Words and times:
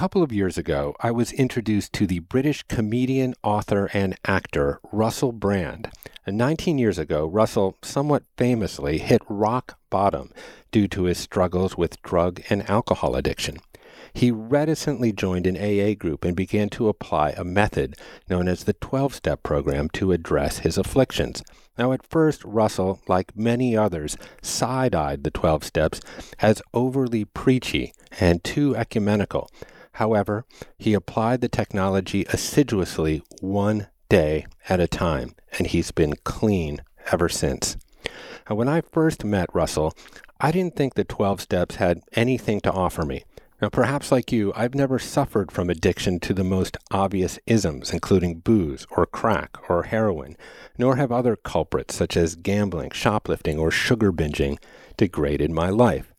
couple 0.00 0.22
of 0.22 0.32
years 0.32 0.56
ago, 0.56 0.96
I 1.00 1.10
was 1.10 1.30
introduced 1.30 1.92
to 1.92 2.06
the 2.06 2.20
British 2.20 2.62
comedian, 2.62 3.34
author, 3.42 3.90
and 3.92 4.16
actor 4.24 4.80
Russell 4.90 5.30
Brand. 5.30 5.90
And 6.24 6.38
19 6.38 6.78
years 6.78 6.98
ago, 6.98 7.26
Russell 7.26 7.76
somewhat 7.82 8.22
famously 8.38 8.96
hit 8.96 9.20
rock 9.28 9.78
bottom 9.90 10.32
due 10.72 10.88
to 10.88 11.02
his 11.02 11.18
struggles 11.18 11.76
with 11.76 12.00
drug 12.00 12.40
and 12.48 12.68
alcohol 12.70 13.14
addiction. 13.14 13.58
He 14.14 14.30
reticently 14.30 15.12
joined 15.12 15.46
an 15.46 15.58
AA 15.58 15.92
group 15.92 16.24
and 16.24 16.34
began 16.34 16.70
to 16.70 16.88
apply 16.88 17.34
a 17.36 17.44
method 17.44 17.94
known 18.26 18.48
as 18.48 18.64
the 18.64 18.72
12 18.72 19.14
step 19.14 19.42
program 19.42 19.90
to 19.90 20.12
address 20.12 20.60
his 20.60 20.78
afflictions. 20.78 21.42
Now, 21.76 21.92
at 21.92 22.06
first, 22.06 22.42
Russell, 22.42 23.02
like 23.06 23.36
many 23.36 23.76
others, 23.76 24.16
side 24.40 24.94
eyed 24.94 25.24
the 25.24 25.30
12 25.30 25.62
steps 25.62 26.00
as 26.38 26.62
overly 26.72 27.26
preachy 27.26 27.92
and 28.18 28.42
too 28.42 28.74
ecumenical. 28.74 29.50
However, 30.00 30.46
he 30.78 30.94
applied 30.94 31.42
the 31.42 31.48
technology 31.50 32.24
assiduously 32.30 33.22
one 33.42 33.88
day 34.08 34.46
at 34.66 34.80
a 34.80 34.88
time, 34.88 35.34
and 35.58 35.66
he's 35.66 35.90
been 35.90 36.14
clean 36.24 36.78
ever 37.12 37.28
since. 37.28 37.76
Now, 38.48 38.56
when 38.56 38.66
I 38.66 38.80
first 38.80 39.26
met 39.26 39.54
Russell, 39.54 39.92
I 40.40 40.52
didn't 40.52 40.74
think 40.74 40.94
the 40.94 41.04
12 41.04 41.42
steps 41.42 41.74
had 41.74 42.00
anything 42.14 42.62
to 42.62 42.72
offer 42.72 43.04
me. 43.04 43.24
Now, 43.60 43.68
perhaps 43.68 44.10
like 44.10 44.32
you, 44.32 44.54
I've 44.56 44.74
never 44.74 44.98
suffered 44.98 45.52
from 45.52 45.68
addiction 45.68 46.18
to 46.20 46.32
the 46.32 46.44
most 46.44 46.78
obvious 46.90 47.38
isms, 47.44 47.92
including 47.92 48.38
booze 48.38 48.86
or 48.96 49.04
crack 49.04 49.58
or 49.68 49.82
heroin, 49.82 50.34
nor 50.78 50.96
have 50.96 51.12
other 51.12 51.36
culprits 51.36 51.94
such 51.94 52.16
as 52.16 52.36
gambling, 52.36 52.92
shoplifting, 52.92 53.58
or 53.58 53.70
sugar 53.70 54.14
binging 54.14 54.56
degraded 54.96 55.50
my 55.50 55.68
life. 55.68 56.14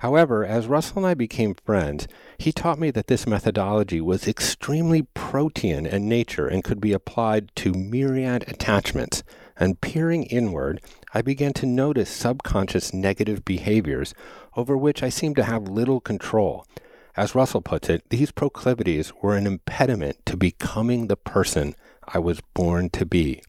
However, 0.00 0.46
as 0.46 0.66
Russell 0.66 0.98
and 0.98 1.06
I 1.06 1.12
became 1.12 1.54
friends, 1.54 2.08
he 2.38 2.52
taught 2.52 2.78
me 2.78 2.90
that 2.90 3.08
this 3.08 3.26
methodology 3.26 4.00
was 4.00 4.26
extremely 4.26 5.02
protean 5.12 5.84
in 5.84 6.08
nature 6.08 6.46
and 6.46 6.64
could 6.64 6.80
be 6.80 6.94
applied 6.94 7.54
to 7.56 7.74
myriad 7.74 8.46
attachments. 8.48 9.22
And 9.58 9.78
peering 9.82 10.22
inward, 10.22 10.80
I 11.12 11.20
began 11.20 11.52
to 11.52 11.66
notice 11.66 12.08
subconscious 12.08 12.94
negative 12.94 13.44
behaviors 13.44 14.14
over 14.56 14.74
which 14.74 15.02
I 15.02 15.10
seemed 15.10 15.36
to 15.36 15.44
have 15.44 15.68
little 15.68 16.00
control. 16.00 16.66
As 17.14 17.34
Russell 17.34 17.60
puts 17.60 17.90
it, 17.90 18.08
these 18.08 18.32
proclivities 18.32 19.12
were 19.20 19.36
an 19.36 19.46
impediment 19.46 20.24
to 20.24 20.34
becoming 20.34 21.08
the 21.08 21.16
person 21.16 21.74
I 22.08 22.20
was 22.20 22.40
born 22.54 22.88
to 22.90 23.04
be. 23.04 23.42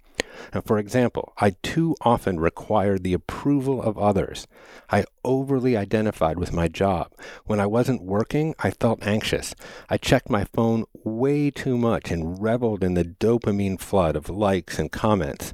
Now, 0.53 0.61
for 0.61 0.77
example, 0.77 1.33
I 1.37 1.51
too 1.61 1.95
often 2.01 2.39
required 2.39 3.03
the 3.03 3.13
approval 3.13 3.81
of 3.81 3.97
others. 3.97 4.47
I 4.89 5.05
overly 5.23 5.77
identified 5.77 6.37
with 6.37 6.53
my 6.53 6.67
job. 6.67 7.11
When 7.45 7.59
I 7.59 7.65
wasn't 7.65 8.03
working, 8.03 8.55
I 8.59 8.71
felt 8.71 9.05
anxious. 9.05 9.53
I 9.89 9.97
checked 9.97 10.29
my 10.29 10.45
phone 10.45 10.85
way 11.03 11.51
too 11.51 11.77
much 11.77 12.11
and 12.11 12.41
reveled 12.41 12.83
in 12.83 12.93
the 12.93 13.05
dopamine 13.05 13.79
flood 13.79 14.15
of 14.15 14.29
likes 14.29 14.79
and 14.79 14.91
comments. 14.91 15.53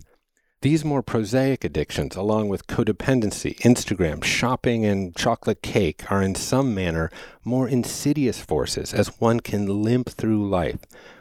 These 0.62 0.84
more 0.84 1.04
prosaic 1.04 1.64
addictions, 1.64 2.16
along 2.16 2.50
with 2.50 2.66
codependency, 2.66 3.60
Instagram, 3.60 4.24
shopping, 4.24 4.86
and 4.86 5.16
chocolate 5.16 5.62
cake, 5.62 6.12
are 6.12 6.24
in 6.24 6.34
some 6.34 6.74
manner 6.74 7.12
more 7.44 7.68
insidious 7.68 8.40
forces 8.40 8.92
as 8.92 9.20
one 9.20 9.40
can 9.40 9.84
limp 9.84 10.10
through 10.10 10.50
life 10.50 10.80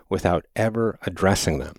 without 0.09 0.47
ever 0.57 0.99
addressing 1.03 1.59
them. 1.59 1.77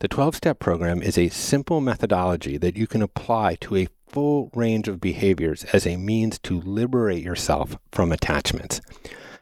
The 0.00 0.06
12 0.06 0.36
step 0.36 0.60
program 0.60 1.02
is 1.02 1.18
a 1.18 1.28
simple 1.28 1.80
methodology 1.80 2.56
that 2.58 2.76
you 2.76 2.86
can 2.86 3.02
apply 3.02 3.56
to 3.62 3.74
a 3.74 3.88
full 4.06 4.48
range 4.54 4.86
of 4.86 5.00
behaviors 5.00 5.64
as 5.72 5.88
a 5.88 5.96
means 5.96 6.38
to 6.44 6.60
liberate 6.60 7.24
yourself 7.24 7.76
from 7.90 8.12
attachments. 8.12 8.80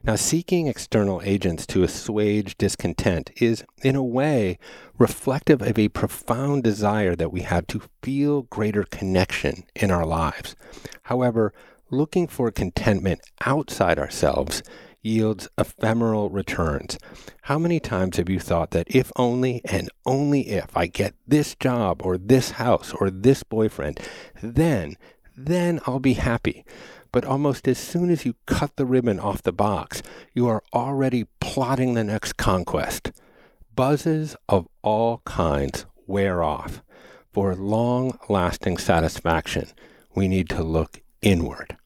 Now, 0.02 0.16
seeking 0.16 0.66
external 0.66 1.20
agents 1.22 1.66
to 1.66 1.82
assuage 1.82 2.56
discontent 2.56 3.32
is, 3.36 3.64
in 3.82 3.96
a 3.96 4.02
way, 4.02 4.58
reflective 4.96 5.60
of 5.60 5.78
a 5.78 5.88
profound 5.88 6.62
desire 6.62 7.14
that 7.16 7.32
we 7.32 7.42
have 7.42 7.66
to 7.66 7.82
feel 8.02 8.42
greater 8.42 8.84
connection 8.84 9.64
in 9.74 9.90
our 9.90 10.06
lives. 10.06 10.56
However, 11.02 11.52
looking 11.90 12.28
for 12.28 12.50
contentment 12.50 13.20
outside 13.44 13.98
ourselves 13.98 14.62
yields 15.06 15.48
ephemeral 15.56 16.28
returns. 16.28 16.98
How 17.42 17.58
many 17.58 17.80
times 17.80 18.16
have 18.16 18.28
you 18.28 18.40
thought 18.40 18.72
that 18.72 18.88
if 18.94 19.12
only 19.16 19.62
and 19.64 19.88
only 20.04 20.48
if 20.48 20.76
I 20.76 20.86
get 20.86 21.14
this 21.26 21.54
job 21.54 22.02
or 22.04 22.18
this 22.18 22.52
house 22.52 22.92
or 22.92 23.10
this 23.10 23.42
boyfriend, 23.42 24.00
then, 24.42 24.96
then 25.36 25.80
I'll 25.86 26.00
be 26.00 26.14
happy. 26.14 26.64
But 27.12 27.24
almost 27.24 27.68
as 27.68 27.78
soon 27.78 28.10
as 28.10 28.26
you 28.26 28.34
cut 28.46 28.76
the 28.76 28.84
ribbon 28.84 29.20
off 29.20 29.42
the 29.42 29.52
box, 29.52 30.02
you 30.34 30.48
are 30.48 30.62
already 30.74 31.26
plotting 31.40 31.94
the 31.94 32.04
next 32.04 32.34
conquest. 32.34 33.12
Buzzes 33.74 34.36
of 34.48 34.66
all 34.82 35.22
kinds 35.24 35.86
wear 36.06 36.42
off. 36.42 36.82
For 37.32 37.54
long 37.54 38.18
lasting 38.28 38.78
satisfaction, 38.78 39.68
we 40.14 40.26
need 40.26 40.48
to 40.50 40.62
look 40.62 41.02
inward. 41.22 41.76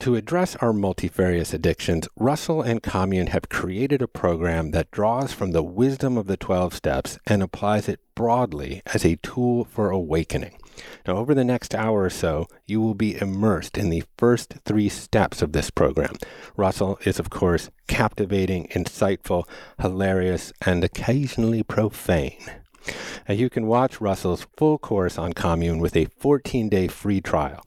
To 0.00 0.14
address 0.14 0.54
our 0.56 0.72
multifarious 0.72 1.52
addictions, 1.54 2.06
Russell 2.16 2.62
and 2.62 2.82
Commune 2.82 3.28
have 3.28 3.48
created 3.48 4.02
a 4.02 4.08
program 4.08 4.70
that 4.70 4.90
draws 4.90 5.32
from 5.32 5.50
the 5.50 5.62
wisdom 5.62 6.16
of 6.16 6.26
the 6.26 6.36
12 6.36 6.74
steps 6.74 7.18
and 7.26 7.42
applies 7.42 7.88
it 7.88 8.00
broadly 8.14 8.82
as 8.86 9.04
a 9.04 9.16
tool 9.16 9.64
for 9.64 9.90
awakening. 9.90 10.58
Now, 11.06 11.16
over 11.16 11.34
the 11.34 11.44
next 11.44 11.74
hour 11.74 12.02
or 12.02 12.10
so, 12.10 12.46
you 12.66 12.80
will 12.80 12.94
be 12.94 13.18
immersed 13.18 13.78
in 13.78 13.88
the 13.88 14.04
first 14.18 14.54
three 14.64 14.88
steps 14.88 15.40
of 15.40 15.52
this 15.52 15.70
program. 15.70 16.16
Russell 16.56 16.98
is, 17.04 17.18
of 17.18 17.30
course, 17.30 17.70
captivating, 17.88 18.68
insightful, 18.68 19.48
hilarious, 19.80 20.52
and 20.60 20.84
occasionally 20.84 21.62
profane. 21.62 22.38
Now, 23.28 23.34
you 23.34 23.50
can 23.50 23.66
watch 23.66 24.00
Russell's 24.00 24.46
full 24.56 24.78
course 24.78 25.18
on 25.18 25.32
Commune 25.32 25.78
with 25.78 25.96
a 25.96 26.06
14 26.18 26.68
day 26.68 26.88
free 26.88 27.20
trial. 27.20 27.64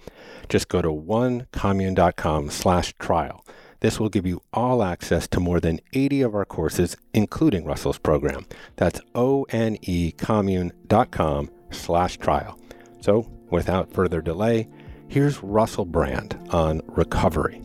Just 0.48 0.68
go 0.68 0.82
to 0.82 0.90
onecommune.com 0.90 2.50
slash 2.50 2.94
trial. 3.00 3.46
This 3.82 4.00
will 4.00 4.10
give 4.10 4.26
you 4.26 4.42
all 4.52 4.84
access 4.84 5.28
to 5.30 5.40
more 5.40 5.60
than 5.60 5.80
80 5.94 6.24
of 6.24 6.34
our 6.36 6.46
courses, 6.46 6.98
including 7.14 7.66
Russell's 7.66 8.00
program. 8.00 8.46
That's 8.76 9.00
onecommune.com 9.16 11.52
slash 11.72 12.18
trial. 12.18 12.60
So, 13.00 13.32
without 13.50 13.94
further 13.94 14.22
delay, 14.22 14.68
Here's 15.10 15.42
Russell 15.42 15.86
Brand 15.86 16.38
on 16.52 16.82
recovery. 16.86 17.64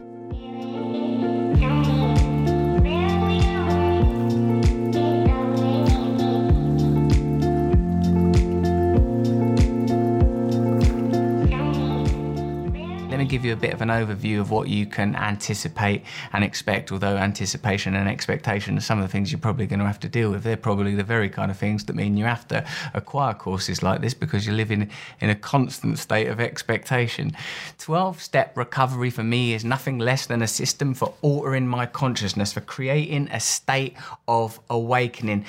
Give 13.27 13.45
you 13.45 13.53
a 13.53 13.57
bit 13.57 13.73
of 13.73 13.81
an 13.81 13.89
overview 13.89 14.41
of 14.41 14.51
what 14.51 14.69
you 14.69 14.87
can 14.87 15.15
anticipate 15.17 16.05
and 16.33 16.45
expect, 16.45 16.93
although 16.93 17.17
anticipation 17.17 17.95
and 17.95 18.09
expectation 18.09 18.77
are 18.77 18.81
some 18.81 18.99
of 18.99 19.05
the 19.05 19.11
things 19.11 19.33
you're 19.33 19.39
probably 19.39 19.67
going 19.67 19.81
to 19.81 19.87
have 19.87 20.01
to 20.01 20.09
deal 20.09 20.31
with. 20.31 20.43
They're 20.43 20.57
probably 20.57 20.95
the 20.95 21.05
very 21.05 21.29
kind 21.29 21.51
of 21.51 21.57
things 21.57 21.85
that 21.85 21.97
mean 21.97 22.17
you 22.17 22.25
have 22.25 22.47
to 22.49 22.65
acquire 22.95 23.35
courses 23.35 23.83
like 23.83 24.01
this 24.01 24.15
because 24.15 24.47
you're 24.47 24.55
living 24.55 24.91
in 25.21 25.31
a 25.31 25.35
constant 25.35 25.99
state 25.99 26.29
of 26.29 26.41
expectation. 26.41 27.37
12 27.79 28.21
step 28.21 28.57
recovery 28.57 29.11
for 29.11 29.25
me 29.25 29.55
is 29.55 29.65
nothing 29.65 29.99
less 29.99 30.27
than 30.27 30.43
a 30.43 30.49
system 30.49 30.95
for 30.95 31.15
altering 31.23 31.67
my 31.67 31.87
consciousness, 31.87 32.53
for 32.53 32.61
creating 32.61 33.29
a 33.29 33.41
state 33.41 33.97
of 34.29 34.61
awakening 34.71 35.45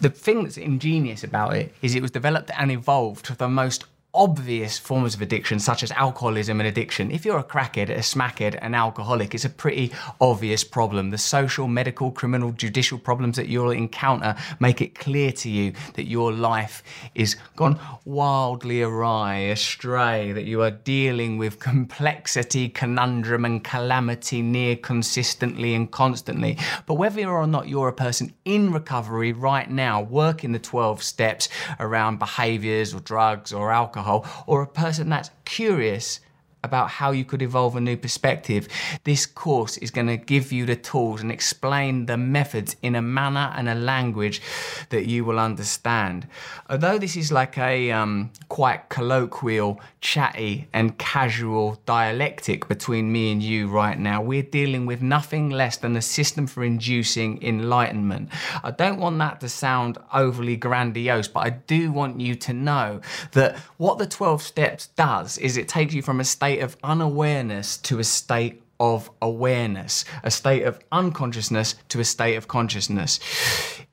the 0.00 0.08
thing 0.08 0.42
that's 0.42 0.56
ingenious 0.56 1.22
about 1.22 1.54
it 1.54 1.74
is 1.82 1.94
it 1.94 2.02
was 2.02 2.10
developed 2.10 2.50
and 2.58 2.70
evolved 2.70 3.26
for 3.26 3.34
the 3.34 3.48
most 3.48 3.84
obvious 4.12 4.78
forms 4.78 5.14
of 5.14 5.22
addiction, 5.22 5.60
such 5.60 5.82
as 5.82 5.92
alcoholism 5.92 6.60
and 6.60 6.68
addiction. 6.68 7.10
If 7.10 7.24
you're 7.24 7.38
a 7.38 7.44
crackhead, 7.44 7.90
a 7.90 7.98
smackhead, 7.98 8.58
an 8.60 8.74
alcoholic, 8.74 9.34
it's 9.34 9.44
a 9.44 9.50
pretty 9.50 9.92
obvious 10.20 10.64
problem. 10.64 11.10
The 11.10 11.18
social, 11.18 11.68
medical, 11.68 12.10
criminal, 12.10 12.52
judicial 12.52 12.98
problems 12.98 13.36
that 13.36 13.48
you'll 13.48 13.70
encounter 13.70 14.34
make 14.58 14.80
it 14.80 14.94
clear 14.94 15.30
to 15.32 15.48
you 15.48 15.72
that 15.94 16.08
your 16.08 16.32
life 16.32 16.82
is 17.14 17.36
gone 17.54 17.78
wildly 18.04 18.82
awry, 18.82 19.36
astray, 19.36 20.32
that 20.32 20.44
you 20.44 20.62
are 20.62 20.70
dealing 20.70 21.38
with 21.38 21.60
complexity, 21.60 22.68
conundrum, 22.68 23.44
and 23.44 23.62
calamity 23.62 24.42
near 24.42 24.74
consistently 24.76 25.74
and 25.74 25.90
constantly. 25.92 26.58
But 26.86 26.94
whether 26.94 27.28
or 27.28 27.46
not 27.46 27.68
you're 27.68 27.88
a 27.88 27.92
person 27.92 28.34
in 28.44 28.72
recovery 28.72 29.32
right 29.32 29.70
now, 29.70 30.02
working 30.02 30.52
the 30.52 30.58
12 30.58 31.02
steps 31.02 31.48
around 31.78 32.18
behaviors 32.18 32.92
or 32.92 33.00
drugs 33.00 33.52
or 33.52 33.70
alcohol, 33.70 33.99
alcohol, 34.00 34.44
or 34.46 34.62
a 34.62 34.66
person 34.66 35.08
that's 35.08 35.30
curious 35.44 36.20
about 36.62 36.90
how 36.90 37.10
you 37.10 37.24
could 37.24 37.42
evolve 37.42 37.76
a 37.76 37.80
new 37.80 37.96
perspective. 37.96 38.68
This 39.04 39.26
course 39.26 39.76
is 39.78 39.90
going 39.90 40.06
to 40.08 40.16
give 40.16 40.52
you 40.52 40.66
the 40.66 40.76
tools 40.76 41.20
and 41.20 41.32
explain 41.32 42.06
the 42.06 42.16
methods 42.16 42.76
in 42.82 42.94
a 42.94 43.02
manner 43.02 43.52
and 43.56 43.68
a 43.68 43.74
language 43.74 44.42
that 44.90 45.06
you 45.06 45.24
will 45.24 45.38
understand. 45.38 46.26
Although 46.68 46.98
this 46.98 47.16
is 47.16 47.32
like 47.32 47.56
a 47.58 47.90
um, 47.90 48.30
quite 48.48 48.88
colloquial, 48.88 49.80
chatty, 50.00 50.68
and 50.72 50.96
casual 50.98 51.80
dialectic 51.86 52.68
between 52.68 53.10
me 53.10 53.32
and 53.32 53.42
you 53.42 53.68
right 53.68 53.98
now, 53.98 54.22
we're 54.22 54.42
dealing 54.42 54.86
with 54.86 55.02
nothing 55.02 55.50
less 55.50 55.76
than 55.76 55.96
a 55.96 56.02
system 56.02 56.46
for 56.46 56.64
inducing 56.64 57.42
enlightenment. 57.42 58.28
I 58.62 58.70
don't 58.70 59.00
want 59.00 59.18
that 59.18 59.40
to 59.40 59.48
sound 59.48 59.98
overly 60.12 60.56
grandiose, 60.56 61.28
but 61.28 61.40
I 61.40 61.50
do 61.50 61.92
want 61.92 62.20
you 62.20 62.34
to 62.34 62.52
know 62.52 63.00
that 63.32 63.56
what 63.76 63.98
the 63.98 64.06
12 64.06 64.42
steps 64.42 64.88
does 64.88 65.38
is 65.38 65.56
it 65.56 65.68
takes 65.68 65.94
you 65.94 66.02
from 66.02 66.20
a 66.20 66.24
state 66.24 66.49
state 66.50 66.62
of 66.62 66.76
unawareness 66.82 67.76
to 67.76 68.00
a 68.00 68.04
state 68.04 68.60
of 68.80 69.08
awareness, 69.22 70.04
a 70.24 70.32
state 70.32 70.64
of 70.64 70.80
unconsciousness 70.90 71.76
to 71.88 72.00
a 72.00 72.04
state 72.04 72.34
of 72.34 72.48
consciousness. 72.48 73.20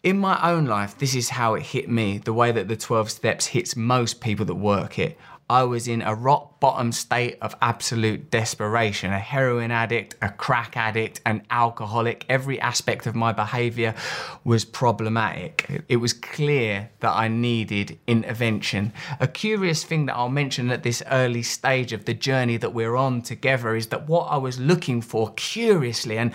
In 0.02 0.18
my 0.18 0.40
own 0.42 0.66
life, 0.66 0.98
this 0.98 1.14
is 1.14 1.30
how 1.30 1.54
it 1.54 1.62
hit 1.62 1.88
me, 1.88 2.18
the 2.18 2.34
way 2.34 2.52
that 2.52 2.68
the 2.68 2.76
12 2.76 3.12
steps 3.12 3.46
hits 3.48 3.76
most 3.76 4.22
people 4.22 4.44
that 4.46 4.56
work 4.56 4.98
it. 4.98 5.20
I 5.50 5.64
was 5.64 5.88
in 5.88 6.02
a 6.02 6.14
rock 6.14 6.60
bottom 6.60 6.92
state 6.92 7.38
of 7.42 7.56
absolute 7.62 8.30
desperation 8.30 9.14
a 9.14 9.20
heroin 9.20 9.72
addict, 9.72 10.16
a 10.22 10.30
crack 10.30 10.76
addict, 10.76 11.22
an 11.26 11.44
alcoholic. 11.50 12.26
Every 12.28 12.60
aspect 12.60 13.08
of 13.08 13.16
my 13.16 13.32
behavior 13.32 13.96
was 14.44 14.66
problematic. 14.66 15.84
It 15.88 15.98
was 15.98 16.12
clear 16.12 16.90
that 17.00 17.16
I 17.16 17.30
needed 17.30 17.98
intervention. 18.08 18.92
A 19.22 19.28
curious 19.28 19.86
thing 19.86 20.08
that 20.08 20.16
I'll 20.16 20.28
mention 20.28 20.70
at 20.70 20.84
this 20.84 21.02
early 21.10 21.44
stage 21.44 21.94
of 21.94 22.04
the 22.04 22.14
journey 22.14 22.58
that 22.58 22.74
we're 22.74 22.98
on 22.98 23.22
together 23.22 23.74
is 23.74 23.88
that 23.88 24.08
what 24.08 24.26
I 24.26 24.38
was 24.38 24.60
looking 24.60 25.02
for, 25.02 25.34
curiously, 25.36 26.18
and 26.18 26.34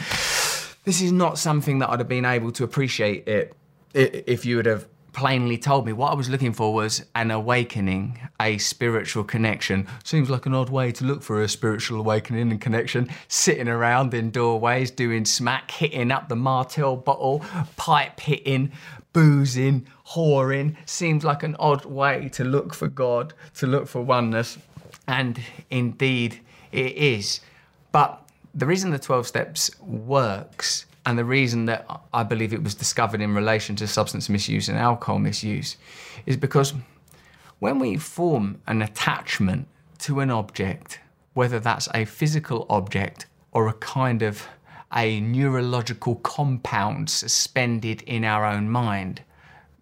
this 0.84 1.02
is 1.02 1.12
not 1.12 1.38
something 1.38 1.80
that 1.80 1.90
I'd 1.90 2.00
have 2.00 2.08
been 2.08 2.24
able 2.24 2.50
to 2.52 2.64
appreciate 2.64 3.28
it 3.28 3.54
if 3.94 4.46
you 4.46 4.56
would 4.56 4.66
have 4.66 4.86
plainly 5.12 5.58
told 5.58 5.86
me 5.86 5.92
what 5.92 6.10
I 6.10 6.14
was 6.14 6.28
looking 6.28 6.52
for 6.52 6.72
was 6.72 7.04
an 7.14 7.30
awakening, 7.30 8.18
a 8.40 8.58
spiritual 8.58 9.24
connection. 9.24 9.86
Seems 10.04 10.30
like 10.30 10.46
an 10.46 10.54
odd 10.54 10.70
way 10.70 10.92
to 10.92 11.04
look 11.04 11.22
for 11.22 11.42
a 11.42 11.48
spiritual 11.48 12.00
awakening 12.00 12.50
and 12.50 12.60
connection. 12.60 13.08
Sitting 13.28 13.68
around 13.68 14.14
in 14.14 14.30
doorways, 14.30 14.90
doing 14.90 15.24
smack, 15.24 15.70
hitting 15.70 16.10
up 16.10 16.28
the 16.28 16.36
Martell 16.36 16.96
bottle, 16.96 17.44
pipe 17.76 18.20
hitting, 18.20 18.72
boozing, 19.12 19.86
whoring. 20.08 20.76
Seems 20.86 21.24
like 21.24 21.42
an 21.42 21.56
odd 21.58 21.84
way 21.84 22.28
to 22.30 22.44
look 22.44 22.74
for 22.74 22.88
God, 22.88 23.34
to 23.54 23.66
look 23.66 23.88
for 23.88 24.00
oneness. 24.00 24.58
And 25.06 25.40
indeed, 25.70 26.40
it 26.70 26.96
is. 26.96 27.40
But 27.90 28.26
the 28.54 28.66
reason 28.66 28.90
the 28.90 28.98
12 28.98 29.26
steps 29.26 29.70
works 29.80 30.86
and 31.04 31.18
the 31.18 31.24
reason 31.24 31.66
that 31.66 31.86
I 32.12 32.22
believe 32.22 32.52
it 32.52 32.62
was 32.62 32.74
discovered 32.74 33.20
in 33.20 33.34
relation 33.34 33.74
to 33.76 33.86
substance 33.86 34.28
misuse 34.28 34.68
and 34.68 34.78
alcohol 34.78 35.18
misuse 35.18 35.76
is 36.26 36.36
because 36.36 36.74
when 37.58 37.78
we 37.78 37.96
form 37.96 38.60
an 38.66 38.82
attachment 38.82 39.66
to 39.98 40.20
an 40.20 40.30
object, 40.30 41.00
whether 41.34 41.58
that's 41.58 41.88
a 41.94 42.04
physical 42.04 42.66
object 42.68 43.26
or 43.52 43.68
a 43.68 43.72
kind 43.74 44.22
of 44.22 44.46
a 44.94 45.20
neurological 45.20 46.16
compound 46.16 47.08
suspended 47.08 48.02
in 48.02 48.24
our 48.24 48.44
own 48.44 48.68
mind, 48.68 49.22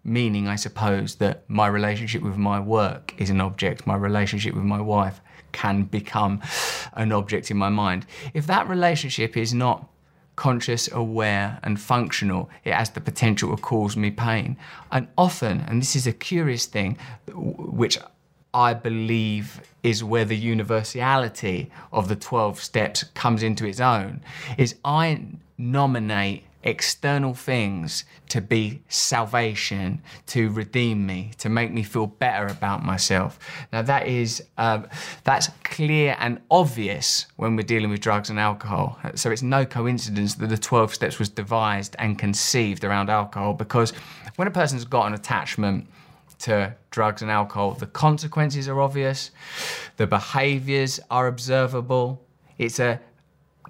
meaning, 0.03 0.47
I 0.47 0.55
suppose, 0.55 1.15
that 1.15 1.43
my 1.47 1.67
relationship 1.67 2.23
with 2.23 2.37
my 2.37 2.59
work 2.59 3.13
is 3.17 3.29
an 3.29 3.41
object, 3.41 3.85
my 3.85 3.95
relationship 3.95 4.55
with 4.55 4.63
my 4.63 4.81
wife 4.81 5.21
can 5.51 5.83
become 5.83 6.41
an 6.93 7.11
object 7.11 7.51
in 7.51 7.57
my 7.57 7.69
mind. 7.69 8.05
If 8.33 8.47
that 8.47 8.69
relationship 8.69 9.35
is 9.35 9.53
not 9.53 9.87
conscious, 10.35 10.91
aware, 10.91 11.59
and 11.63 11.79
functional, 11.79 12.49
it 12.63 12.73
has 12.73 12.89
the 12.91 13.01
potential 13.01 13.55
to 13.55 13.61
cause 13.61 13.95
me 13.95 14.11
pain. 14.11 14.57
And 14.91 15.07
often, 15.17 15.61
and 15.61 15.81
this 15.81 15.95
is 15.95 16.07
a 16.07 16.13
curious 16.13 16.65
thing, 16.65 16.97
which 17.33 17.97
I 18.53 18.73
believe 18.73 19.61
is 19.83 20.03
where 20.03 20.25
the 20.25 20.37
universality 20.37 21.71
of 21.91 22.07
the 22.07 22.15
12 22.15 22.59
steps 22.61 23.03
comes 23.13 23.43
into 23.43 23.65
its 23.65 23.79
own, 23.79 24.21
is 24.57 24.75
I 24.83 25.21
nominate 25.57 26.45
external 26.63 27.33
things 27.33 28.05
to 28.29 28.41
be 28.41 28.81
salvation, 28.87 30.01
to 30.27 30.49
redeem 30.51 31.05
me, 31.05 31.31
to 31.37 31.49
make 31.49 31.71
me 31.71 31.83
feel 31.83 32.07
better 32.07 32.47
about 32.47 32.83
myself. 32.83 33.39
Now 33.73 33.81
that 33.81 34.07
is 34.07 34.43
um, 34.57 34.87
that's 35.23 35.49
clear 35.63 36.15
and 36.19 36.39
obvious 36.49 37.25
when 37.37 37.55
we're 37.55 37.63
dealing 37.63 37.89
with 37.89 37.99
drugs 37.99 38.29
and 38.29 38.39
alcohol. 38.39 38.99
So 39.15 39.31
it's 39.31 39.41
no 39.41 39.65
coincidence 39.65 40.35
that 40.35 40.47
the 40.47 40.57
12 40.57 40.93
steps 40.93 41.19
was 41.19 41.29
devised 41.29 41.95
and 41.99 42.17
conceived 42.17 42.83
around 42.83 43.09
alcohol 43.09 43.53
because 43.53 43.91
when 44.35 44.47
a 44.47 44.51
person's 44.51 44.85
got 44.85 45.07
an 45.07 45.13
attachment 45.13 45.87
to 46.39 46.75
drugs 46.89 47.21
and 47.21 47.31
alcohol, 47.31 47.71
the 47.73 47.85
consequences 47.85 48.67
are 48.67 48.81
obvious, 48.81 49.31
the 49.97 50.07
behaviors 50.07 50.99
are 51.09 51.27
observable. 51.27 52.25
It's 52.57 52.79
a 52.79 52.99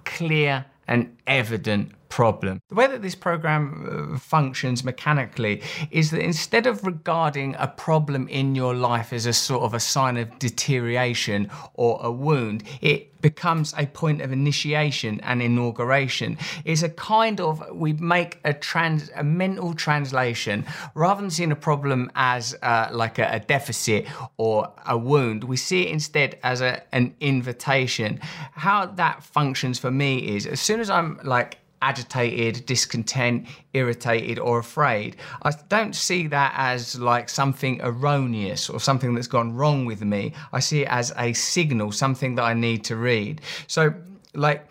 clear 0.04 0.64
and 0.88 1.16
evident 1.26 1.92
problem. 2.12 2.60
The 2.68 2.74
way 2.74 2.86
that 2.88 3.00
this 3.00 3.14
program 3.14 4.12
uh, 4.14 4.18
functions 4.18 4.84
mechanically 4.84 5.62
is 5.90 6.10
that 6.10 6.20
instead 6.20 6.66
of 6.66 6.84
regarding 6.84 7.56
a 7.58 7.66
problem 7.66 8.28
in 8.28 8.54
your 8.54 8.74
life 8.74 9.14
as 9.14 9.24
a 9.24 9.32
sort 9.32 9.62
of 9.62 9.72
a 9.72 9.80
sign 9.80 10.18
of 10.18 10.38
deterioration 10.38 11.50
or 11.72 11.98
a 12.02 12.12
wound, 12.12 12.64
it 12.82 13.12
becomes 13.22 13.72
a 13.78 13.86
point 13.86 14.20
of 14.20 14.30
initiation 14.30 15.20
and 15.20 15.40
inauguration. 15.40 16.36
It's 16.66 16.82
a 16.82 16.90
kind 16.90 17.40
of, 17.40 17.64
we 17.72 17.94
make 17.94 18.40
a 18.44 18.52
trans, 18.52 19.10
a 19.14 19.24
mental 19.24 19.72
translation. 19.72 20.66
Rather 20.94 21.22
than 21.22 21.30
seeing 21.30 21.52
a 21.52 21.56
problem 21.56 22.10
as 22.14 22.54
uh, 22.62 22.88
like 22.92 23.18
a, 23.18 23.36
a, 23.36 23.40
deficit 23.40 24.06
or 24.36 24.70
a 24.86 24.98
wound, 24.98 25.44
we 25.44 25.56
see 25.56 25.82
it 25.86 25.88
instead 25.90 26.38
as 26.42 26.60
a, 26.60 26.82
an 26.92 27.14
invitation. 27.20 28.20
How 28.52 28.86
that 28.86 29.22
functions 29.22 29.78
for 29.78 29.90
me 29.90 30.36
is 30.36 30.46
as 30.46 30.60
soon 30.60 30.80
as 30.80 30.90
I'm 30.90 31.18
like 31.22 31.61
agitated, 31.82 32.64
discontent, 32.64 33.46
irritated, 33.74 34.38
or 34.38 34.58
afraid. 34.58 35.16
I 35.42 35.52
don't 35.68 35.94
see 35.94 36.28
that 36.28 36.54
as 36.56 36.98
like 36.98 37.28
something 37.28 37.80
erroneous 37.82 38.70
or 38.70 38.80
something 38.80 39.14
that's 39.14 39.26
gone 39.26 39.54
wrong 39.54 39.84
with 39.84 40.02
me. 40.02 40.32
I 40.52 40.60
see 40.60 40.82
it 40.82 40.88
as 40.88 41.12
a 41.18 41.34
signal, 41.34 41.92
something 41.92 42.36
that 42.36 42.44
I 42.44 42.54
need 42.54 42.84
to 42.84 42.96
read. 42.96 43.42
So, 43.66 43.92
like, 44.34 44.66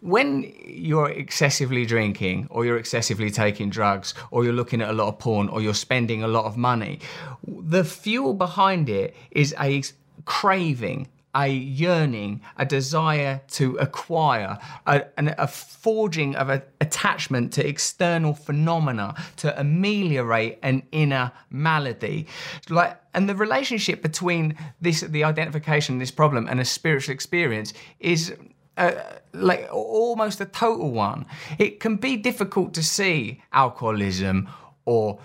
when 0.00 0.52
you're 0.64 1.10
excessively 1.10 1.84
drinking 1.84 2.46
or 2.50 2.64
you're 2.64 2.78
excessively 2.78 3.30
taking 3.30 3.70
drugs 3.70 4.14
or 4.30 4.44
you're 4.44 4.52
looking 4.52 4.80
at 4.80 4.88
a 4.88 4.92
lot 4.92 5.08
of 5.08 5.18
porn 5.18 5.48
or 5.48 5.60
you're 5.60 5.74
spending 5.74 6.22
a 6.22 6.28
lot 6.28 6.44
of 6.44 6.56
money, 6.56 7.00
the 7.46 7.84
fuel 7.84 8.34
behind 8.34 8.88
it 8.88 9.14
is 9.30 9.54
a 9.60 9.82
craving 10.24 11.08
a 11.36 11.48
yearning, 11.48 12.40
a 12.56 12.64
desire 12.64 13.42
to 13.48 13.76
acquire, 13.76 14.58
a, 14.86 15.04
a 15.16 15.46
forging 15.46 16.34
of 16.34 16.48
an 16.48 16.62
attachment 16.80 17.52
to 17.52 17.66
external 17.66 18.32
phenomena 18.32 19.14
to 19.36 19.60
ameliorate 19.60 20.58
an 20.62 20.82
inner 20.92 21.30
malady. 21.50 22.26
Like, 22.70 22.98
and 23.12 23.28
the 23.28 23.34
relationship 23.34 24.02
between 24.02 24.56
this, 24.80 25.02
the 25.02 25.24
identification 25.24 25.96
of 25.96 26.00
this 26.00 26.10
problem, 26.10 26.48
and 26.48 26.58
a 26.60 26.64
spiritual 26.64 27.12
experience 27.12 27.72
is. 28.00 28.34
Uh, 28.78 28.92
like 29.32 29.66
almost 29.72 30.38
a 30.42 30.44
total 30.44 30.90
one. 30.90 31.24
It 31.58 31.80
can 31.80 31.96
be 31.96 32.18
difficult 32.18 32.74
to 32.74 32.82
see 32.82 33.42
alcoholism 33.54 34.50
or 34.84 35.18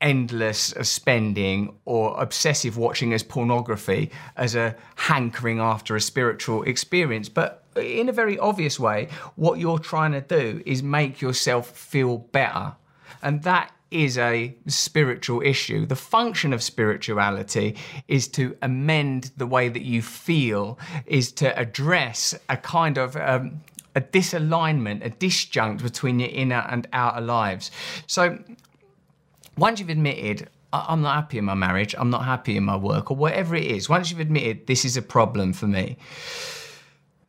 endless 0.00 0.74
spending 0.82 1.74
or 1.84 2.20
obsessive 2.20 2.76
watching 2.76 3.12
as 3.12 3.22
pornography 3.22 4.10
as 4.36 4.54
a 4.54 4.76
hankering 4.96 5.58
after 5.58 5.96
a 5.96 6.00
spiritual 6.00 6.62
experience. 6.62 7.28
But 7.28 7.64
in 7.76 8.08
a 8.08 8.12
very 8.12 8.38
obvious 8.38 8.78
way, 8.78 9.08
what 9.36 9.58
you're 9.58 9.78
trying 9.78 10.12
to 10.12 10.20
do 10.20 10.62
is 10.64 10.82
make 10.82 11.20
yourself 11.20 11.70
feel 11.70 12.18
better. 12.18 12.74
And 13.22 13.42
that 13.42 13.72
is 13.90 14.18
a 14.18 14.54
spiritual 14.66 15.40
issue. 15.42 15.86
The 15.86 15.96
function 15.96 16.52
of 16.52 16.62
spirituality 16.62 17.76
is 18.06 18.28
to 18.28 18.56
amend 18.60 19.30
the 19.36 19.46
way 19.46 19.68
that 19.68 19.82
you 19.82 20.02
feel, 20.02 20.78
is 21.06 21.32
to 21.32 21.58
address 21.58 22.34
a 22.48 22.56
kind 22.56 22.98
of 22.98 23.16
um, 23.16 23.62
a 23.94 24.00
disalignment, 24.00 25.04
a 25.04 25.10
disjunct 25.10 25.82
between 25.82 26.20
your 26.20 26.28
inner 26.28 26.66
and 26.68 26.86
outer 26.92 27.20
lives. 27.20 27.70
So 28.06 28.38
once 29.58 29.80
you've 29.80 29.88
admitted, 29.88 30.48
I'm 30.72 31.02
not 31.02 31.14
happy 31.14 31.38
in 31.38 31.44
my 31.44 31.54
marriage, 31.54 31.94
I'm 31.98 32.10
not 32.10 32.24
happy 32.24 32.56
in 32.56 32.64
my 32.64 32.76
work, 32.76 33.10
or 33.10 33.16
whatever 33.16 33.56
it 33.56 33.64
is, 33.64 33.88
once 33.88 34.10
you've 34.10 34.20
admitted 34.20 34.66
this 34.66 34.84
is 34.84 34.96
a 34.96 35.02
problem 35.02 35.52
for 35.52 35.66
me, 35.66 35.96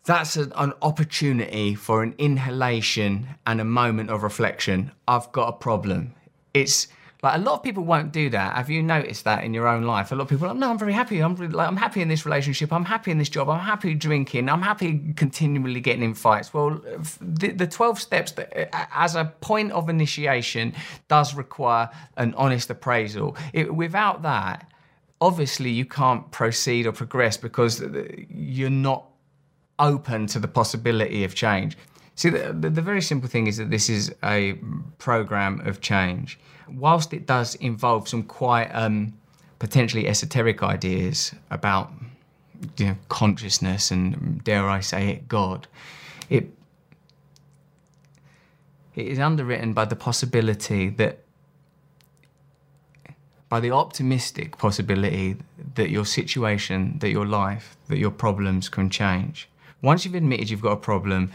that's 0.06 0.36
an, 0.36 0.52
an, 0.56 0.74
opportunity 0.82 1.76
for 1.76 2.04
an 2.04 2.16
inhalation 2.18 3.28
and 3.46 3.62
a 3.62 3.66
moment 3.66 4.10
of 4.10 4.24
reflection. 4.24 4.92
I've 5.08 5.32
got 5.32 5.48
a 5.50 5.54
problem. 5.54 6.14
It's 6.54 6.88
like 7.22 7.36
a 7.36 7.42
lot 7.42 7.56
of 7.56 7.64
people 7.64 7.84
won't 7.84 8.14
do 8.14 8.30
that. 8.30 8.56
Have 8.56 8.70
you 8.70 8.82
noticed 8.82 9.26
that 9.26 9.44
in 9.44 9.54
your 9.54 9.68
own 9.68 9.84
life? 9.84 10.12
A 10.14 10.16
lot 10.16 10.24
of 10.24 10.30
people 10.30 10.48
are 10.48 10.54
no, 10.54 10.70
I'm 10.70 10.80
very 10.80 10.94
happy. 10.94 11.20
I'm 11.20 11.36
really, 11.36 11.52
like, 11.52 11.68
I'm 11.68 11.76
happy 11.76 12.02
in 12.02 12.08
this 12.08 12.26
relationship. 12.26 12.72
I'm 12.72 12.86
happy 12.86 13.12
in 13.12 13.18
this 13.18 13.28
job. 13.28 13.50
I'm 13.50 13.60
happy 13.60 13.94
drinking. 13.94 14.48
I'm 14.48 14.62
happy 14.62 15.14
continually 15.18 15.82
getting 15.82 16.04
in 16.04 16.14
fights. 16.14 16.54
Well, 16.54 16.82
the, 17.20 17.52
the 17.52 17.68
12 17.68 18.00
steps 18.00 18.32
that, 18.34 18.74
as 18.96 19.16
a 19.16 19.26
point 19.42 19.74
of 19.74 19.90
initiation 19.90 20.74
does 21.10 21.36
require 21.36 21.90
an 22.16 22.34
honest 22.36 22.70
appraisal. 22.70 23.36
It, 23.52 23.76
without 23.76 24.22
that, 24.22 24.72
obviously 25.20 25.72
you 25.72 25.84
can't 25.84 26.32
proceed 26.32 26.88
or 26.88 26.94
progress 26.94 27.36
because 27.36 27.84
you're 28.30 28.70
not 28.70 29.06
open 29.78 30.26
to 30.28 30.40
the 30.40 30.48
possibility 30.48 31.26
of 31.26 31.36
change. 31.36 31.78
See, 32.16 32.30
the, 32.30 32.54
the, 32.54 32.70
the 32.70 32.82
very 32.82 33.02
simple 33.02 33.28
thing 33.28 33.48
is 33.48 33.58
that 33.58 33.70
this 33.70 33.90
is 33.90 34.14
a 34.24 34.54
program 35.00 35.62
of 35.68 35.82
change 35.82 36.40
whilst 36.74 37.14
it 37.14 37.26
does 37.26 37.56
involve 37.56 38.08
some 38.08 38.24
quite 38.24 38.70
um, 38.74 39.14
potentially 39.60 40.08
esoteric 40.08 40.64
ideas 40.64 41.34
about 41.52 41.92
you 42.78 42.88
know, 42.88 42.96
consciousness 43.10 43.92
and, 43.92 44.44
dare 44.44 44.70
I 44.70 44.80
say 44.80 45.10
it, 45.10 45.28
God, 45.28 45.68
it 46.30 46.50
it 48.96 49.08
is 49.08 49.20
underwritten 49.20 49.74
by 49.74 49.86
the 49.86 49.96
possibility 49.96 50.90
that 50.90 51.20
by 53.48 53.60
the 53.60 53.72
optimistic 53.72 54.58
possibility 54.58 55.38
that 55.76 55.90
your 55.90 56.06
situation, 56.06 57.00
that 57.00 57.10
your 57.10 57.26
life, 57.26 57.78
that 57.88 57.98
your 57.98 58.12
problems 58.12 58.70
can 58.70 58.90
change. 58.90 59.50
Once 59.82 60.06
you've 60.06 60.16
admitted 60.16 60.50
you've 60.50 60.62
got 60.62 60.74
a 60.74 60.78
problem, 60.78 61.32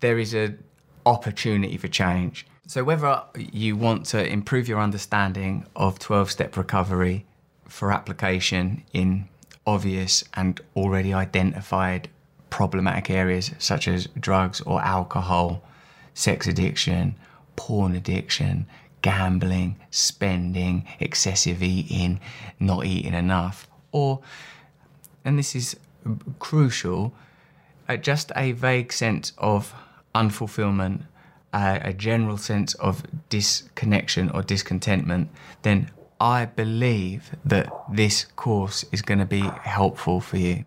there 0.00 0.18
is 0.18 0.34
an 0.34 0.62
opportunity 1.06 1.76
for 1.76 1.88
change. 1.88 2.46
So, 2.66 2.82
whether 2.82 3.24
you 3.36 3.76
want 3.76 4.06
to 4.06 4.26
improve 4.26 4.68
your 4.68 4.80
understanding 4.80 5.66
of 5.76 5.98
12 5.98 6.30
step 6.30 6.56
recovery 6.56 7.26
for 7.68 7.92
application 7.92 8.82
in 8.94 9.28
obvious 9.66 10.24
and 10.32 10.58
already 10.74 11.12
identified 11.12 12.08
problematic 12.48 13.10
areas 13.10 13.50
such 13.58 13.86
as 13.86 14.08
drugs 14.18 14.62
or 14.62 14.80
alcohol, 14.80 15.62
sex 16.14 16.46
addiction, 16.46 17.16
porn 17.54 17.94
addiction, 17.94 18.66
gambling, 19.02 19.76
spending, 19.90 20.86
excessive 21.00 21.62
eating, 21.62 22.18
not 22.58 22.86
eating 22.86 23.12
enough, 23.12 23.68
or, 23.92 24.20
and 25.22 25.38
this 25.38 25.54
is 25.54 25.76
crucial, 26.38 27.12
uh, 27.90 27.96
just 27.98 28.32
a 28.34 28.52
vague 28.52 28.90
sense 28.90 29.32
of 29.36 29.74
unfulfillment 30.14 31.02
a, 31.54 31.92
general 31.92 32.36
sense 32.36 32.74
of 32.74 33.04
disconnection 33.28 34.30
or 34.30 34.42
discontentment, 34.42 35.30
then 35.62 35.90
I 36.20 36.46
believe 36.46 37.36
that 37.44 37.72
this 37.90 38.26
course 38.36 38.84
is 38.90 39.02
going 39.02 39.20
to 39.20 39.24
be 39.24 39.40
helpful 39.40 40.20
for 40.20 40.36
you. 40.36 40.64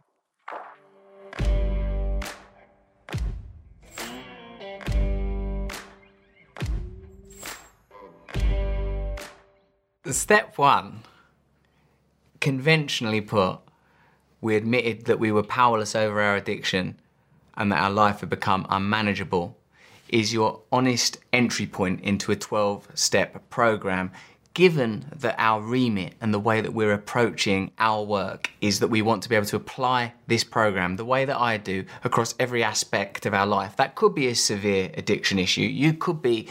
Step 10.09 10.57
one, 10.57 11.01
conventionally 12.39 13.19
put, 13.19 13.59
we 14.39 14.55
admitted 14.55 15.03
that 15.05 15.19
we 15.19 15.33
were 15.33 15.43
powerless 15.43 15.95
over 15.95 16.21
our 16.21 16.37
addiction 16.37 16.97
and 17.57 17.71
that 17.73 17.79
our 17.81 17.89
life 17.89 18.21
had 18.21 18.29
become 18.29 18.65
unmanageable 18.69 19.57
is 20.09 20.33
your 20.33 20.61
honest 20.71 21.19
entry 21.33 21.65
point 21.65 22.01
into 22.01 22.31
a 22.31 22.35
12 22.35 22.87
step 22.93 23.49
program. 23.49 24.11
Given 24.53 25.05
that 25.15 25.35
our 25.37 25.61
remit 25.61 26.15
and 26.19 26.33
the 26.33 26.39
way 26.39 26.61
that 26.61 26.73
we're 26.73 26.93
approaching 26.93 27.71
our 27.77 28.03
work 28.03 28.49
is 28.59 28.79
that 28.79 28.87
we 28.87 29.03
want 29.03 29.21
to 29.23 29.29
be 29.29 29.35
able 29.35 29.45
to 29.45 29.55
apply 29.55 30.13
this 30.25 30.43
program 30.43 30.95
the 30.95 31.05
way 31.05 31.25
that 31.25 31.39
I 31.39 31.57
do 31.57 31.85
across 32.03 32.33
every 32.39 32.63
aspect 32.63 33.27
of 33.27 33.35
our 33.35 33.45
life, 33.45 33.75
that 33.75 33.93
could 33.93 34.15
be 34.15 34.27
a 34.27 34.35
severe 34.35 34.89
addiction 34.95 35.37
issue. 35.37 35.61
You 35.61 35.93
could 35.93 36.23
be 36.23 36.47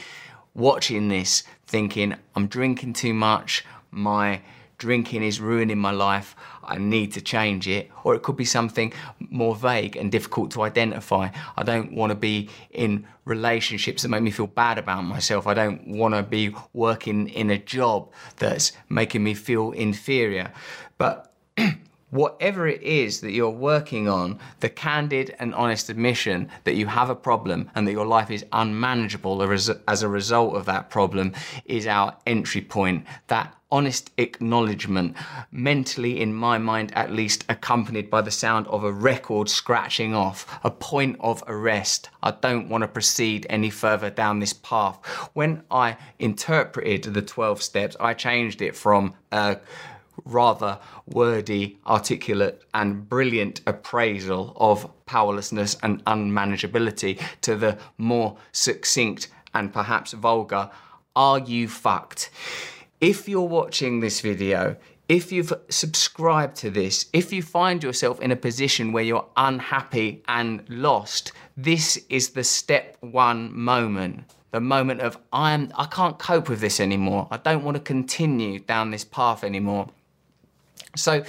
watching 0.54 1.08
this 1.08 1.42
thinking, 1.66 2.14
I'm 2.36 2.46
drinking 2.46 2.92
too 2.92 3.12
much, 3.12 3.64
my 3.90 4.40
drinking 4.78 5.22
is 5.22 5.40
ruining 5.40 5.78
my 5.78 5.90
life, 5.90 6.36
I 6.66 6.78
need 6.78 7.12
to 7.12 7.20
change 7.20 7.68
it. 7.68 7.90
Or 8.04 8.14
it 8.14 8.22
could 8.22 8.36
be 8.36 8.44
something 8.44 8.92
more 9.18 9.54
vague 9.54 9.96
and 9.96 10.10
difficult 10.12 10.50
to 10.52 10.62
identify. 10.62 11.28
I 11.56 11.62
don't 11.62 11.92
want 11.92 12.10
to 12.10 12.14
be 12.14 12.48
in 12.70 13.06
relationships 13.24 14.02
that 14.02 14.08
make 14.08 14.22
me 14.22 14.30
feel 14.30 14.46
bad 14.46 14.78
about 14.78 15.02
myself. 15.02 15.46
I 15.46 15.54
don't 15.54 15.86
want 15.88 16.14
to 16.14 16.22
be 16.22 16.54
working 16.72 17.28
in 17.28 17.50
a 17.50 17.58
job 17.58 18.10
that's 18.36 18.72
making 18.88 19.24
me 19.24 19.34
feel 19.34 19.72
inferior. 19.72 20.52
But 20.98 21.32
whatever 22.10 22.66
it 22.68 22.82
is 22.82 23.20
that 23.20 23.32
you're 23.32 23.50
working 23.50 24.08
on, 24.08 24.38
the 24.60 24.68
candid 24.68 25.34
and 25.38 25.54
honest 25.54 25.90
admission 25.90 26.48
that 26.64 26.74
you 26.74 26.86
have 26.86 27.10
a 27.10 27.14
problem 27.14 27.70
and 27.74 27.86
that 27.86 27.92
your 27.92 28.06
life 28.06 28.30
is 28.30 28.44
unmanageable 28.52 29.42
as 29.88 30.02
a 30.02 30.08
result 30.08 30.54
of 30.54 30.66
that 30.66 30.90
problem 30.90 31.32
is 31.64 31.86
our 31.86 32.16
entry 32.26 32.60
point. 32.60 33.04
That 33.26 33.55
honest 33.70 34.10
acknowledgement, 34.18 35.16
mentally, 35.50 36.20
in 36.20 36.32
my 36.32 36.58
mind 36.58 36.92
at 36.94 37.12
least, 37.12 37.44
accompanied 37.48 38.08
by 38.08 38.20
the 38.20 38.30
sound 38.30 38.66
of 38.68 38.84
a 38.84 38.92
record 38.92 39.48
scratching 39.48 40.14
off, 40.14 40.58
a 40.62 40.70
point 40.70 41.16
of 41.20 41.42
arrest. 41.46 42.10
I 42.22 42.30
don't 42.30 42.68
want 42.68 42.82
to 42.82 42.88
proceed 42.88 43.46
any 43.50 43.70
further 43.70 44.10
down 44.10 44.38
this 44.38 44.52
path. 44.52 44.96
When 45.34 45.62
I 45.70 45.96
interpreted 46.18 47.02
the 47.02 47.22
12 47.22 47.62
steps, 47.62 47.96
I 47.98 48.14
changed 48.14 48.62
it 48.62 48.76
from 48.76 49.14
a 49.32 49.58
rather 50.24 50.78
wordy, 51.06 51.78
articulate, 51.86 52.62
and 52.72 53.08
brilliant 53.08 53.60
appraisal 53.66 54.52
of 54.56 54.90
powerlessness 55.06 55.76
and 55.82 56.04
unmanageability 56.04 57.20
to 57.42 57.54
the 57.56 57.78
more 57.98 58.36
succinct 58.52 59.28
and 59.54 59.72
perhaps 59.72 60.12
vulgar, 60.12 60.70
are 61.14 61.38
you 61.38 61.68
fucked? 61.68 62.30
If 63.00 63.28
you're 63.28 63.42
watching 63.42 64.00
this 64.00 64.20
video, 64.20 64.76
if 65.08 65.30
you've 65.30 65.52
subscribed 65.68 66.56
to 66.56 66.70
this, 66.70 67.06
if 67.12 67.32
you 67.32 67.42
find 67.42 67.82
yourself 67.82 68.20
in 68.20 68.32
a 68.32 68.36
position 68.36 68.92
where 68.92 69.04
you're 69.04 69.26
unhappy 69.36 70.22
and 70.26 70.64
lost, 70.68 71.32
this 71.56 71.98
is 72.08 72.30
the 72.30 72.42
step 72.42 72.96
one 73.00 73.56
moment. 73.56 74.24
The 74.50 74.60
moment 74.60 75.02
of 75.02 75.18
I'm 75.32 75.70
I 75.76 75.84
can't 75.86 76.18
cope 76.18 76.48
with 76.48 76.60
this 76.60 76.80
anymore. 76.80 77.28
I 77.30 77.36
don't 77.36 77.64
want 77.64 77.76
to 77.76 77.82
continue 77.82 78.60
down 78.60 78.90
this 78.90 79.04
path 79.04 79.44
anymore. 79.44 79.88
So, 80.96 81.22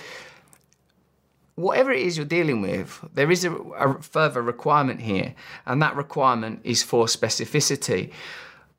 whatever 1.56 1.92
it 1.92 2.02
is 2.02 2.16
you're 2.16 2.26
dealing 2.26 2.62
with, 2.62 3.04
there 3.14 3.30
is 3.30 3.44
a, 3.44 3.52
a, 3.54 4.02
further 4.02 4.42
requirement 4.42 5.02
here, 5.02 5.36
and 5.66 5.82
that 5.82 5.96
requirement 5.98 6.62
is 6.64 6.84
for 6.84 7.08
specificity. 7.08 8.14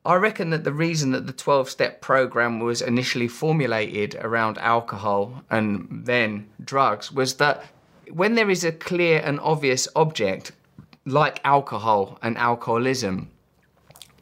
I 0.05 0.15
reckon 0.15 0.49
that 0.51 0.63
the 0.63 0.71
reason 0.71 1.11
that 1.11 1.27
the 1.27 1.33
12 1.33 1.69
step 1.69 2.01
program 2.01 2.59
was 2.59 2.81
initially 2.81 3.27
formulated 3.27 4.15
around 4.21 4.57
alcohol 4.57 5.43
and 5.49 6.05
then 6.05 6.47
drugs 6.63 7.11
was 7.11 7.35
that 7.35 7.65
when 8.11 8.35
there 8.35 8.49
is 8.49 8.63
a 8.63 8.71
clear 8.71 9.21
and 9.23 9.39
obvious 9.41 9.87
object 9.95 10.51
like 11.05 11.41
alcohol 11.43 12.17
and 12.21 12.37
alcoholism, 12.37 13.29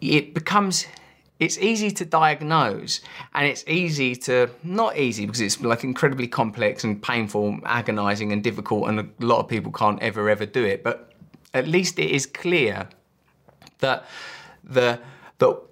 it 0.01 0.33
becomes 0.33 0.85
it's 1.39 1.59
easy 1.59 1.91
to 1.91 2.03
diagnose 2.03 2.99
and 3.35 3.47
it's 3.47 3.63
easy 3.67 4.15
to 4.15 4.49
not 4.63 4.97
easy 4.97 5.25
because 5.25 5.41
it's 5.41 5.61
like 5.61 5.83
incredibly 5.83 6.27
complex 6.27 6.83
and 6.83 7.01
painful 7.01 7.59
agonizing 7.65 8.31
and 8.31 8.43
difficult 8.43 8.89
and 8.89 8.99
a 8.99 9.07
lot 9.19 9.39
of 9.39 9.47
people 9.47 9.71
can't 9.71 10.01
ever 10.01 10.29
ever 10.29 10.47
do 10.47 10.63
it 10.63 10.83
but 10.83 11.13
at 11.53 11.67
least 11.67 11.99
it 11.99 12.09
is 12.09 12.25
clear 12.25 12.89
that 13.79 14.03
the 14.63 14.99
that 15.37 15.66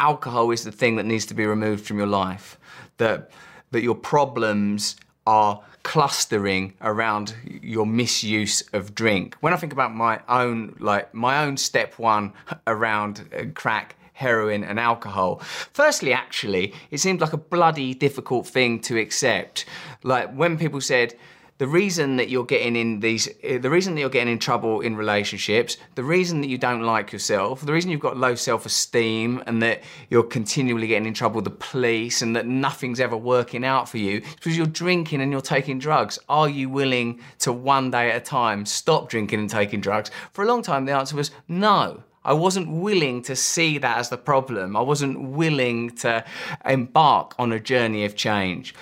alcohol 0.00 0.50
is 0.50 0.64
the 0.64 0.72
thing 0.72 0.96
that 0.96 1.04
needs 1.04 1.26
to 1.26 1.34
be 1.34 1.46
removed 1.46 1.86
from 1.86 1.98
your 1.98 2.06
life 2.06 2.58
that 2.98 3.30
that 3.70 3.82
your 3.82 3.94
problems 3.94 4.96
are 5.26 5.62
clustering 5.82 6.74
around 6.80 7.34
your 7.62 7.86
misuse 7.86 8.62
of 8.72 8.94
drink 8.94 9.36
when 9.40 9.52
i 9.52 9.56
think 9.56 9.72
about 9.72 9.94
my 9.94 10.20
own 10.28 10.74
like 10.78 11.12
my 11.14 11.44
own 11.44 11.56
step 11.56 11.98
1 11.98 12.32
around 12.66 13.28
uh, 13.36 13.44
crack 13.54 13.96
heroin, 14.18 14.64
and 14.64 14.80
alcohol. 14.80 15.36
Firstly, 15.72 16.12
actually, 16.12 16.74
it 16.90 16.98
seemed 16.98 17.20
like 17.20 17.32
a 17.32 17.38
bloody 17.38 17.94
difficult 17.94 18.48
thing 18.48 18.80
to 18.80 18.98
accept. 18.98 19.64
Like 20.02 20.34
when 20.34 20.58
people 20.58 20.80
said, 20.80 21.14
the 21.58 21.66
reason 21.66 22.16
that 22.16 22.28
you're 22.28 22.44
getting 22.44 22.76
in 22.76 23.00
these 23.00 23.28
eh, 23.42 23.58
the 23.58 23.70
reason 23.70 23.94
that 23.94 24.00
you're 24.00 24.08
getting 24.08 24.32
in 24.32 24.38
trouble 24.38 24.80
in 24.80 24.96
relationships 24.96 25.76
the 25.96 26.04
reason 26.04 26.40
that 26.40 26.48
you 26.48 26.56
don't 26.56 26.82
like 26.82 27.12
yourself 27.12 27.60
the 27.60 27.72
reason 27.72 27.90
you've 27.90 28.00
got 28.00 28.16
low 28.16 28.34
self-esteem 28.34 29.42
and 29.46 29.62
that 29.62 29.82
you're 30.08 30.22
continually 30.22 30.86
getting 30.86 31.06
in 31.06 31.14
trouble 31.14 31.36
with 31.36 31.44
the 31.44 31.50
police 31.50 32.22
and 32.22 32.34
that 32.34 32.46
nothing's 32.46 33.00
ever 33.00 33.16
working 33.16 33.64
out 33.64 33.88
for 33.88 33.98
you 33.98 34.20
because 34.36 34.56
you're 34.56 34.66
drinking 34.66 35.20
and 35.20 35.30
you're 35.30 35.40
taking 35.40 35.78
drugs 35.78 36.18
are 36.28 36.48
you 36.48 36.68
willing 36.68 37.20
to 37.38 37.52
one 37.52 37.90
day 37.90 38.10
at 38.10 38.16
a 38.16 38.20
time 38.20 38.64
stop 38.64 39.08
drinking 39.08 39.40
and 39.40 39.50
taking 39.50 39.80
drugs 39.80 40.10
for 40.32 40.44
a 40.44 40.46
long 40.46 40.62
time 40.62 40.84
the 40.84 40.92
answer 40.92 41.16
was 41.16 41.30
no 41.48 42.02
I 42.24 42.34
wasn't 42.34 42.70
willing 42.70 43.22
to 43.22 43.34
see 43.34 43.78
that 43.78 43.96
as 43.96 44.10
the 44.10 44.18
problem. 44.18 44.76
I 44.76 44.82
wasn't 44.82 45.30
willing 45.30 45.90
to 45.98 46.22
embark 46.66 47.34
on 47.38 47.52
a 47.52 47.60
journey 47.60 48.04
of 48.04 48.16
change. 48.16 48.74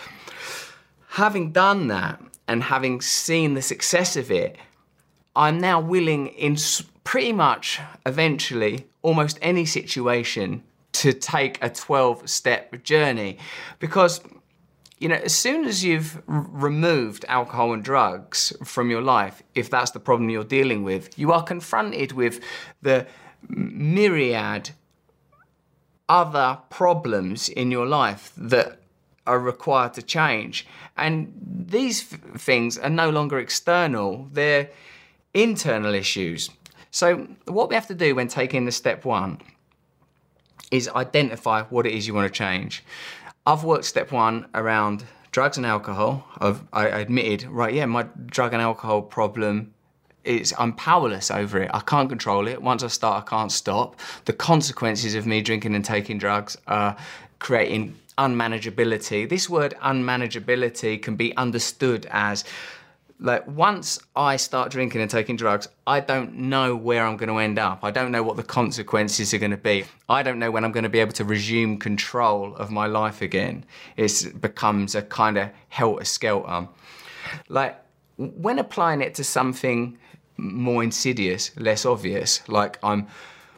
Having 1.11 1.53
done 1.53 1.87
that 1.87 2.21
and 2.49 2.63
having 2.63 3.01
seen 3.01 3.55
the 3.55 3.63
success 3.63 4.17
of 4.17 4.31
it, 4.31 4.57
I'm 5.35 5.59
now 5.59 5.81
willing, 5.81 6.29
in 6.29 6.57
pretty 7.05 7.33
much 7.33 7.81
eventually 8.05 8.87
almost 9.03 9.39
any 9.43 9.67
situation, 9.67 10.63
to 10.93 11.13
take 11.13 11.63
a 11.63 11.69
12 11.69 12.29
step 12.29 12.83
journey. 12.83 13.39
Because 13.79 14.21
you 14.99 15.09
know, 15.09 15.17
as 15.17 15.35
soon 15.35 15.67
as 15.67 15.85
you've 15.85 16.23
removed 16.27 17.27
alcohol 17.29 17.75
and 17.75 17.85
drugs 17.85 18.53
from 18.65 18.89
your 18.89 19.03
life, 19.03 19.43
if 19.55 19.69
that's 19.69 19.91
the 19.91 20.01
problem 20.01 20.31
you're 20.31 20.45
dealing 20.45 20.85
with, 20.85 21.19
you 21.19 21.33
are 21.33 21.43
confronted 21.43 22.13
with 22.13 22.41
the 22.81 23.07
myriad 23.49 24.71
other 26.09 26.59
problems 26.71 27.49
in 27.49 27.71
your 27.71 27.85
life 27.87 28.33
that 28.37 28.81
are 29.27 29.39
required 29.39 29.95
to 29.95 30.03
change. 30.03 30.67
And 30.97 31.33
these 31.45 32.03
things 32.03 32.79
are 32.79 32.91
no 32.91 33.11
longer 33.11 33.39
external, 33.39 34.29
they're 34.33 34.71
internal 35.35 35.95
issues. 35.95 36.51
So, 36.91 37.29
what 37.45 37.69
we 37.69 37.75
have 37.75 37.87
to 37.89 37.95
do 37.95 38.15
when 38.15 38.29
taking 38.29 38.65
the 38.65 38.73
step 38.73 39.05
one 39.05 39.41
is 40.71 40.89
identify 40.89 41.63
what 41.65 41.87
it 41.87 41.93
is 41.93 42.07
you 42.07 42.15
want 42.15 42.33
to 42.33 42.37
change. 42.37 42.83
I've 43.47 43.65
worked 43.65 43.85
step 43.85 44.11
one 44.11 44.47
around 44.55 45.05
drugs 45.31 45.57
and 45.57 45.67
alcohol. 45.67 46.27
I've, 46.39 46.63
I 46.73 46.87
admitted, 46.89 47.45
right, 47.45 47.73
yeah, 47.73 47.87
my 47.87 48.05
drug 48.27 48.53
and 48.53 48.63
alcohol 48.63 49.03
problem 49.03 49.75
it's 50.27 50.53
I'm 50.59 50.73
powerless 50.73 51.31
over 51.31 51.63
it. 51.63 51.71
I 51.73 51.81
can't 51.81 52.09
control 52.09 52.49
it. 52.49 52.61
Once 52.61 52.83
I 52.83 52.89
start, 52.89 53.25
I 53.25 53.31
can't 53.31 53.53
stop. 53.53 53.99
The 54.25 54.33
consequences 54.33 55.15
of 55.15 55.25
me 55.25 55.41
drinking 55.41 55.75
and 55.75 55.85
taking 55.85 56.19
drugs 56.19 56.59
are 56.67 56.97
creating 57.39 57.97
unmanageability. 58.19 59.29
This 59.29 59.49
word 59.49 59.75
unmanageability 59.83 61.03
can 61.03 61.17
be 61.17 61.37
understood 61.37 62.07
as 62.11 62.45
like 63.19 63.47
once 63.47 63.99
I 64.15 64.37
start 64.37 64.71
drinking 64.71 65.01
and 65.01 65.11
taking 65.11 65.37
drugs, 65.37 65.69
I 65.87 66.01
don't 66.01 66.35
know 66.35 66.77
where 66.77 67.07
I'm 67.07 67.17
going 67.17 67.31
to 67.31 67.39
end 67.39 67.59
up. 67.59 67.83
I 67.83 67.91
don't 67.91 68.13
know 68.13 68.23
what 68.23 68.37
the 68.37 68.43
consequences 68.43 69.33
are 69.33 69.39
going 69.39 69.53
to 69.53 69.57
be. 69.57 69.85
I 70.09 70.23
don't 70.23 70.39
know 70.39 70.51
when 70.51 70.65
I'm 70.65 70.73
going 70.73 70.85
to 70.85 70.91
be 70.91 71.01
able 71.01 71.13
to 71.13 71.25
resume 71.25 71.79
control 71.79 72.55
of 72.57 72.71
my 72.71 72.87
life 72.87 73.23
again. 73.23 73.65
It 73.97 74.41
becomes 74.41 74.95
a 74.95 75.03
kind 75.03 75.39
of 75.39 75.49
helter 75.69 76.05
skelter. 76.05 76.69
Like 77.49 77.81
when 78.19 78.59
applying 78.59 79.01
it 79.01 79.15
to 79.15 79.25
something 79.25 79.99
more 80.37 80.83
insidious, 80.83 81.57
less 81.57 81.87
obvious, 81.87 82.47
like 82.49 82.79
I'm 82.83 83.07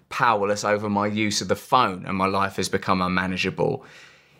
powerless 0.09 0.65
over 0.65 0.89
my 0.89 1.07
use 1.07 1.41
of 1.41 1.49
the 1.49 1.57
phone 1.57 2.07
and 2.07 2.17
my 2.17 2.27
life 2.27 2.57
has 2.57 2.69
become 2.69 3.03
unmanageable. 3.03 3.85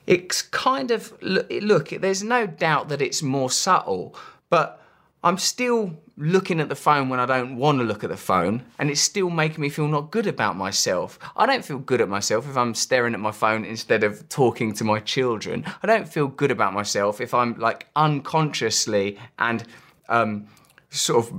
It's 0.09 0.41
kind 0.41 0.91
of, 0.91 1.13
look, 1.21 1.91
there's 1.91 2.23
no 2.23 2.47
doubt 2.47 2.89
that 2.89 3.03
it's 3.03 3.23
more 3.23 3.51
subtle, 3.51 4.17
but 4.49 4.83
I'm 5.23 5.37
still 5.37 6.01
looking 6.17 6.61
at 6.61 6.71
the 6.71 6.75
phone 6.75 7.11
when 7.11 7.21
I 7.21 7.27
don't 7.27 7.57
want 7.57 7.79
to 7.81 7.85
look 7.85 8.03
at 8.03 8.09
the 8.09 8.17
phone, 8.17 8.65
and 8.79 8.89
it's 8.89 9.03
still 9.03 9.29
making 9.29 9.61
me 9.61 9.69
feel 9.69 9.87
not 9.87 10.11
good 10.11 10.27
about 10.27 10.57
myself. 10.57 11.19
I 11.37 11.45
don't 11.45 11.63
feel 11.63 11.79
good 11.79 12.01
at 12.01 12.09
myself 12.09 12.49
if 12.49 12.57
I'm 12.57 12.75
staring 12.75 13.13
at 13.13 13.21
my 13.21 13.33
phone 13.33 13.67
instead 13.67 14.03
of 14.03 14.27
talking 14.31 14.73
to 14.77 14.85
my 14.85 14.99
children. 15.01 15.67
I 15.83 15.87
don't 15.87 16.09
feel 16.09 16.29
good 16.29 16.51
about 16.51 16.73
myself 16.73 17.21
if 17.21 17.35
I'm 17.35 17.59
like 17.59 17.87
unconsciously 17.95 19.19
and 19.39 19.63
um, 20.09 20.47
sort 20.89 21.27
of 21.27 21.33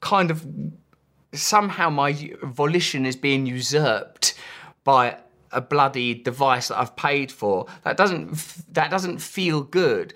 kind 0.00 0.32
of 0.32 0.44
somehow 1.32 1.90
my 1.90 2.32
volition 2.42 3.06
is 3.06 3.14
being 3.14 3.46
usurped 3.46 4.34
by 4.82 5.18
a 5.56 5.60
bloody 5.60 6.14
device 6.14 6.68
that 6.68 6.78
I've 6.78 6.94
paid 6.94 7.32
for. 7.32 7.66
That 7.82 7.96
doesn't 7.96 8.74
that 8.74 8.90
doesn't 8.90 9.18
feel 9.18 9.62
good. 9.62 10.14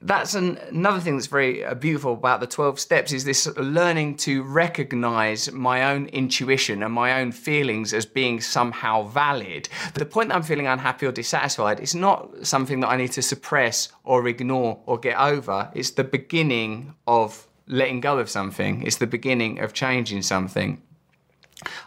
That's 0.00 0.34
an, 0.34 0.58
another 0.68 1.00
thing 1.00 1.16
that's 1.16 1.26
very 1.26 1.64
uh, 1.64 1.74
beautiful 1.74 2.12
about 2.12 2.38
the 2.38 2.46
12 2.46 2.78
steps 2.78 3.12
is 3.12 3.24
this 3.24 3.48
learning 3.56 4.18
to 4.18 4.44
recognize 4.44 5.50
my 5.50 5.90
own 5.90 6.06
intuition 6.06 6.84
and 6.84 6.94
my 6.94 7.20
own 7.20 7.32
feelings 7.32 7.92
as 7.92 8.06
being 8.06 8.40
somehow 8.40 9.02
valid. 9.08 9.68
The 9.94 10.06
point 10.06 10.28
that 10.28 10.36
I'm 10.36 10.44
feeling 10.44 10.68
unhappy 10.68 11.06
or 11.06 11.10
dissatisfied 11.10 11.80
is 11.80 11.96
not 11.96 12.46
something 12.46 12.78
that 12.80 12.88
I 12.88 12.96
need 12.96 13.10
to 13.12 13.22
suppress 13.22 13.88
or 14.04 14.28
ignore 14.28 14.78
or 14.86 14.98
get 14.98 15.18
over. 15.18 15.68
It's 15.74 15.90
the 15.90 16.04
beginning 16.04 16.94
of 17.08 17.48
letting 17.66 18.00
go 18.00 18.18
of 18.18 18.30
something. 18.30 18.82
It's 18.82 18.98
the 18.98 19.08
beginning 19.08 19.58
of 19.58 19.72
changing 19.72 20.22
something. 20.22 20.80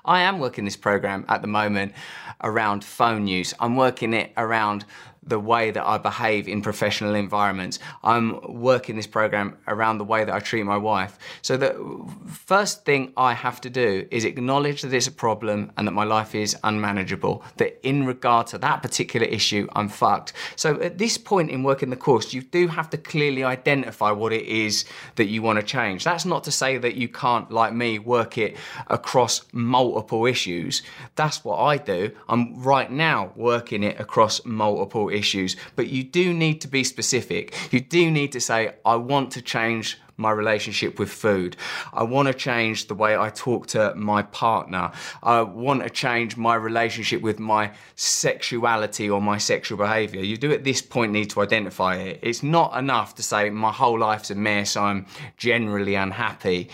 I 0.04 0.22
am 0.22 0.40
working 0.40 0.66
this 0.66 0.76
program 0.76 1.26
at 1.30 1.42
the 1.42 1.48
moment 1.48 1.94
around 2.44 2.84
phone 2.84 3.28
use. 3.28 3.54
I'm 3.60 3.76
working 3.76 4.14
it 4.14 4.32
around 4.38 4.86
the 5.24 5.40
way 5.40 5.70
that 5.70 5.86
I 5.86 6.00
behave 6.00 6.48
in 6.48 6.62
professional 6.62 7.14
environments. 7.14 7.78
I'm 8.04 8.40
working 8.42 8.96
this 8.96 9.06
program 9.06 9.58
around 9.68 10.00
the 10.00 10.04
way 10.04 10.26
that 10.26 10.34
I 10.34 10.40
treat 10.40 10.64
my 10.64 10.78
wife. 10.78 11.20
So 11.44 11.58
the 11.58 12.06
first 12.26 12.86
thing 12.86 13.14
I 13.16 13.34
have 13.34 13.62
to 13.62 13.70
do 13.70 14.08
is 14.10 14.26
acknowledge 14.26 14.82
that 14.82 14.94
it's 14.94 15.06
a 15.06 15.12
problem 15.12 15.72
and 15.78 15.88
that 15.88 15.92
my 15.92 16.06
life 16.06 16.34
is 16.34 16.58
unmanageable. 16.64 17.44
That 17.58 17.80
in 17.88 18.06
regard 18.06 18.48
to 18.48 18.58
that 18.60 18.82
particular 18.82 19.28
issue, 19.28 19.68
I'm 19.74 19.90
fucked. 19.90 20.34
So 20.56 20.82
at 20.82 20.98
this 20.98 21.20
point 21.20 21.52
in 21.52 21.62
working 21.62 21.92
the 21.92 21.98
course, 21.98 22.34
you 22.34 22.42
do 22.42 22.68
have 22.68 22.90
to 22.90 22.98
clearly 22.98 23.44
identify 23.44 24.10
what 24.12 24.34
it 24.34 24.46
is 24.46 24.86
that 25.18 25.28
you 25.28 25.44
want 25.44 25.60
to 25.60 25.66
change. 25.66 26.04
That's 26.04 26.26
not 26.26 26.44
to 26.46 26.52
say 26.52 26.80
that 26.80 26.96
you 26.96 27.08
can't, 27.08 27.52
like 27.52 27.74
me, 27.74 28.00
work 28.00 28.40
it 28.40 28.58
across 28.88 29.42
multiple 29.54 30.26
issues. 30.26 30.82
That's 31.16 31.46
what 31.46 31.60
I 31.60 31.78
do. 31.78 32.12
I'm 32.28 32.60
right 32.64 32.92
now 32.92 33.34
working 33.36 33.84
it 33.84 34.00
across 34.00 34.44
multiple 34.46 35.11
issues, 35.12 35.56
but 35.76 35.88
you 35.88 36.04
do 36.04 36.34
need 36.34 36.62
to 36.62 36.68
be 36.68 36.84
specific. 36.84 37.54
You 37.72 37.82
do 37.82 38.10
need 38.10 38.32
to 38.32 38.40
say, 38.40 38.76
I 38.86 38.96
want 38.96 39.32
to 39.32 39.42
change 39.42 40.00
my 40.18 40.30
relationship 40.32 41.00
with 41.00 41.12
food. 41.12 41.58
I 41.94 42.04
want 42.04 42.28
to 42.28 42.34
change 42.34 42.88
the 42.88 42.94
way 42.94 43.18
I 43.18 43.30
talk 43.30 43.66
to 43.68 43.96
my 43.96 44.22
partner. 44.22 44.92
I 45.24 45.42
want 45.42 45.82
to 45.82 45.90
change 45.90 46.38
my 46.38 46.54
relationship 46.54 47.22
with 47.22 47.40
my 47.40 47.72
sexuality 47.96 49.10
or 49.10 49.20
my 49.20 49.40
sexual 49.40 49.80
behavior. 49.80 50.22
You 50.22 50.38
do 50.38 50.52
at 50.52 50.64
this 50.64 50.82
point 50.82 51.12
need 51.12 51.32
to 51.32 51.42
identify 51.42 51.96
it. 51.96 52.20
It's 52.22 52.44
not 52.44 52.78
enough 52.78 53.16
to 53.16 53.24
say 53.24 53.50
my 53.50 53.72
whole 53.72 53.98
life's 53.98 54.30
a 54.30 54.36
mess, 54.36 54.78
I'm 54.78 55.08
generally 55.38 55.96
unhappy, 55.96 56.70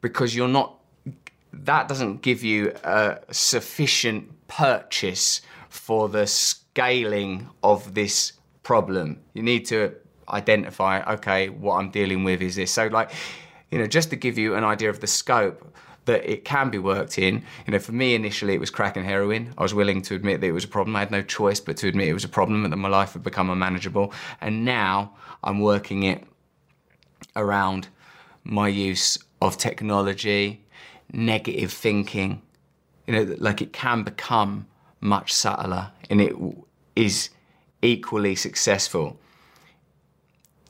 because 0.00 0.34
you're 0.34 0.48
not, 0.48 0.80
that 1.52 1.86
doesn't 1.86 2.22
give 2.22 2.42
you 2.42 2.74
a 2.82 3.18
sufficient 3.30 4.48
purchase 4.48 5.40
for 5.68 6.08
the 6.08 6.26
scaling 6.72 7.48
of 7.62 7.94
this 7.94 8.32
problem. 8.62 9.20
You 9.34 9.42
need 9.42 9.66
to 9.66 9.94
identify, 10.28 11.02
okay, 11.14 11.48
what 11.48 11.76
I'm 11.76 11.90
dealing 11.90 12.24
with 12.24 12.40
is 12.40 12.56
this. 12.56 12.70
So, 12.70 12.86
like, 12.86 13.10
you 13.70 13.78
know, 13.78 13.86
just 13.86 14.10
to 14.10 14.16
give 14.16 14.38
you 14.38 14.54
an 14.54 14.64
idea 14.64 14.88
of 14.88 15.00
the 15.00 15.06
scope, 15.06 15.68
that 16.04 16.28
it 16.28 16.44
can 16.44 16.70
be 16.70 16.78
worked 16.78 17.18
in. 17.18 17.42
You 17.66 17.72
know, 17.72 17.78
for 17.78 17.92
me 17.92 18.14
initially 18.14 18.54
it 18.54 18.60
was 18.60 18.70
crack 18.70 18.96
and 18.96 19.06
heroin. 19.06 19.54
I 19.56 19.62
was 19.62 19.72
willing 19.72 20.02
to 20.02 20.14
admit 20.14 20.40
that 20.40 20.46
it 20.48 20.52
was 20.52 20.64
a 20.64 20.68
problem. 20.68 20.96
I 20.96 21.00
had 21.00 21.10
no 21.10 21.22
choice 21.22 21.60
but 21.60 21.76
to 21.78 21.88
admit 21.88 22.08
it 22.08 22.14
was 22.14 22.24
a 22.24 22.28
problem 22.28 22.64
and 22.64 22.72
that 22.72 22.78
my 22.78 22.88
life 22.88 23.12
had 23.12 23.22
become 23.22 23.50
unmanageable. 23.50 24.12
And 24.40 24.64
now 24.64 25.14
I'm 25.44 25.60
working 25.60 26.02
it 26.02 26.24
around 27.36 27.88
my 28.42 28.66
use 28.66 29.18
of 29.40 29.56
technology, 29.56 30.64
negative 31.12 31.72
thinking. 31.72 32.42
You 33.06 33.14
know, 33.14 33.36
like 33.38 33.62
it 33.62 33.72
can 33.72 34.02
become 34.02 34.66
much 35.00 35.32
subtler 35.32 35.92
and 36.10 36.20
it 36.20 36.34
is 36.94 37.30
equally 37.82 38.34
successful. 38.36 39.18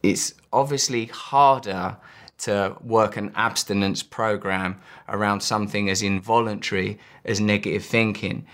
It's 0.03 0.35
obviously 0.53 1.07
harder 1.07 1.97
to 2.39 2.77
work 2.83 3.17
an 3.17 3.33
abstinence 3.37 4.03
program 4.03 4.81
around 5.09 5.41
something 5.43 5.89
as 5.89 6.03
involuntary 6.03 6.99
as 7.25 7.41
negative 7.41 7.85
thinking. 7.85 8.47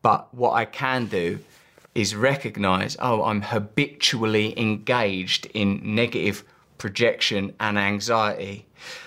But 0.00 0.32
what 0.32 0.52
I 0.52 0.64
can 0.64 1.06
do 1.06 1.40
is 1.94 2.14
recognize, 2.14 2.96
oh, 3.00 3.24
I'm 3.24 3.42
habitually 3.42 4.58
engaged 4.58 5.46
in 5.54 5.80
negative 5.82 6.44
projection 6.78 7.54
and 7.60 7.78
anxiety. 7.78 8.66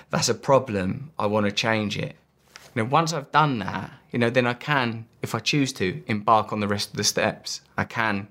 That's 0.10 0.30
a 0.30 0.36
problem. 0.36 1.12
I 1.18 1.26
want 1.26 1.46
to 1.46 1.52
change 1.52 1.98
it. 1.98 2.16
Now, 2.76 2.84
once 2.84 3.14
I've 3.14 3.32
done 3.32 3.60
that, 3.60 3.92
you 4.16 4.20
know, 4.20 4.30
then 4.30 4.48
I 4.48 4.54
can, 4.54 5.08
if 5.22 5.36
I 5.36 5.40
choose 5.40 5.74
to, 5.74 6.02
embark 6.08 6.54
on 6.54 6.62
the 6.62 6.70
rest 6.70 6.92
of 6.92 6.96
the 6.96 7.04
steps. 7.04 7.60
I 7.78 7.84
can 7.84 8.30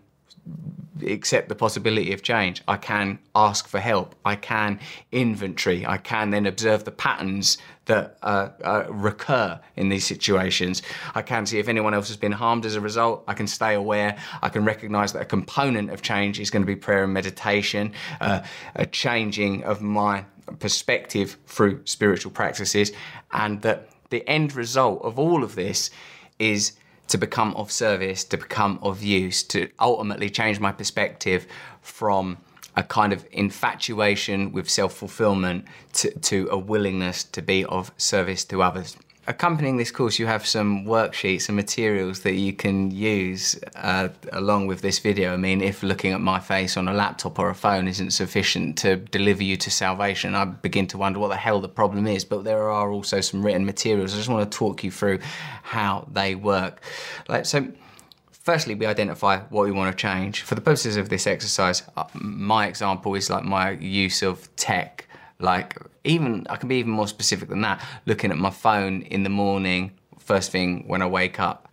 accept 1.07 1.51
the 1.51 1.55
possibility 1.55 2.15
of 2.15 2.23
change. 2.23 2.63
I 2.67 2.79
can 2.79 3.19
ask 3.35 3.69
for 3.69 3.81
help. 3.81 4.15
I 4.25 4.37
can 4.37 4.81
inventory. 5.13 5.85
I 5.85 5.99
can 5.99 6.31
then 6.31 6.47
observe 6.47 6.85
the 6.85 6.91
patterns 6.91 7.59
that 7.85 8.17
uh, 8.23 8.49
uh, 8.63 8.85
recur 8.89 9.61
in 9.77 9.91
these 9.91 10.07
situations. 10.07 10.81
I 11.15 11.21
can 11.21 11.45
see 11.45 11.59
if 11.59 11.69
anyone 11.69 11.93
else 11.93 12.09
has 12.09 12.17
been 12.17 12.33
harmed 12.33 12.65
as 12.65 12.77
a 12.77 12.81
result. 12.81 13.23
I 13.29 13.35
can 13.35 13.47
stay 13.47 13.75
aware. 13.75 14.17
I 14.41 14.49
can 14.49 14.65
recognize 14.65 15.13
that 15.13 15.21
a 15.21 15.27
component 15.27 15.91
of 15.91 16.01
change 16.01 16.41
is 16.41 16.49
going 16.49 16.63
to 16.63 16.67
be 16.67 16.77
prayer 16.77 17.05
and 17.05 17.13
meditation, 17.13 17.93
uh, 18.23 18.41
a 18.75 18.87
changing 18.87 19.65
of 19.65 19.83
my 19.83 20.25
perspective 20.61 21.37
through 21.47 21.83
spiritual 21.85 22.33
practices, 22.33 22.91
and 23.33 23.61
that 23.61 23.91
the 24.15 24.27
end 24.29 24.55
result 24.55 25.03
of 25.03 25.19
all 25.19 25.43
of 25.43 25.57
this 25.57 25.91
is 26.39 26.73
to 27.09 27.19
become 27.19 27.55
of 27.57 27.71
service, 27.71 28.25
to 28.25 28.37
become 28.37 28.79
of 28.81 29.03
use, 29.03 29.43
to 29.43 29.69
ultimately 29.81 30.31
change 30.31 30.61
my 30.61 30.73
perspective 30.73 31.47
from 31.83 32.39
a 32.77 32.83
kind 32.83 33.13
of 33.13 33.27
infatuation 33.33 34.53
with 34.53 34.71
self 34.71 34.95
fulfillment 34.95 35.65
to, 35.93 36.11
to 36.21 36.49
a 36.51 36.59
willingness 36.59 37.25
to 37.25 37.43
be 37.43 37.65
of 37.65 37.93
service 37.97 38.45
to 38.45 38.63
others 38.63 38.97
accompanying 39.27 39.77
this 39.77 39.91
course, 39.91 40.19
you 40.19 40.27
have 40.27 40.47
some 40.47 40.85
worksheets 40.85 41.49
and 41.49 41.57
materials 41.57 42.21
that 42.21 42.35
you 42.35 42.53
can 42.53 42.91
use 42.91 43.59
uh, 43.77 44.09
along 44.33 44.67
with 44.67 44.83
this 44.83 44.99
video. 44.99 45.33
I 45.33 45.37
mean, 45.37 45.63
if 45.63 45.83
looking 45.83 46.13
at 46.13 46.21
my 46.21 46.41
face 46.41 46.77
on 46.77 46.89
a 46.89 46.93
laptop 46.93 47.39
or 47.39 47.49
a 47.51 47.55
phone 47.55 47.89
isn't 47.89 48.11
sufficient 48.11 48.77
to 48.79 48.97
deliver 48.97 49.43
you 49.43 49.57
to 49.59 49.71
salvation, 49.71 50.35
I 50.35 50.45
begin 50.45 50.87
to 50.89 50.99
wonder 50.99 51.19
what 51.19 51.29
the 51.29 51.37
hell 51.37 51.61
the 51.61 51.69
problem 51.69 52.07
is. 52.07 52.25
But 52.25 52.45
there 52.45 52.71
are 52.71 52.91
also 52.91 53.21
some 53.21 53.45
written 53.45 53.65
materials. 53.65 54.15
I 54.15 54.19
just 54.19 54.29
want 54.29 54.51
to 54.51 54.59
talk 54.59 54.85
you 54.85 54.91
through 54.91 55.21
how 55.63 56.07
they 56.13 56.35
work. 56.35 56.81
Like 57.29 57.47
so. 57.47 57.69
Firstly, 58.31 58.75
we 58.75 58.85
identify 58.85 59.39
what 59.45 59.65
we 59.65 59.73
want 59.73 59.91
to 59.91 59.99
change. 59.99 60.43
For 60.43 60.55
the 60.55 60.61
purposes 60.61 60.99
of 60.99 61.09
this 61.09 61.27
exercise, 61.27 61.83
uh, 61.97 62.05
my 62.13 62.67
example 62.67 63.15
is 63.15 63.31
like 63.31 63.43
my 63.43 63.71
use 63.71 64.23
of 64.23 64.55
tech 64.57 65.04
like 65.39 65.77
even 66.05 66.47
I 66.49 66.57
can 66.57 66.69
be 66.69 66.77
even 66.77 66.93
more 66.93 67.09
specific 67.09 67.49
than 67.49 67.63
that. 67.63 67.85
Looking 68.07 68.31
at 68.31 68.39
my 68.39 68.51
phone 68.51 69.03
in 69.03 69.23
the 69.23 69.31
morning, 69.31 69.93
first 70.19 70.51
thing 70.51 70.85
when 70.87 71.03
I 71.03 71.07
wake 71.07 71.41
up. 71.41 71.69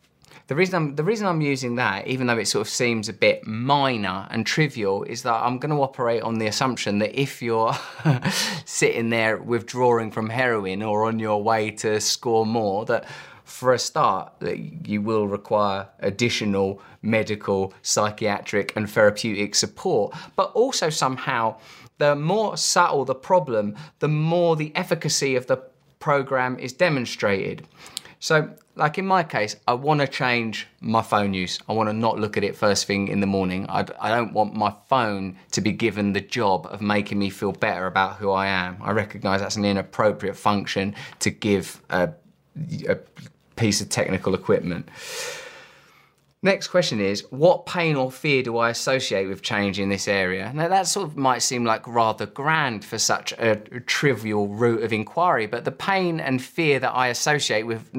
The 0.47 0.55
reason 0.55 0.75
I'm 0.75 0.95
the 0.95 1.03
reason 1.03 1.27
I'm 1.27 1.39
using 1.39 1.75
that, 1.75 2.07
even 2.07 2.27
though 2.27 2.37
it 2.37 2.47
sort 2.47 2.67
of 2.67 2.69
seems 2.69 3.07
a 3.07 3.13
bit 3.13 3.47
minor 3.47 4.27
and 4.31 4.45
trivial, 4.45 5.03
is 5.03 5.23
that 5.23 5.35
I'm 5.35 5.59
going 5.59 5.73
to 5.73 5.81
operate 5.81 6.23
on 6.23 6.39
the 6.39 6.47
assumption 6.47 6.99
that 6.99 7.17
if 7.17 7.41
you're 7.41 7.73
sitting 8.65 9.09
there 9.11 9.37
withdrawing 9.37 10.11
from 10.11 10.29
heroin 10.29 10.83
or 10.83 11.05
on 11.05 11.19
your 11.19 11.41
way 11.41 11.71
to 11.71 12.01
score 12.01 12.45
more, 12.45 12.83
that 12.85 13.05
for 13.51 13.73
a 13.73 13.79
start, 13.79 14.33
you 14.85 15.01
will 15.01 15.27
require 15.27 15.87
additional 15.99 16.81
medical, 17.01 17.73
psychiatric, 17.81 18.75
and 18.75 18.89
therapeutic 18.89 19.55
support, 19.55 20.15
but 20.35 20.51
also 20.53 20.89
somehow 20.89 21.55
the 22.01 22.15
more 22.15 22.57
subtle 22.57 23.05
the 23.05 23.13
problem, 23.13 23.75
the 23.99 24.07
more 24.07 24.55
the 24.55 24.75
efficacy 24.75 25.35
of 25.35 25.45
the 25.45 25.57
program 25.99 26.57
is 26.57 26.73
demonstrated. 26.73 27.67
So, 28.19 28.49
like 28.75 28.97
in 28.97 29.05
my 29.05 29.21
case, 29.21 29.55
I 29.67 29.75
want 29.75 30.01
to 30.01 30.07
change 30.07 30.67
my 30.79 31.03
phone 31.03 31.35
use. 31.35 31.59
I 31.69 31.73
want 31.73 31.89
to 31.89 31.93
not 31.93 32.17
look 32.17 32.37
at 32.37 32.43
it 32.43 32.55
first 32.55 32.85
thing 32.85 33.07
in 33.07 33.19
the 33.19 33.27
morning. 33.27 33.67
I, 33.69 33.85
I 33.99 34.09
don't 34.09 34.33
want 34.33 34.55
my 34.55 34.73
phone 34.89 35.37
to 35.51 35.61
be 35.61 35.71
given 35.71 36.13
the 36.13 36.21
job 36.21 36.67
of 36.71 36.81
making 36.81 37.19
me 37.19 37.29
feel 37.29 37.51
better 37.51 37.85
about 37.85 38.15
who 38.15 38.31
I 38.31 38.47
am. 38.47 38.77
I 38.81 38.91
recognize 38.91 39.41
that's 39.41 39.55
an 39.55 39.65
inappropriate 39.65 40.35
function 40.35 40.95
to 41.19 41.29
give 41.29 41.83
a, 41.91 42.13
a 42.89 42.97
piece 43.57 43.79
of 43.79 43.89
technical 43.89 44.33
equipment. 44.33 44.89
Next 46.43 46.69
question 46.69 46.99
is, 46.99 47.23
what 47.29 47.67
pain 47.67 47.95
or 47.95 48.11
fear 48.11 48.41
do 48.41 48.57
I 48.57 48.71
associate 48.71 49.27
with 49.27 49.43
change 49.43 49.79
in 49.79 49.89
this 49.89 50.07
area? 50.07 50.51
Now 50.55 50.69
that 50.69 50.87
sort 50.87 51.07
of 51.07 51.15
might 51.15 51.43
seem 51.43 51.65
like 51.65 51.87
rather 51.87 52.25
grand 52.25 52.83
for 52.83 52.97
such 52.97 53.31
a, 53.33 53.57
trivial 53.85 54.47
route 54.47 54.81
of 54.81 54.91
inquiry, 54.91 55.45
but 55.45 55.65
the 55.65 55.71
pain 55.71 56.19
and 56.19 56.41
fear 56.41 56.79
that 56.79 56.95
I 56.95 57.07
associate 57.07 57.67
with 57.67 57.93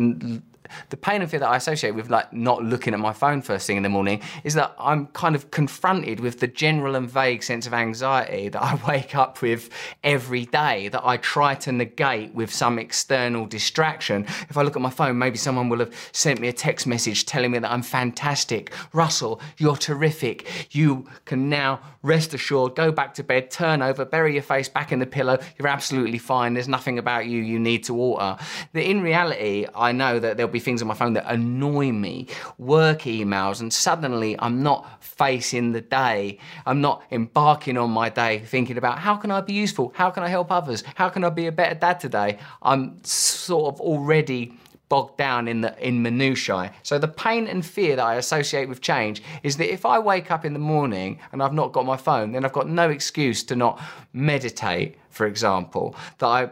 the 0.91 0.97
pain 0.97 1.23
and 1.23 1.31
fear 1.31 1.41
that 1.41 1.49
I 1.49 1.57
associate 1.57 1.95
with 1.95 2.11
like 2.11 2.33
not 2.33 2.63
looking 2.63 2.95
at 2.95 3.01
my 3.01 3.13
phone 3.13 3.43
first 3.43 3.67
thing 3.67 3.77
in 3.77 3.83
the 3.83 3.89
morning 3.89 4.21
is 4.45 4.55
that 4.55 4.75
I'm 4.79 5.07
kind 5.09 5.35
of 5.35 5.51
confronted 5.51 6.21
with 6.21 6.41
the 6.41 6.47
general 6.47 6.97
and 6.97 7.09
vague 7.09 7.43
sense 7.43 7.67
of 7.67 7.75
anxiety 7.75 8.49
that 8.53 8.63
I 8.63 8.75
wake 8.87 9.15
up 9.15 9.43
with 9.43 9.71
every 10.05 10.47
day 10.47 10.89
that 10.89 11.05
I 11.05 11.17
try 11.17 11.55
to 11.57 11.73
negate 11.73 12.35
with 12.35 12.53
some 12.53 12.79
external 12.79 13.47
distraction. 13.47 14.25
If 14.49 14.57
I 14.57 14.63
look 14.63 14.77
at 14.77 14.83
my 14.83 14.91
phone, 14.91 15.19
maybe 15.19 15.39
someone 15.39 15.69
will 15.69 15.81
have 15.81 15.95
sent 16.13 16.41
me 16.41 16.49
a 16.49 16.53
text 16.53 16.87
message 16.87 17.27
telling 17.27 17.51
me 17.51 17.59
that 17.59 17.71
I'm 17.71 17.83
fantastic. 17.83 18.73
Russell, 18.93 19.41
you're 19.59 19.77
terrific. 19.77 20.75
You 20.75 21.07
can 21.25 21.49
now 21.49 21.81
rest 22.03 22.35
assured, 22.35 22.75
go 22.75 22.91
back 22.91 23.15
to 23.15 23.23
bed, 23.23 23.51
turn 23.51 23.83
over, 23.83 24.05
bury 24.05 24.35
your 24.35 24.43
face 24.43 24.69
back 24.69 24.93
in 24.93 24.99
the 24.99 25.07
pillow. 25.07 25.39
You're 25.59 25.69
absolutely 25.69 26.19
fine. 26.19 26.55
There's 26.55 26.69
nothing 26.69 26.99
about 26.99 27.27
you 27.27 27.41
you 27.41 27.59
need 27.59 27.85
to 27.85 27.97
alter. 27.97 28.43
That 28.73 28.89
in 28.89 29.03
reality, 29.03 29.67
I 29.75 29.93
know 29.93 30.19
that 30.19 30.37
there'll 30.37 30.53
be 30.53 30.59
things 30.63 30.83
on 30.83 30.89
my 30.89 30.95
phone 30.95 31.13
that 31.15 31.25
annoy 31.27 31.93
me, 31.93 32.27
work 32.59 33.03
emails, 33.03 33.61
and 33.61 33.73
suddenly 33.73 34.37
I'm 34.39 34.63
not 34.63 35.03
facing 35.03 35.73
the 35.73 35.81
day. 35.81 36.39
I'm 36.67 36.81
not 36.81 37.03
embarking 37.11 37.77
on 37.77 37.91
my 37.91 38.09
day 38.09 38.41
thinking 38.41 38.79
about 38.79 38.99
how 38.99 39.17
can 39.17 39.31
I 39.31 39.41
be 39.41 39.53
useful? 39.53 39.93
How 39.95 40.11
can 40.11 40.23
I 40.23 40.29
help 40.29 40.51
others? 40.51 40.83
How 40.95 41.09
can 41.09 41.25
I 41.25 41.31
be 41.31 41.47
a 41.47 41.53
better 41.53 41.75
dad 41.75 42.01
today? 42.01 42.39
I'm 42.63 43.03
sort 43.05 43.75
of 43.75 43.81
already 43.81 44.55
bogged 44.93 45.17
down 45.17 45.49
in 45.49 45.63
the 45.63 45.75
in 45.79 46.03
minutiae. 46.03 46.71
So 46.83 46.99
the 46.99 47.09
pain 47.09 47.47
and 47.47 47.65
fear 47.65 47.97
that 47.97 48.05
I 48.05 48.17
associate 48.17 48.69
with 48.69 48.83
change 48.83 49.23
is 49.43 49.57
that 49.57 49.73
if 49.73 49.87
I 49.87 49.99
wake 49.99 50.31
up 50.31 50.45
in 50.45 50.53
the 50.53 50.59
morning 50.59 51.19
and 51.33 51.43
I've 51.43 51.55
not 51.55 51.73
got 51.73 51.87
my 51.87 51.97
phone, 51.97 52.33
then 52.33 52.45
I've 52.45 52.53
got 52.53 52.69
no 52.69 52.91
excuse 52.91 53.43
to 53.45 53.57
not 53.57 53.81
meditate, 54.13 54.97
for 55.09 55.27
example. 55.27 55.97
That 56.19 56.27
I 56.27 56.51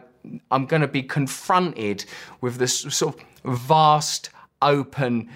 I'm 0.49 0.65
going 0.65 0.81
to 0.81 0.87
be 0.87 1.03
confronted 1.03 2.05
with 2.41 2.57
this 2.57 2.79
sort 2.79 3.15
of 3.15 3.21
vast, 3.43 4.29
open 4.61 5.29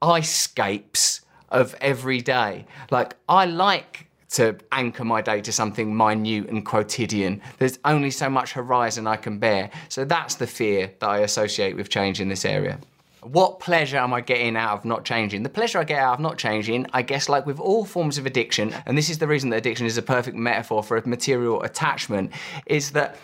icescapes 0.00 1.20
of 1.50 1.74
every 1.80 2.20
day. 2.20 2.66
Like, 2.90 3.14
I 3.28 3.44
like 3.44 4.08
to 4.30 4.56
anchor 4.72 5.04
my 5.04 5.20
day 5.20 5.42
to 5.42 5.52
something 5.52 5.94
minute 5.94 6.48
and 6.48 6.64
quotidian. 6.64 7.42
There's 7.58 7.78
only 7.84 8.10
so 8.10 8.30
much 8.30 8.52
horizon 8.52 9.06
I 9.06 9.16
can 9.16 9.38
bear. 9.38 9.70
So 9.90 10.04
that's 10.06 10.36
the 10.36 10.46
fear 10.46 10.90
that 11.00 11.08
I 11.08 11.18
associate 11.18 11.76
with 11.76 11.90
change 11.90 12.20
in 12.20 12.28
this 12.28 12.46
area. 12.46 12.78
What 13.20 13.60
pleasure 13.60 13.98
am 13.98 14.12
I 14.14 14.20
getting 14.20 14.56
out 14.56 14.78
of 14.78 14.84
not 14.84 15.04
changing? 15.04 15.44
The 15.44 15.48
pleasure 15.48 15.78
I 15.78 15.84
get 15.84 15.98
out 15.98 16.14
of 16.14 16.20
not 16.20 16.38
changing, 16.38 16.86
I 16.92 17.02
guess, 17.02 17.28
like 17.28 17.46
with 17.46 17.60
all 17.60 17.84
forms 17.84 18.18
of 18.18 18.26
addiction, 18.26 18.74
and 18.86 18.98
this 18.98 19.10
is 19.10 19.18
the 19.18 19.28
reason 19.28 19.50
that 19.50 19.58
addiction 19.58 19.86
is 19.86 19.96
a 19.96 20.02
perfect 20.02 20.36
metaphor 20.36 20.82
for 20.82 20.96
a 20.96 21.06
material 21.06 21.62
attachment, 21.62 22.32
is 22.66 22.90
that 22.92 23.16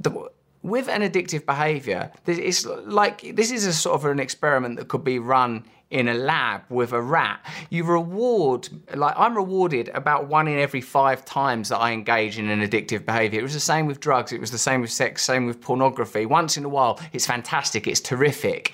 the, 0.00 0.30
with 0.62 0.88
an 0.88 1.02
addictive 1.02 1.46
behavior, 1.46 2.10
it's 2.26 2.66
like 2.66 3.34
this 3.34 3.50
is 3.50 3.66
a 3.66 3.72
sort 3.72 3.94
of 3.94 4.04
an 4.04 4.20
experiment 4.20 4.76
that 4.76 4.88
could 4.88 5.04
be 5.04 5.18
run 5.18 5.64
in 5.90 6.06
a 6.06 6.14
lab 6.14 6.62
with 6.68 6.92
a 6.92 7.02
rat, 7.02 7.44
you 7.68 7.82
reward, 7.84 8.68
like 8.94 9.14
I'm 9.16 9.36
rewarded 9.36 9.88
about 9.88 10.28
one 10.28 10.46
in 10.46 10.58
every 10.58 10.80
five 10.80 11.24
times 11.24 11.68
that 11.70 11.78
I 11.78 11.92
engage 11.92 12.38
in 12.38 12.48
an 12.48 12.60
addictive 12.60 13.04
behavior. 13.04 13.40
It 13.40 13.42
was 13.42 13.54
the 13.54 13.60
same 13.60 13.86
with 13.86 13.98
drugs, 13.98 14.32
it 14.32 14.40
was 14.40 14.52
the 14.52 14.58
same 14.58 14.80
with 14.80 14.92
sex, 14.92 15.24
same 15.24 15.46
with 15.46 15.60
pornography. 15.60 16.26
Once 16.26 16.56
in 16.56 16.64
a 16.64 16.68
while, 16.68 17.00
it's 17.12 17.26
fantastic, 17.26 17.88
it's 17.88 18.00
terrific. 18.00 18.72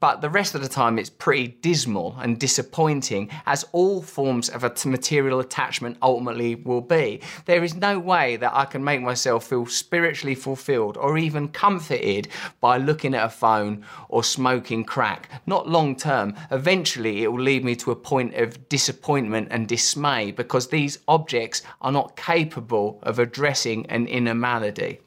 But 0.00 0.22
the 0.22 0.30
rest 0.30 0.54
of 0.54 0.62
the 0.62 0.68
time, 0.68 0.98
it's 0.98 1.10
pretty 1.10 1.48
dismal 1.48 2.16
and 2.18 2.38
disappointing, 2.38 3.30
as 3.44 3.66
all 3.72 4.00
forms 4.00 4.48
of 4.48 4.64
a 4.64 4.72
material 4.86 5.40
attachment 5.40 5.98
ultimately 6.00 6.54
will 6.54 6.80
be. 6.80 7.20
There 7.44 7.62
is 7.62 7.74
no 7.74 7.98
way 7.98 8.36
that 8.36 8.54
I 8.54 8.64
can 8.64 8.82
make 8.82 9.02
myself 9.02 9.46
feel 9.46 9.66
spiritually 9.66 10.34
fulfilled 10.34 10.96
or 10.96 11.18
even 11.18 11.48
comforted 11.48 12.28
by 12.60 12.78
looking 12.78 13.14
at 13.14 13.24
a 13.24 13.28
phone 13.28 13.84
or 14.08 14.24
smoking 14.24 14.84
crack. 14.84 15.28
Not 15.46 15.68
long 15.68 15.94
term 15.94 16.36
eventually 16.50 17.22
it 17.22 17.32
will 17.32 17.42
lead 17.42 17.64
me 17.64 17.76
to 17.76 17.90
a 17.90 17.96
point 17.96 18.34
of 18.34 18.68
disappointment 18.68 19.48
and 19.50 19.68
dismay 19.68 20.30
because 20.30 20.68
these 20.68 20.98
objects 21.08 21.62
are 21.80 21.92
not 21.92 22.16
capable 22.16 22.98
of 23.02 23.18
addressing 23.18 23.86
an 23.86 24.06
inner 24.06 24.34
malady. 24.34 25.00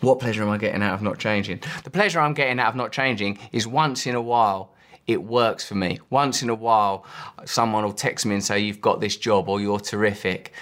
What 0.00 0.20
pleasure 0.20 0.42
am 0.42 0.50
I 0.50 0.58
getting 0.58 0.82
out 0.82 0.94
of 0.94 1.02
not 1.02 1.18
changing? 1.18 1.60
The 1.82 1.90
pleasure 1.90 2.20
I'm 2.20 2.34
getting 2.34 2.60
out 2.60 2.68
of 2.68 2.76
not 2.76 2.92
changing 2.92 3.38
is 3.52 3.66
once 3.66 4.06
in 4.06 4.14
a 4.14 4.22
while 4.22 4.72
it 5.08 5.24
works 5.24 5.66
for 5.66 5.74
me. 5.74 5.98
Once 6.10 6.42
in 6.42 6.50
a 6.50 6.54
while, 6.54 7.04
someone 7.46 7.82
will 7.82 7.92
text 7.92 8.26
me 8.26 8.34
and 8.34 8.44
say, 8.44 8.60
You've 8.60 8.82
got 8.82 9.00
this 9.00 9.16
job 9.16 9.48
or 9.48 9.60
you're 9.60 9.80
terrific. 9.80 10.52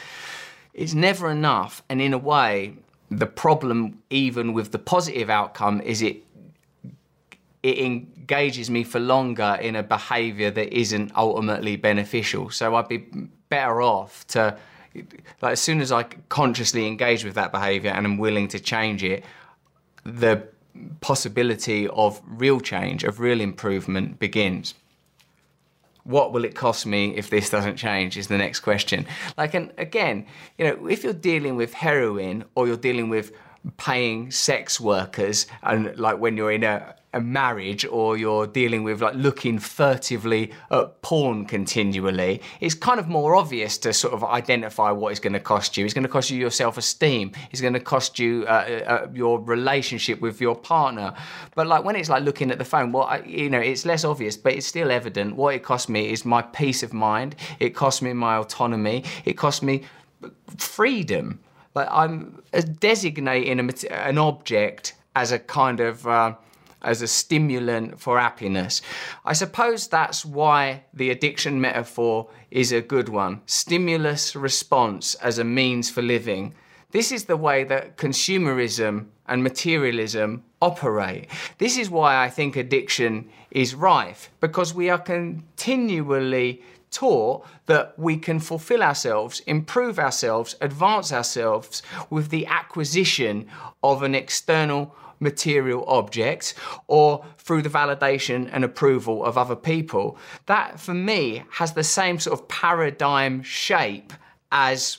It's 0.72 0.94
never 0.94 1.30
enough. 1.30 1.82
And 1.90 2.00
in 2.00 2.14
a 2.14 2.18
way, 2.18 2.76
the 3.10 3.26
problem, 3.26 4.02
even 4.08 4.52
with 4.52 4.70
the 4.70 4.78
positive 4.78 5.28
outcome, 5.28 5.80
is 5.80 6.00
it 6.00 6.22
it 7.62 7.78
engages 8.26 8.68
me 8.68 8.82
for 8.82 8.98
longer 8.98 9.56
in 9.60 9.76
a 9.76 9.84
behavior 9.84 10.50
that 10.50 10.76
isn't 10.76 11.12
ultimately 11.14 11.76
beneficial. 11.76 12.50
So 12.50 12.74
I'd 12.74 12.88
be 12.88 13.06
better 13.48 13.80
off 13.80 14.26
to, 14.28 14.58
like, 15.40 15.52
as 15.52 15.60
soon 15.60 15.80
as 15.80 15.92
I 15.92 16.02
consciously 16.28 16.88
engage 16.88 17.24
with 17.24 17.34
that 17.34 17.52
behavior 17.52 17.90
and 17.90 18.04
I'm 18.04 18.18
willing 18.18 18.48
to 18.48 18.58
change 18.58 19.04
it, 19.04 19.24
the 20.04 20.42
possibility 21.00 21.86
of 21.86 22.20
real 22.26 22.58
change, 22.58 23.04
of 23.04 23.20
real 23.20 23.40
improvement 23.40 24.18
begins. 24.18 24.74
What 26.02 26.32
will 26.32 26.44
it 26.44 26.56
cost 26.56 26.84
me 26.84 27.16
if 27.16 27.30
this 27.30 27.48
doesn't 27.48 27.76
change? 27.76 28.16
Is 28.16 28.26
the 28.26 28.38
next 28.38 28.60
question. 28.60 29.06
Like, 29.38 29.54
and 29.54 29.72
again, 29.78 30.26
you 30.58 30.64
know, 30.66 30.88
if 30.88 31.04
you're 31.04 31.12
dealing 31.12 31.54
with 31.54 31.74
heroin 31.74 32.44
or 32.56 32.66
you're 32.66 32.76
dealing 32.76 33.08
with 33.08 33.30
paying 33.76 34.30
sex 34.30 34.80
workers 34.80 35.46
and 35.62 35.96
like 35.98 36.18
when 36.18 36.36
you're 36.36 36.52
in 36.52 36.64
a 36.64 36.94
a 37.16 37.20
marriage 37.20 37.84
or 37.86 38.16
you're 38.16 38.46
dealing 38.46 38.84
with 38.84 39.00
like 39.00 39.14
looking 39.14 39.58
furtively 39.58 40.52
at 40.70 41.00
porn 41.00 41.46
continually, 41.46 42.42
it's 42.60 42.74
kind 42.74 43.00
of 43.00 43.08
more 43.08 43.34
obvious 43.34 43.78
to 43.78 43.92
sort 43.92 44.12
of 44.12 44.22
identify 44.22 44.90
what 44.90 45.10
it's 45.10 45.20
going 45.20 45.32
to 45.32 45.40
cost 45.40 45.76
you. 45.76 45.84
It's 45.84 45.94
going 45.94 46.04
to 46.04 46.10
cost 46.10 46.30
you 46.30 46.38
your 46.38 46.50
self 46.50 46.76
esteem. 46.76 47.32
It's 47.50 47.62
going 47.62 47.72
to 47.72 47.80
cost 47.80 48.18
you 48.18 48.44
uh, 48.46 48.50
uh, 48.50 48.90
uh, 48.92 49.08
your 49.14 49.40
relationship 49.40 50.20
with 50.20 50.40
your 50.40 50.54
partner. 50.54 51.14
But 51.54 51.66
like 51.66 51.84
when 51.84 51.96
it's 51.96 52.10
like 52.10 52.22
looking 52.22 52.50
at 52.50 52.58
the 52.58 52.64
phone, 52.64 52.92
well, 52.92 53.04
I, 53.04 53.20
you 53.20 53.48
know, 53.48 53.60
it's 53.60 53.86
less 53.86 54.04
obvious, 54.04 54.36
but 54.36 54.52
it's 54.52 54.66
still 54.66 54.90
evident. 54.90 55.36
What 55.36 55.54
it 55.54 55.62
cost 55.62 55.88
me 55.88 56.12
is 56.12 56.24
my 56.24 56.42
peace 56.42 56.82
of 56.82 56.92
mind. 56.92 57.34
It 57.58 57.70
cost 57.70 58.02
me 58.02 58.12
my 58.12 58.36
autonomy. 58.36 59.04
It 59.24 59.34
cost 59.34 59.62
me 59.62 59.84
freedom. 60.58 61.40
Like 61.76 61.88
I'm 61.90 62.42
designating 62.80 63.60
a, 63.60 63.92
an 63.92 64.16
object 64.16 64.94
as 65.14 65.30
a 65.30 65.38
kind 65.38 65.78
of 65.80 66.06
uh, 66.06 66.34
as 66.80 67.02
a 67.02 67.06
stimulant 67.06 68.00
for 68.00 68.18
happiness. 68.18 68.80
I 69.24 69.34
suppose 69.34 69.86
that's 69.86 70.24
why 70.24 70.84
the 70.94 71.10
addiction 71.10 71.60
metaphor 71.60 72.28
is 72.50 72.72
a 72.72 72.80
good 72.80 73.10
one. 73.10 73.42
Stimulus 73.44 74.34
response 74.34 75.14
as 75.16 75.38
a 75.38 75.44
means 75.44 75.90
for 75.90 76.00
living. 76.00 76.54
This 76.92 77.12
is 77.12 77.24
the 77.24 77.36
way 77.36 77.64
that 77.64 77.98
consumerism 77.98 79.06
and 79.26 79.42
materialism 79.42 80.44
operate. 80.62 81.28
This 81.58 81.76
is 81.76 81.90
why 81.90 82.24
I 82.24 82.30
think 82.30 82.56
addiction 82.56 83.28
is 83.50 83.74
rife, 83.74 84.30
because 84.40 84.72
we 84.72 84.88
are 84.88 84.98
continually 84.98 86.62
taught 86.90 87.46
that 87.66 87.98
we 87.98 88.16
can 88.16 88.40
fulfill 88.40 88.82
ourselves, 88.82 89.40
improve 89.40 89.98
ourselves, 89.98 90.56
advance 90.60 91.12
ourselves 91.12 91.82
with 92.10 92.30
the 92.30 92.46
acquisition 92.46 93.46
of 93.82 94.02
an 94.02 94.14
external 94.14 94.94
material 95.20 95.84
object 95.86 96.54
or 96.86 97.24
through 97.38 97.62
the 97.62 97.68
validation 97.68 98.48
and 98.52 98.64
approval 98.64 99.24
of 99.24 99.38
other 99.38 99.56
people. 99.56 100.18
That, 100.46 100.78
for 100.78 100.94
me, 100.94 101.44
has 101.50 101.72
the 101.72 101.84
same 101.84 102.18
sort 102.18 102.38
of 102.38 102.48
paradigm 102.48 103.42
shape 103.42 104.12
as 104.52 104.98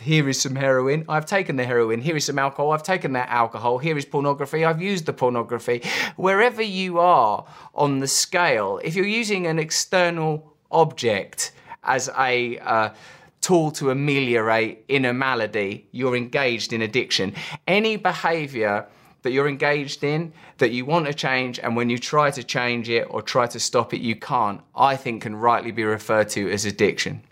here 0.00 0.28
is 0.30 0.40
some 0.40 0.56
heroin, 0.56 1.04
I've 1.10 1.26
taken 1.26 1.56
the 1.56 1.64
heroin, 1.64 2.00
here 2.00 2.16
is 2.16 2.24
some 2.24 2.38
alcohol, 2.38 2.72
I've 2.72 2.82
taken 2.82 3.12
that 3.12 3.28
alcohol, 3.28 3.76
here 3.76 3.98
is 3.98 4.06
pornography, 4.06 4.64
I've 4.64 4.80
used 4.80 5.04
the 5.04 5.12
pornography. 5.12 5.82
Wherever 6.16 6.62
you 6.62 6.98
are 6.98 7.44
on 7.74 7.98
the 7.98 8.08
scale, 8.08 8.80
if 8.82 8.94
you're 8.94 9.04
using 9.04 9.46
an 9.46 9.58
external 9.58 10.53
object 10.74 11.52
as 11.84 12.10
a 12.18 12.58
uh, 12.58 12.90
tool 13.40 13.70
to 13.70 13.90
ameliorate 13.90 14.84
inner 14.88 15.12
malady, 15.12 15.86
you're 15.92 16.16
engaged 16.16 16.72
in 16.72 16.82
addiction. 16.82 17.34
Any 17.66 17.96
behavior 17.96 18.86
that 19.22 19.32
you're 19.32 19.48
engaged 19.48 20.04
in, 20.04 20.32
that 20.58 20.70
you 20.70 20.84
want 20.84 21.06
to 21.06 21.14
change, 21.14 21.58
and 21.58 21.74
when 21.76 21.88
you 21.88 21.98
try 21.98 22.30
to 22.30 22.42
change 22.42 22.88
it 22.90 23.06
or 23.10 23.22
try 23.22 23.46
to 23.46 23.58
stop 23.58 23.94
it, 23.94 24.00
you 24.00 24.16
can't, 24.16 24.60
I 24.76 24.96
think 24.96 25.22
can 25.22 25.34
rightly 25.36 25.72
be 25.72 25.84
referred 25.84 26.28
to 26.30 26.50
as 26.50 26.64
addiction. 26.64 27.22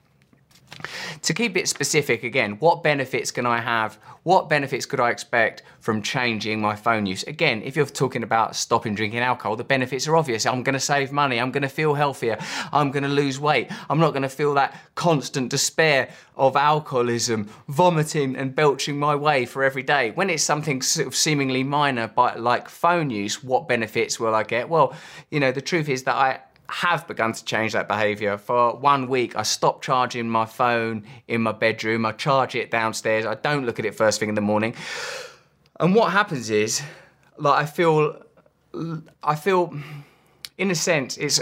To 1.22 1.34
keep 1.34 1.56
it 1.56 1.68
specific 1.68 2.22
again, 2.22 2.52
what 2.58 2.82
benefits 2.82 3.30
can 3.30 3.46
I 3.46 3.60
have? 3.60 3.98
What 4.24 4.48
benefits 4.48 4.86
could 4.86 5.00
I 5.00 5.10
expect 5.10 5.62
from 5.80 6.00
changing 6.02 6.60
my 6.60 6.76
phone 6.76 7.06
use? 7.06 7.24
Again, 7.24 7.62
if 7.62 7.74
you're 7.74 7.86
talking 7.86 8.22
about 8.22 8.54
stopping 8.54 8.94
drinking 8.94 9.20
alcohol, 9.20 9.56
the 9.56 9.64
benefits 9.64 10.06
are 10.06 10.16
obvious. 10.16 10.46
I'm 10.46 10.62
going 10.62 10.74
to 10.74 10.80
save 10.80 11.10
money. 11.10 11.40
I'm 11.40 11.50
going 11.50 11.62
to 11.62 11.68
feel 11.68 11.94
healthier. 11.94 12.38
I'm 12.72 12.90
going 12.90 13.02
to 13.02 13.08
lose 13.08 13.40
weight. 13.40 13.70
I'm 13.90 13.98
not 13.98 14.10
going 14.10 14.22
to 14.22 14.28
feel 14.28 14.54
that 14.54 14.80
constant 14.94 15.50
despair 15.50 16.10
of 16.36 16.56
alcoholism, 16.56 17.48
vomiting 17.68 18.36
and 18.36 18.54
belching 18.54 18.98
my 18.98 19.14
way 19.16 19.44
for 19.44 19.64
every 19.64 19.82
day. 19.82 20.12
When 20.12 20.30
it's 20.30 20.42
something 20.42 20.82
sort 20.82 21.08
of 21.08 21.16
seemingly 21.16 21.64
minor, 21.64 22.10
like 22.36 22.68
phone 22.68 23.10
use, 23.10 23.42
what 23.42 23.68
benefits 23.68 24.20
will 24.20 24.34
I 24.34 24.44
get? 24.44 24.68
Well, 24.68 24.94
you 25.30 25.40
know, 25.40 25.52
the 25.52 25.60
truth 25.60 25.88
is 25.88 26.04
that 26.04 26.14
I 26.14 26.40
have 26.68 27.06
begun 27.06 27.32
to 27.32 27.44
change 27.44 27.72
that 27.72 27.88
behavior. 27.88 28.38
For 28.38 28.76
one 28.76 29.08
week, 29.08 29.36
I 29.36 29.42
stop 29.42 29.82
charging 29.82 30.28
my 30.28 30.46
phone 30.46 31.04
in 31.28 31.42
my 31.42 31.52
bedroom. 31.52 32.06
I 32.06 32.12
charge 32.12 32.54
it 32.54 32.70
downstairs. 32.70 33.26
I 33.26 33.34
don't 33.34 33.66
look 33.66 33.78
at 33.78 33.84
it 33.84 33.94
first 33.94 34.20
thing 34.20 34.28
in 34.28 34.34
the 34.34 34.40
morning. 34.40 34.74
And 35.80 35.94
what 35.94 36.12
happens 36.12 36.48
is, 36.50 36.82
like, 37.36 37.62
I 37.62 37.66
feel, 37.66 38.22
I 39.22 39.34
feel, 39.34 39.76
in 40.56 40.70
a 40.70 40.74
sense, 40.74 41.16
it's 41.18 41.40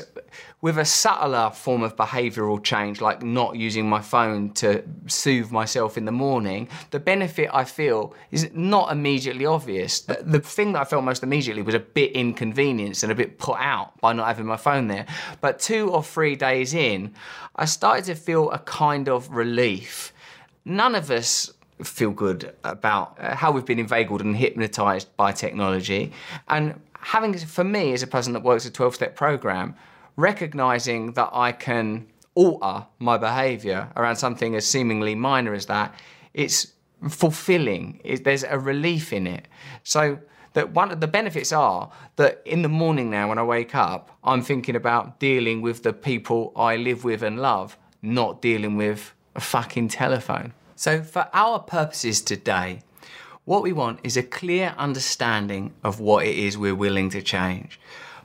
with 0.63 0.79
a 0.79 0.85
subtler 0.85 1.51
form 1.51 1.83
of 1.83 1.97
behavioral 1.97 2.63
change, 2.63 3.01
like 3.01 3.23
not 3.23 3.57
using 3.57 3.89
my 3.89 4.01
phone 4.01 4.51
to 4.51 4.83
soothe 5.07 5.51
myself 5.51 5.97
in 5.97 6.05
the 6.05 6.13
morning, 6.13 6.69
the 6.91 7.01
benefit 7.01 7.49
I 7.53 7.65
feel 7.65 8.15
is 8.31 8.51
not 8.53 8.93
immediately 8.93 9.47
obvious. 9.47 10.01
The, 10.01 10.23
the 10.23 10.41
thing 10.41 10.73
that 10.73 10.83
I 10.83 10.85
felt 10.85 11.05
most 11.05 11.23
immediately 11.23 11.63
was 11.63 11.75
a 11.75 11.81
bit 11.81 12.13
inconvenienced 12.13 13.03
and 13.03 13.11
a 13.11 13.15
bit 13.15 13.39
put 13.39 13.59
out 13.59 13.99
by 14.01 14.13
not 14.13 14.27
having 14.27 14.47
my 14.47 14.59
phone 14.59 14.89
there. 14.89 15.07
But 15.41 15.61
two 15.61 15.91
or 15.91 16.03
three 16.03 16.37
days 16.37 16.75
in, 16.75 17.15
I 17.57 17.65
started 17.65 18.05
to 18.07 18.15
feel 18.15 18.51
a 18.51 18.59
kind 18.59 19.09
of 19.09 19.31
relief. 19.31 20.13
None 20.67 20.95
of 20.95 21.11
us 21.11 21.53
feel 21.83 22.11
good 22.11 22.55
about 22.65 23.17
uh, 23.19 23.35
how 23.35 23.51
we've 23.51 23.65
been 23.65 23.79
inveigled 23.79 24.21
and 24.21 24.37
hypnotized 24.37 25.17
by 25.17 25.33
technology. 25.33 26.13
And 26.49 26.79
having, 27.01 27.37
for 27.39 27.65
me, 27.65 27.95
as 27.95 28.03
a 28.03 28.07
person 28.07 28.35
that 28.35 28.43
works 28.43 28.67
a 28.67 28.71
12 28.71 28.95
step 28.95 29.17
program, 29.17 29.75
recognizing 30.17 31.13
that 31.13 31.31
I 31.33 31.53
can 31.53 32.07
alter 32.35 32.87
my 32.99 33.19
behavior 33.19 33.91
around 33.97 34.17
something 34.17 34.55
as 34.55 34.67
seemingly 34.67 35.15
minor 35.15 35.53
as 35.55 35.67
that, 35.67 35.95
it's 36.35 36.73
fulfilling. 37.09 38.01
It, 38.05 38.25
there's 38.25 38.45
a 38.45 38.59
relief 38.59 39.13
in 39.13 39.27
it. 39.27 39.49
So 39.83 40.19
that 40.53 40.73
one 40.73 40.91
of 40.91 41.01
the 41.01 41.07
benefits 41.07 41.53
are 41.53 41.91
that 42.17 42.43
in 42.45 42.63
the 42.63 42.69
morning 42.69 43.11
now 43.11 43.29
when 43.29 43.39
I 43.39 43.43
wake 43.43 43.75
up, 43.75 44.17
I'm 44.25 44.43
thinking 44.43 44.77
about 44.77 45.21
dealing 45.21 45.63
with 45.63 45.83
the 45.83 45.93
people 45.93 46.53
I 46.57 46.77
live 46.77 47.05
with 47.05 47.23
and 47.23 47.41
love, 47.41 47.77
not 48.03 48.43
dealing 48.43 48.77
with 48.77 49.15
a 49.35 49.41
fucking 49.41 49.89
telephone. 49.89 50.53
So 50.75 51.03
for 51.03 51.29
our 51.33 51.61
purposes 51.61 52.21
today, 52.21 52.81
what 53.45 53.63
we 53.63 53.73
want 53.73 54.01
is 54.03 54.17
a 54.17 54.23
clear 54.23 54.75
understanding 54.77 55.73
of 55.83 56.01
what 56.01 56.27
it 56.27 56.37
is 56.37 56.59
we're 56.59 56.75
willing 56.75 57.11
to 57.11 57.23
change. 57.23 57.81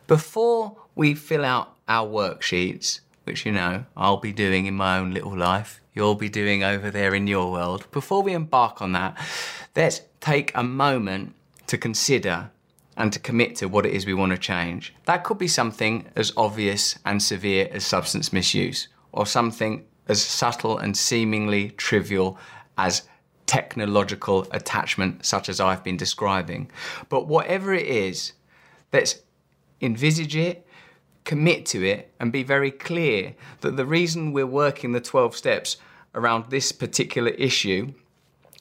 Before 0.08 0.78
we 0.96 1.14
fill 1.16 1.46
out 1.46 1.75
our 1.88 2.08
worksheets, 2.08 3.02
which 3.24 3.46
you 3.46 3.52
know 3.52 3.86
I'll 3.96 4.18
be 4.18 4.34
doing 4.34 4.66
in 4.66 4.76
my 4.76 4.98
own 4.98 5.14
little 5.14 5.36
life, 5.36 5.82
you'll 5.94 6.16
be 6.16 6.30
doing 6.30 6.64
over 6.64 6.92
there 6.92 7.16
in 7.16 7.28
your 7.28 7.52
world. 7.52 7.90
Before 7.92 8.22
we 8.22 8.34
embark 8.34 8.82
on 8.82 8.92
that, 8.94 9.18
let's 9.76 10.02
take 10.20 10.52
a 10.56 10.64
moment 10.64 11.34
to 11.68 11.78
consider 11.78 12.52
and 12.98 13.12
to 13.12 13.20
commit 13.20 13.56
to 13.58 13.68
what 13.68 13.86
it 13.86 13.94
is 13.94 14.06
we 14.06 14.14
want 14.14 14.32
to 14.32 14.38
change. 14.38 14.94
That 15.06 15.24
could 15.24 15.38
be 15.38 15.48
something 15.48 16.08
as 16.16 16.32
obvious 16.38 16.98
and 17.06 17.22
severe 17.22 17.68
as 17.72 17.86
substance 17.86 18.32
misuse, 18.32 18.88
or 19.12 19.26
something 19.26 19.86
as 20.08 20.22
subtle 20.22 20.78
and 20.78 20.96
seemingly 20.96 21.72
trivial 21.72 22.38
as 22.78 23.04
technological 23.48 24.48
attachment, 24.52 25.26
such 25.26 25.50
as 25.50 25.60
I've 25.60 25.84
been 25.84 25.98
describing. 25.98 26.72
But 27.10 27.28
whatever 27.28 27.74
it 27.74 27.86
is, 27.86 28.34
let's 28.94 29.20
envisage 29.82 30.36
it, 30.36 30.65
commit 31.26 31.66
to 31.66 31.84
it, 31.84 32.14
and 32.20 32.32
be 32.32 32.44
very 32.44 32.72
clear 32.72 33.36
that 33.62 33.76
the 33.76 33.86
reason 33.86 34.32
we're 34.32 34.46
working 34.46 34.94
the 34.94 35.02
12 35.02 35.36
steps 35.36 35.78
around 36.14 36.50
this 36.50 36.72
particular 36.72 37.32
issue 37.32 37.94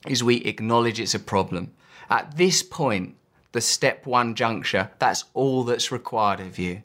is 0.08 0.24
we 0.24 0.36
acknowledge 0.38 0.98
it's 0.98 1.14
a 1.14 1.20
problem. 1.20 1.72
At 2.10 2.36
this 2.36 2.62
point, 2.62 3.16
the 3.52 3.60
step 3.60 4.06
one 4.06 4.34
juncture, 4.34 4.90
that's 4.98 5.24
all 5.32 5.64
that's 5.64 5.92
required 5.92 6.40
of 6.40 6.58
you. 6.58 6.82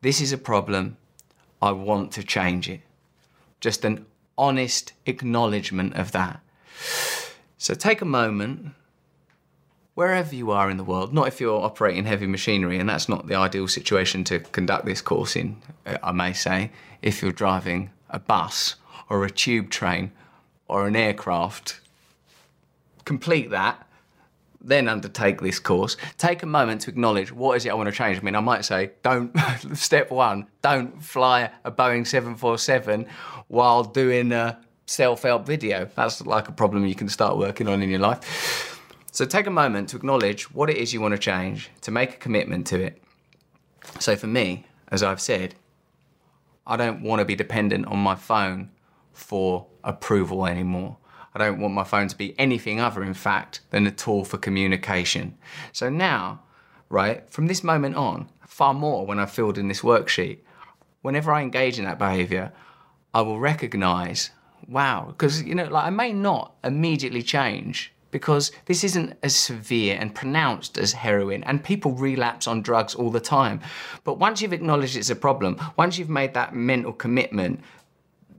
This 0.00 0.20
is 0.20 0.32
a 0.32 0.38
problem. 0.38 0.96
I 1.62 1.72
want 1.72 2.12
to 2.12 2.22
change 2.22 2.68
it. 2.68 2.80
Just 3.60 3.84
an 3.84 4.06
honest 4.36 4.94
acknowledgement 5.06 5.94
of 5.94 6.12
that. 6.12 6.40
So 7.58 7.74
take 7.74 8.00
a 8.00 8.06
moment, 8.06 8.72
wherever 10.00 10.34
you 10.34 10.50
are 10.50 10.70
in 10.70 10.78
the 10.78 10.82
world, 10.82 11.12
not 11.12 11.28
if 11.28 11.42
you're 11.42 11.60
operating 11.60 12.06
heavy 12.06 12.26
machinery, 12.26 12.78
and 12.78 12.88
that's 12.88 13.06
not 13.06 13.26
the 13.26 13.34
ideal 13.34 13.68
situation 13.68 14.24
to 14.24 14.40
conduct 14.40 14.86
this 14.86 15.02
course 15.02 15.36
in, 15.36 15.54
uh, 15.84 15.98
I 16.02 16.10
may 16.10 16.32
say, 16.32 16.70
if 17.02 17.20
you're 17.20 17.32
driving 17.32 17.90
a 18.08 18.18
bus 18.18 18.76
or 19.10 19.26
a 19.26 19.30
tube 19.30 19.68
train 19.68 20.10
or 20.68 20.86
an 20.86 20.96
aircraft, 20.96 21.80
complete 23.04 23.50
that 23.50 23.86
then 24.62 24.88
undertake 24.88 25.40
this 25.40 25.58
course, 25.58 25.96
take 26.16 26.42
a 26.42 26.46
moment 26.46 26.82
to 26.82 26.90
acknowledge 26.90 27.32
what 27.32 27.56
is 27.56 27.64
it 27.66 27.70
I 27.70 27.74
want 27.74 27.88
to 27.88 27.94
change. 27.94 28.18
I 28.18 28.20
mean, 28.20 28.36
I 28.36 28.40
might 28.40 28.64
say, 28.64 28.92
don't, 29.02 29.34
step 29.74 30.10
one, 30.10 30.46
don't 30.60 31.02
fly 31.02 31.50
a 31.64 31.72
Boeing 31.72 32.06
747 32.06 33.06
while 33.48 33.84
doing 33.84 34.32
a 34.32 34.58
self 34.86 35.22
help 35.22 35.46
video. 35.46 35.88
That's 35.94 36.26
like 36.26 36.48
a 36.48 36.52
problem 36.52 36.86
you 36.86 36.94
can 36.94 37.08
start 37.08 37.38
working 37.38 37.68
on 37.68 37.82
in 37.82 37.88
your 37.88 38.00
life. 38.00 38.79
So 39.12 39.24
take 39.24 39.46
a 39.46 39.50
moment 39.50 39.88
to 39.88 39.96
acknowledge 39.96 40.52
what 40.54 40.70
it 40.70 40.76
is 40.76 40.92
you 40.94 41.00
want 41.00 41.12
to 41.12 41.18
change, 41.18 41.70
to 41.80 41.90
make 41.90 42.14
a 42.14 42.18
commitment 42.18 42.66
to 42.68 42.80
it. 42.80 43.02
So 43.98 44.14
for 44.14 44.28
me, 44.28 44.66
as 44.88 45.02
I've 45.02 45.20
said, 45.20 45.56
I 46.66 46.76
don't 46.76 47.02
want 47.02 47.18
to 47.18 47.24
be 47.24 47.34
dependent 47.34 47.86
on 47.86 47.98
my 47.98 48.14
phone 48.14 48.70
for 49.12 49.66
approval 49.82 50.46
anymore. 50.46 50.96
I 51.34 51.38
don't 51.38 51.60
want 51.60 51.74
my 51.74 51.84
phone 51.84 52.08
to 52.08 52.16
be 52.16 52.38
anything 52.38 52.80
other, 52.80 53.02
in 53.02 53.14
fact, 53.14 53.60
than 53.70 53.86
a 53.86 53.90
tool 53.90 54.24
for 54.24 54.38
communication. 54.38 55.36
So 55.72 55.90
now, 55.90 56.42
right, 56.88 57.28
from 57.28 57.46
this 57.46 57.64
moment 57.64 57.96
on, 57.96 58.28
far 58.46 58.74
more 58.74 59.06
when 59.06 59.18
I've 59.18 59.32
filled 59.32 59.58
in 59.58 59.68
this 59.68 59.80
worksheet, 59.80 60.38
whenever 61.02 61.32
I 61.32 61.42
engage 61.42 61.78
in 61.78 61.84
that 61.84 61.98
behavior, 61.98 62.52
I 63.12 63.22
will 63.22 63.40
recognize, 63.40 64.30
wow, 64.68 65.06
because, 65.08 65.42
you 65.42 65.54
know, 65.54 65.66
like 65.66 65.84
I 65.84 65.90
may 65.90 66.12
not 66.12 66.54
immediately 66.62 67.22
change 67.22 67.92
because 68.10 68.52
this 68.66 68.84
isn't 68.84 69.16
as 69.22 69.34
severe 69.34 69.96
and 70.00 70.14
pronounced 70.14 70.78
as 70.78 70.92
heroin, 70.92 71.44
and 71.44 71.62
people 71.62 71.92
relapse 71.92 72.46
on 72.46 72.62
drugs 72.62 72.94
all 72.94 73.10
the 73.10 73.20
time. 73.20 73.60
But 74.04 74.18
once 74.18 74.40
you've 74.40 74.52
acknowledged 74.52 74.96
it's 74.96 75.10
a 75.10 75.16
problem, 75.16 75.60
once 75.76 75.98
you've 75.98 76.08
made 76.08 76.34
that 76.34 76.54
mental 76.54 76.92
commitment, 76.92 77.60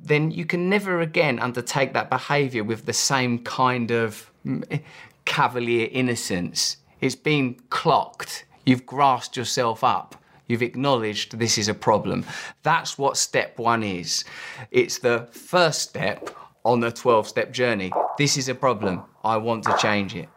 then 0.04 0.32
you 0.32 0.46
can 0.46 0.70
never 0.70 1.02
again 1.02 1.40
undertake 1.40 1.94
that 1.94 2.10
behaviour 2.10 2.64
with 2.64 2.86
the 2.86 2.94
same 2.94 3.40
kind 3.40 3.92
of 3.92 4.32
mm, 4.46 4.82
cavalier 5.26 5.88
innocence. 5.92 6.78
It's 7.00 7.16
been 7.16 7.56
clocked. 7.70 8.46
You've 8.66 8.86
grasped 8.86 9.38
yourself 9.38 9.84
up. 9.84 10.16
You've 10.48 10.62
acknowledged 10.62 11.40
this 11.40 11.58
is 11.58 11.70
a 11.70 11.74
problem. 11.74 12.26
That's 12.64 12.98
what 12.98 13.16
step 13.16 13.58
one 13.58 13.84
is. 13.84 14.26
It's 14.70 15.00
the 15.00 15.30
first 15.32 15.82
step 15.82 16.30
on 16.64 16.80
the 16.80 16.92
12 16.92 17.28
step 17.28 17.52
journey. 17.52 17.92
This 18.18 18.38
is 18.38 18.50
a 18.50 18.56
problem. 18.56 19.04
I 19.24 19.38
want 19.38 19.64
to 19.66 19.76
change 19.78 20.16
it. 20.16 20.30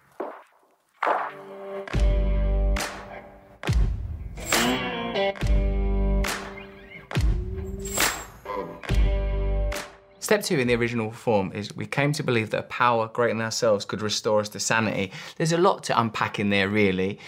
Step 10.24 10.42
two 10.42 10.58
in 10.58 10.66
the 10.66 10.74
original 10.74 11.12
form 11.12 11.52
is 11.52 11.76
we 11.76 11.84
came 11.84 12.10
to 12.10 12.22
believe 12.22 12.48
that 12.48 12.60
a 12.60 12.62
power 12.62 13.08
greater 13.08 13.34
than 13.34 13.42
ourselves 13.42 13.84
could 13.84 14.00
restore 14.00 14.40
us 14.40 14.48
to 14.48 14.58
sanity. 14.58 15.12
There's 15.36 15.52
a 15.52 15.58
lot 15.58 15.84
to 15.84 16.00
unpack 16.00 16.40
in 16.40 16.48
there, 16.48 16.70
really. 16.70 17.18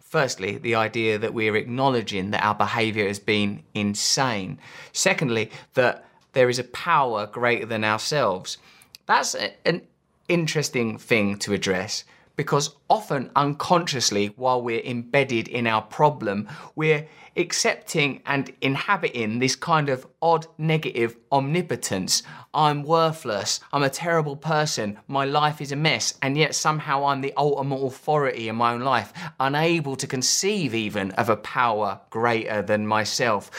Firstly, 0.00 0.58
the 0.58 0.74
idea 0.74 1.16
that 1.16 1.32
we're 1.32 1.54
acknowledging 1.54 2.32
that 2.32 2.42
our 2.42 2.56
behaviour 2.56 3.06
has 3.06 3.20
been 3.20 3.62
insane. 3.74 4.58
Secondly, 4.92 5.52
that 5.74 6.04
there 6.32 6.48
is 6.48 6.58
a 6.58 6.64
power 6.64 7.26
greater 7.26 7.66
than 7.66 7.84
ourselves. 7.84 8.58
That's 9.06 9.34
a, 9.34 9.52
an 9.66 9.82
interesting 10.28 10.98
thing 10.98 11.38
to 11.38 11.52
address 11.52 12.04
because 12.36 12.74
often 12.88 13.30
unconsciously, 13.36 14.28
while 14.36 14.62
we're 14.62 14.80
embedded 14.80 15.46
in 15.46 15.66
our 15.66 15.82
problem, 15.82 16.48
we're 16.74 17.06
accepting 17.36 18.22
and 18.24 18.50
inhabiting 18.62 19.38
this 19.38 19.54
kind 19.54 19.90
of 19.90 20.06
odd 20.22 20.46
negative 20.56 21.16
omnipotence. 21.30 22.22
I'm 22.54 22.82
worthless, 22.82 23.60
I'm 23.74 23.82
a 23.82 23.90
terrible 23.90 24.36
person, 24.36 24.98
my 25.06 25.26
life 25.26 25.60
is 25.60 25.70
a 25.70 25.76
mess, 25.76 26.14
and 26.22 26.36
yet 26.36 26.54
somehow 26.54 27.04
I'm 27.04 27.20
the 27.20 27.34
ultimate 27.36 27.84
authority 27.84 28.48
in 28.48 28.56
my 28.56 28.72
own 28.72 28.80
life, 28.80 29.12
unable 29.38 29.96
to 29.96 30.06
conceive 30.06 30.74
even 30.74 31.10
of 31.12 31.28
a 31.28 31.36
power 31.36 32.00
greater 32.08 32.62
than 32.62 32.86
myself 32.86 33.50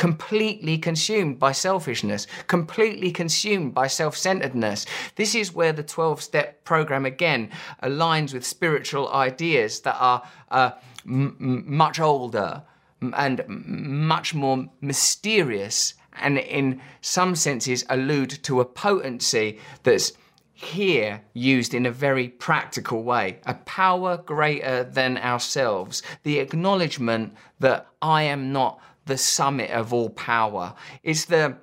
completely 0.00 0.78
consumed 0.78 1.38
by 1.38 1.52
selfishness, 1.52 2.26
completely 2.46 3.10
consumed 3.10 3.74
by 3.74 3.86
self 3.86 4.16
centeredness. 4.16 4.86
This 5.16 5.34
is 5.34 5.54
where 5.54 5.74
the 5.74 5.82
12 5.82 6.22
step 6.22 6.64
program 6.64 7.04
again 7.04 7.50
aligns 7.82 8.32
with 8.32 8.46
spiritual 8.46 9.12
ideas 9.12 9.80
that 9.80 9.96
are 10.00 10.22
uh, 10.50 10.70
much 11.04 12.00
older 12.00 12.62
and 13.02 13.44
much 13.46 14.34
more 14.34 14.70
mysterious 14.80 15.92
and 16.14 16.38
in 16.38 16.80
some 17.02 17.36
senses 17.36 17.84
allude 17.90 18.30
to 18.44 18.60
a 18.60 18.64
potency 18.64 19.58
that's 19.82 20.14
here 20.54 21.20
used 21.34 21.74
in 21.74 21.84
a 21.84 21.90
very 21.90 22.28
practical 22.28 23.02
way, 23.02 23.38
a 23.44 23.52
power 23.52 24.16
greater 24.16 24.82
than 24.82 25.18
ourselves, 25.18 26.02
the 26.22 26.38
acknowledgement 26.38 27.34
that 27.58 27.86
I 28.00 28.22
am 28.22 28.50
not 28.50 28.80
the 29.10 29.18
summit 29.18 29.70
of 29.72 29.92
all 29.92 30.08
power. 30.10 30.72
It's 31.02 31.26
the 31.26 31.56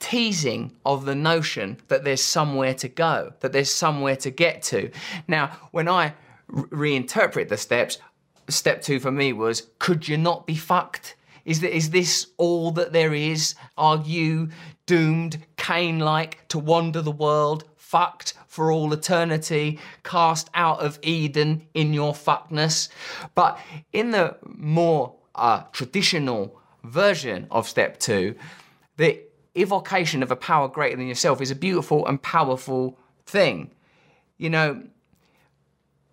teasing 0.00 0.72
of 0.84 1.04
the 1.04 1.14
notion 1.14 1.78
that 1.88 2.04
there's 2.04 2.22
somewhere 2.22 2.74
to 2.74 2.88
go, 2.88 3.32
that 3.40 3.52
there's 3.52 3.72
somewhere 3.72 4.16
to 4.16 4.30
get 4.30 4.62
to. 4.64 4.90
Now, 5.28 5.56
when 5.70 5.88
I 5.88 6.14
reinterpret 6.50 7.48
the 7.48 7.56
steps, 7.56 7.98
step 8.48 8.82
two 8.82 8.98
for 8.98 9.12
me 9.12 9.32
was 9.32 9.68
could 9.78 10.08
you 10.08 10.18
not 10.18 10.46
be 10.46 10.56
fucked? 10.56 11.16
Is, 11.44 11.60
that, 11.60 11.74
is 11.74 11.90
this 11.90 12.26
all 12.36 12.72
that 12.72 12.92
there 12.92 13.14
is? 13.14 13.54
Are 13.78 14.02
you 14.04 14.50
doomed, 14.86 15.38
Cain 15.56 16.00
like, 16.00 16.46
to 16.48 16.58
wander 16.58 17.02
the 17.02 17.10
world, 17.10 17.64
fucked 17.76 18.34
for 18.46 18.72
all 18.72 18.92
eternity, 18.92 19.78
cast 20.02 20.50
out 20.54 20.80
of 20.80 20.98
Eden 21.02 21.66
in 21.72 21.94
your 21.94 22.12
fuckness? 22.12 22.88
But 23.34 23.58
in 23.92 24.10
the 24.10 24.36
more 24.44 25.14
uh, 25.34 25.62
traditional 25.72 26.59
version 26.84 27.46
of 27.50 27.68
step 27.68 27.98
two, 27.98 28.34
the 28.96 29.20
evocation 29.56 30.22
of 30.22 30.30
a 30.30 30.36
power 30.36 30.68
greater 30.68 30.96
than 30.96 31.06
yourself 31.06 31.40
is 31.40 31.50
a 31.50 31.56
beautiful 31.56 32.06
and 32.06 32.22
powerful 32.22 32.98
thing. 33.26 33.70
You 34.38 34.50
know, 34.50 34.82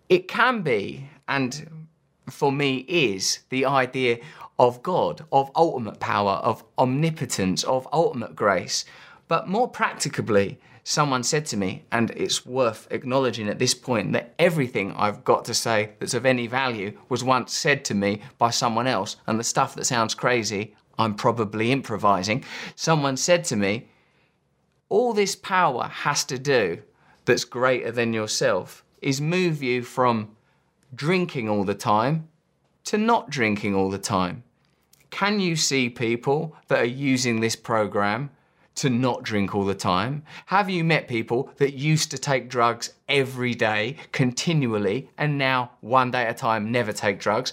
it 0.08 0.28
can 0.28 0.62
be, 0.62 1.08
and 1.28 1.88
for 2.30 2.50
me 2.52 2.78
is, 2.88 3.40
the 3.50 3.64
idea 3.64 4.18
of 4.58 4.82
God, 4.82 5.24
of 5.32 5.50
ultimate 5.54 6.00
power, 6.00 6.32
of 6.32 6.64
omnipotence, 6.78 7.62
of 7.64 7.86
ultimate 7.92 8.34
grace. 8.34 8.84
But 9.28 9.48
more 9.48 9.68
practically, 9.68 10.58
someone 10.88 11.22
said 11.22 11.44
to 11.44 11.54
me, 11.54 11.84
and 11.92 12.10
it's 12.12 12.46
worth 12.46 12.88
acknowledging 12.90 13.46
at 13.46 13.58
this 13.58 13.74
point, 13.74 14.10
that 14.14 14.34
everything 14.38 14.90
I've 14.96 15.22
got 15.22 15.44
to 15.44 15.52
say 15.52 15.90
that's 15.98 16.14
of 16.14 16.24
any 16.24 16.46
value 16.46 16.96
was 17.10 17.22
once 17.22 17.52
said 17.52 17.84
to 17.86 17.94
me 17.94 18.22
by 18.38 18.48
someone 18.48 18.86
else, 18.86 19.16
and 19.26 19.38
the 19.38 19.44
stuff 19.44 19.74
that 19.74 19.84
sounds 19.84 20.14
crazy, 20.14 20.74
I'm 20.98 21.14
probably 21.14 21.72
improvising. 21.72 22.42
Someone 22.74 23.18
said 23.18 23.44
to 23.44 23.56
me, 23.56 23.88
all 24.88 25.12
this 25.12 25.36
power 25.36 25.88
has 25.88 26.24
to 26.24 26.38
do 26.38 26.82
that's 27.26 27.44
greater 27.44 27.92
than 27.92 28.14
yourself 28.14 28.82
is 29.02 29.20
move 29.20 29.62
you 29.62 29.82
from 29.82 30.34
drinking 30.94 31.50
all 31.50 31.64
the 31.64 31.74
time 31.74 32.28
to 32.84 32.96
not 32.96 33.28
drinking 33.28 33.74
all 33.74 33.90
the 33.90 33.98
time. 33.98 34.42
Can 35.10 35.38
you 35.38 35.54
see 35.54 35.90
people 35.90 36.56
that 36.68 36.80
are 36.80 36.96
using 37.12 37.40
this 37.40 37.56
program 37.56 38.30
to 38.78 38.90
not 38.90 39.22
drink 39.22 39.54
all 39.54 39.64
the 39.64 39.74
time? 39.74 40.22
Have 40.46 40.70
you 40.70 40.84
met 40.84 41.08
people 41.08 41.50
that 41.56 41.74
used 41.74 42.10
to 42.12 42.18
take 42.18 42.48
drugs 42.48 42.94
every 43.08 43.54
day, 43.54 43.96
continually, 44.12 45.10
and 45.18 45.38
now 45.38 45.72
one 45.80 46.10
day 46.10 46.22
at 46.22 46.36
a 46.36 46.38
time 46.38 46.70
never 46.70 46.92
take 46.92 47.20
drugs? 47.20 47.52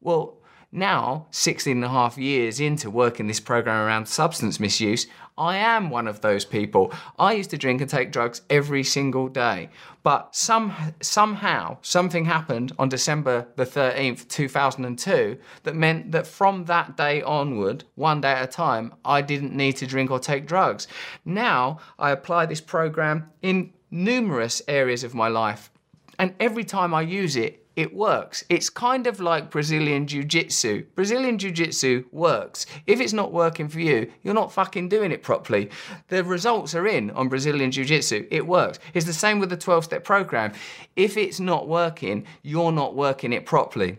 Well, 0.00 0.36
now, 0.76 1.26
16 1.30 1.76
and 1.76 1.84
a 1.84 1.88
half 1.88 2.18
years 2.18 2.58
into 2.58 2.90
working 2.90 3.28
this 3.28 3.38
program 3.38 3.86
around 3.86 4.06
substance 4.06 4.58
misuse, 4.58 5.06
I 5.36 5.56
am 5.56 5.90
one 5.90 6.06
of 6.06 6.20
those 6.20 6.44
people. 6.44 6.92
I 7.18 7.32
used 7.32 7.50
to 7.50 7.58
drink 7.58 7.80
and 7.80 7.90
take 7.90 8.12
drugs 8.12 8.42
every 8.48 8.84
single 8.84 9.28
day. 9.28 9.70
But 10.04 10.34
some, 10.34 10.72
somehow, 11.00 11.78
something 11.82 12.24
happened 12.24 12.72
on 12.78 12.88
December 12.88 13.48
the 13.56 13.64
13th, 13.64 14.28
2002, 14.28 15.38
that 15.64 15.74
meant 15.74 16.12
that 16.12 16.26
from 16.26 16.66
that 16.66 16.96
day 16.96 17.22
onward, 17.22 17.84
one 17.96 18.20
day 18.20 18.32
at 18.32 18.48
a 18.48 18.52
time, 18.52 18.94
I 19.04 19.22
didn't 19.22 19.54
need 19.54 19.76
to 19.78 19.86
drink 19.86 20.10
or 20.10 20.18
take 20.18 20.46
drugs. 20.46 20.86
Now, 21.24 21.78
I 21.98 22.10
apply 22.10 22.46
this 22.46 22.60
program 22.60 23.30
in 23.42 23.72
numerous 23.90 24.62
areas 24.68 25.02
of 25.04 25.14
my 25.14 25.28
life. 25.28 25.70
And 26.18 26.34
every 26.38 26.64
time 26.64 26.94
I 26.94 27.02
use 27.02 27.34
it, 27.34 27.63
it 27.76 27.94
works. 27.94 28.44
It's 28.48 28.70
kind 28.70 29.06
of 29.06 29.20
like 29.20 29.50
Brazilian 29.50 30.06
Jiu 30.06 30.22
Jitsu. 30.22 30.84
Brazilian 30.94 31.38
Jiu 31.38 31.50
Jitsu 31.50 32.04
works. 32.12 32.66
If 32.86 33.00
it's 33.00 33.12
not 33.12 33.32
working 33.32 33.68
for 33.68 33.80
you, 33.80 34.12
you're 34.22 34.34
not 34.34 34.52
fucking 34.52 34.88
doing 34.88 35.10
it 35.10 35.22
properly. 35.22 35.70
The 36.08 36.22
results 36.22 36.74
are 36.74 36.86
in 36.86 37.10
on 37.10 37.28
Brazilian 37.28 37.72
Jiu 37.72 37.84
Jitsu. 37.84 38.26
It 38.30 38.46
works. 38.46 38.78
It's 38.94 39.06
the 39.06 39.12
same 39.12 39.40
with 39.40 39.50
the 39.50 39.56
12 39.56 39.84
step 39.84 40.04
program. 40.04 40.52
If 40.94 41.16
it's 41.16 41.40
not 41.40 41.66
working, 41.66 42.26
you're 42.42 42.72
not 42.72 42.94
working 42.94 43.32
it 43.32 43.44
properly. 43.46 43.98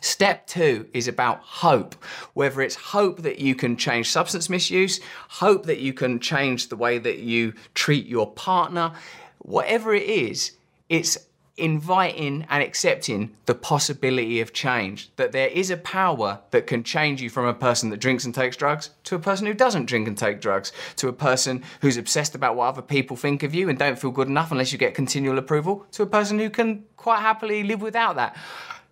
Step 0.00 0.46
two 0.46 0.88
is 0.94 1.08
about 1.08 1.40
hope, 1.40 1.96
whether 2.34 2.62
it's 2.62 2.76
hope 2.76 3.22
that 3.22 3.40
you 3.40 3.56
can 3.56 3.76
change 3.76 4.08
substance 4.08 4.48
misuse, 4.48 5.00
hope 5.28 5.66
that 5.66 5.80
you 5.80 5.92
can 5.92 6.20
change 6.20 6.68
the 6.68 6.76
way 6.76 6.98
that 6.98 7.18
you 7.18 7.52
treat 7.74 8.06
your 8.06 8.30
partner, 8.32 8.92
whatever 9.38 9.92
it 9.92 10.04
is, 10.04 10.52
it's 10.88 11.18
inviting 11.58 12.46
and 12.48 12.62
accepting 12.62 13.36
the 13.46 13.54
possibility 13.54 14.40
of 14.40 14.52
change. 14.52 15.10
That 15.16 15.32
there 15.32 15.48
is 15.48 15.70
a 15.70 15.76
power 15.76 16.40
that 16.50 16.66
can 16.66 16.82
change 16.84 17.20
you 17.20 17.30
from 17.30 17.46
a 17.46 17.54
person 17.54 17.90
that 17.90 18.00
drinks 18.00 18.24
and 18.24 18.34
takes 18.34 18.56
drugs 18.56 18.90
to 19.04 19.14
a 19.14 19.18
person 19.18 19.46
who 19.46 19.54
doesn't 19.54 19.86
drink 19.86 20.06
and 20.06 20.16
take 20.16 20.40
drugs, 20.40 20.72
to 20.96 21.08
a 21.08 21.12
person 21.12 21.64
who's 21.80 21.96
obsessed 21.96 22.34
about 22.34 22.56
what 22.56 22.68
other 22.68 22.82
people 22.82 23.16
think 23.16 23.42
of 23.42 23.54
you 23.54 23.68
and 23.68 23.78
don't 23.78 23.98
feel 23.98 24.10
good 24.10 24.28
enough 24.28 24.52
unless 24.52 24.72
you 24.72 24.78
get 24.78 24.94
continual 24.94 25.38
approval, 25.38 25.86
to 25.92 26.02
a 26.02 26.06
person 26.06 26.38
who 26.38 26.50
can 26.50 26.84
quite 26.96 27.20
happily 27.20 27.62
live 27.62 27.82
without 27.82 28.16
that. 28.16 28.36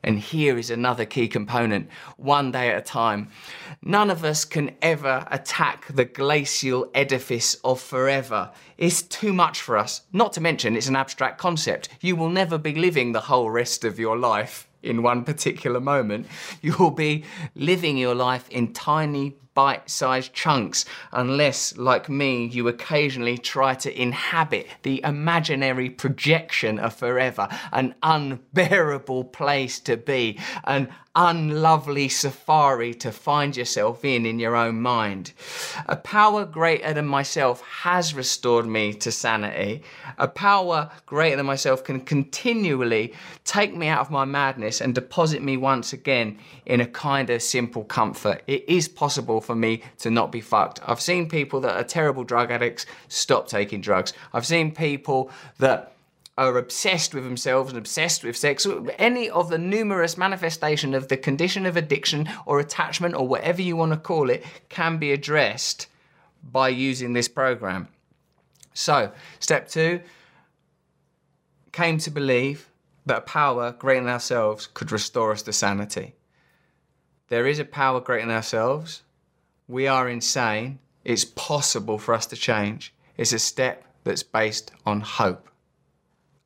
And 0.02 0.18
here 0.20 0.56
is 0.56 0.70
another 0.70 1.04
key 1.04 1.26
component 1.26 1.88
one 2.16 2.52
day 2.52 2.70
at 2.70 2.78
a 2.78 2.80
time. 2.80 3.28
None 3.82 4.10
of 4.10 4.24
us 4.24 4.44
can 4.44 4.76
ever 4.80 5.26
attack 5.30 5.86
the 5.88 6.04
glacial 6.04 6.88
edifice 6.94 7.54
of 7.64 7.80
forever. 7.80 8.52
It's 8.78 9.02
too 9.02 9.32
much 9.32 9.60
for 9.60 9.76
us. 9.76 10.02
Not 10.12 10.32
to 10.34 10.40
mention, 10.40 10.76
it's 10.76 10.86
an 10.86 10.96
abstract 10.96 11.38
concept. 11.38 11.88
You 12.00 12.14
will 12.14 12.30
never 12.30 12.56
be 12.56 12.74
living 12.74 13.12
the 13.12 13.22
whole 13.22 13.50
rest 13.50 13.84
of 13.84 13.98
your 13.98 14.16
life 14.16 14.68
in 14.82 15.02
one 15.02 15.24
particular 15.24 15.80
moment. 15.80 16.26
You 16.62 16.76
will 16.78 16.92
be 16.92 17.24
living 17.54 17.98
your 17.98 18.14
life 18.14 18.48
in 18.50 18.72
tiny 18.72 19.34
bite 19.56 19.88
sized 19.88 20.34
chunks, 20.34 20.84
unless, 21.12 21.76
like 21.78 22.08
me, 22.10 22.44
you 22.46 22.68
occasionally 22.68 23.38
try 23.38 23.74
to 23.74 24.00
inhabit 24.00 24.68
the 24.82 25.00
imaginary 25.02 25.88
projection 25.88 26.78
of 26.78 26.94
forever, 26.94 27.48
an 27.72 27.94
unbearable 28.02 29.24
place 29.24 29.80
to 29.80 29.96
be, 29.96 30.38
an 30.64 30.88
unlovely 31.16 32.08
safari 32.08 32.92
to 32.92 33.10
find 33.10 33.56
yourself 33.56 34.04
in 34.04 34.26
in 34.26 34.38
your 34.38 34.54
own 34.54 34.80
mind. 34.80 35.32
A 35.86 35.96
power 35.96 36.44
greater 36.44 36.92
than 36.92 37.06
myself 37.06 37.62
has 37.62 38.14
restored 38.14 38.66
me 38.66 38.92
to 38.92 39.10
sanity. 39.10 39.82
A 40.18 40.28
power 40.28 40.90
greater 41.06 41.36
than 41.36 41.46
myself 41.46 41.82
can 41.82 42.00
continually 42.00 43.14
take 43.44 43.74
me 43.74 43.88
out 43.88 44.00
of 44.00 44.10
my 44.10 44.26
madness 44.26 44.80
and 44.80 44.94
deposit 44.94 45.42
me 45.42 45.56
once 45.56 45.94
again 45.94 46.38
in 46.66 46.80
a 46.82 46.86
kind 46.86 47.30
of 47.30 47.42
simple 47.42 47.84
comfort. 47.84 48.42
It 48.46 48.68
is 48.68 48.86
possible 48.86 49.40
for 49.40 49.56
me 49.56 49.82
to 49.98 50.10
not 50.10 50.30
be 50.30 50.42
fucked. 50.42 50.80
I've 50.86 51.00
seen 51.00 51.28
people 51.28 51.60
that 51.60 51.76
are 51.76 51.84
terrible 51.84 52.24
drug 52.24 52.50
addicts 52.50 52.84
stop 53.08 53.48
taking 53.48 53.80
drugs. 53.80 54.12
I've 54.34 54.46
seen 54.46 54.70
people 54.72 55.30
that 55.58 55.95
are 56.38 56.58
obsessed 56.58 57.14
with 57.14 57.24
themselves 57.24 57.70
and 57.70 57.78
obsessed 57.78 58.22
with 58.22 58.36
sex, 58.36 58.66
any 58.98 59.30
of 59.30 59.48
the 59.48 59.58
numerous 59.58 60.18
manifestation 60.18 60.94
of 60.94 61.08
the 61.08 61.16
condition 61.16 61.64
of 61.64 61.76
addiction 61.76 62.28
or 62.44 62.60
attachment 62.60 63.14
or 63.14 63.26
whatever 63.26 63.62
you 63.62 63.74
want 63.76 63.92
to 63.92 63.98
call 63.98 64.28
it 64.28 64.44
can 64.68 64.98
be 64.98 65.12
addressed 65.12 65.86
by 66.42 66.68
using 66.68 67.12
this 67.12 67.28
program. 67.28 67.88
So, 68.74 69.12
step 69.40 69.68
two 69.68 70.00
came 71.72 71.98
to 71.98 72.10
believe 72.10 72.68
that 73.06 73.18
a 73.18 73.22
power 73.22 73.72
greater 73.72 74.02
than 74.02 74.12
ourselves 74.12 74.66
could 74.66 74.92
restore 74.92 75.32
us 75.32 75.42
to 75.42 75.52
sanity. 75.52 76.14
There 77.28 77.46
is 77.46 77.58
a 77.58 77.64
power 77.64 78.00
greater 78.00 78.26
than 78.26 78.36
ourselves. 78.36 79.02
We 79.66 79.86
are 79.86 80.08
insane. 80.08 80.80
It's 81.04 81.24
possible 81.24 81.98
for 81.98 82.14
us 82.14 82.26
to 82.26 82.36
change. 82.36 82.92
It's 83.16 83.32
a 83.32 83.38
step 83.38 83.84
that's 84.04 84.22
based 84.22 84.70
on 84.84 85.00
hope. 85.00 85.48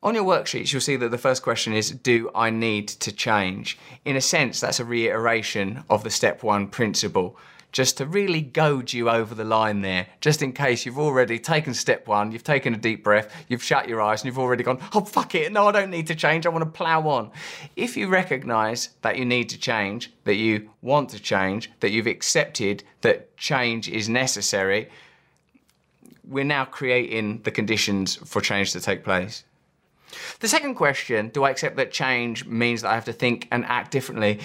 On 0.03 0.15
your 0.15 0.25
worksheets, 0.25 0.73
you'll 0.73 0.81
see 0.81 0.97
that 0.97 1.11
the 1.11 1.19
first 1.19 1.43
question 1.43 1.75
is 1.75 1.91
Do 1.91 2.31
I 2.35 2.49
need 2.49 2.89
to 2.89 3.13
change? 3.13 3.77
In 4.07 4.17
a 4.17 4.21
sense, 4.23 4.59
that's 4.59 4.81
a 4.81 4.85
reiteration 4.85 5.85
of 5.91 6.05
the 6.05 6.11
step 6.11 6.43
one 6.43 6.69
principle, 6.69 7.37
just 7.71 7.99
to 7.99 8.07
really 8.07 8.41
goad 8.41 8.95
you 8.95 9.11
over 9.11 9.35
the 9.35 9.45
line 9.45 9.83
there, 9.83 10.07
just 10.23 10.41
in 10.41 10.55
case 10.55 10.87
you've 10.87 10.99
already 10.99 11.39
taken 11.39 11.75
step 11.75 12.09
one, 12.09 12.33
you've 12.33 12.43
taken 12.43 12.73
a 12.73 12.79
deep 12.79 13.05
breath, 13.05 13.31
you've 13.47 13.63
shut 13.63 13.91
your 13.91 14.01
eyes, 14.01 14.23
and 14.23 14.27
you've 14.27 14.39
already 14.39 14.65
gone, 14.65 14.79
Oh, 14.95 15.03
fuck 15.03 15.35
it, 15.35 15.53
no, 15.53 15.69
I 15.69 15.73
don't 15.73 15.91
need 15.91 16.07
to 16.07 16.15
change, 16.15 16.47
I 16.47 16.49
want 16.49 16.65
to 16.65 16.71
plough 16.71 17.07
on. 17.07 17.31
If 17.77 17.95
you 17.95 18.09
recognize 18.09 18.89
that 19.03 19.19
you 19.19 19.27
need 19.27 19.51
to 19.51 19.59
change, 19.59 20.11
that 20.25 20.37
you 20.37 20.71
want 20.81 21.11
to 21.11 21.21
change, 21.21 21.71
that 21.81 21.91
you've 21.91 22.07
accepted 22.07 22.85
that 23.03 23.37
change 23.37 23.87
is 23.87 24.09
necessary, 24.09 24.89
we're 26.27 26.45
now 26.45 26.65
creating 26.65 27.43
the 27.43 27.51
conditions 27.51 28.17
for 28.17 28.41
change 28.41 28.73
to 28.73 28.81
take 28.81 29.05
place. 29.05 29.45
The 30.41 30.49
second 30.49 30.75
question, 30.75 31.29
do 31.29 31.45
I 31.45 31.51
accept 31.51 31.77
that 31.77 31.93
change 31.93 32.47
means 32.47 32.83
that 32.83 32.91
I 32.91 32.95
have 32.95 33.05
to 33.07 33.13
think 33.13 33.49
and 33.51 33.65
act 33.65 33.91
differently, 33.91 34.41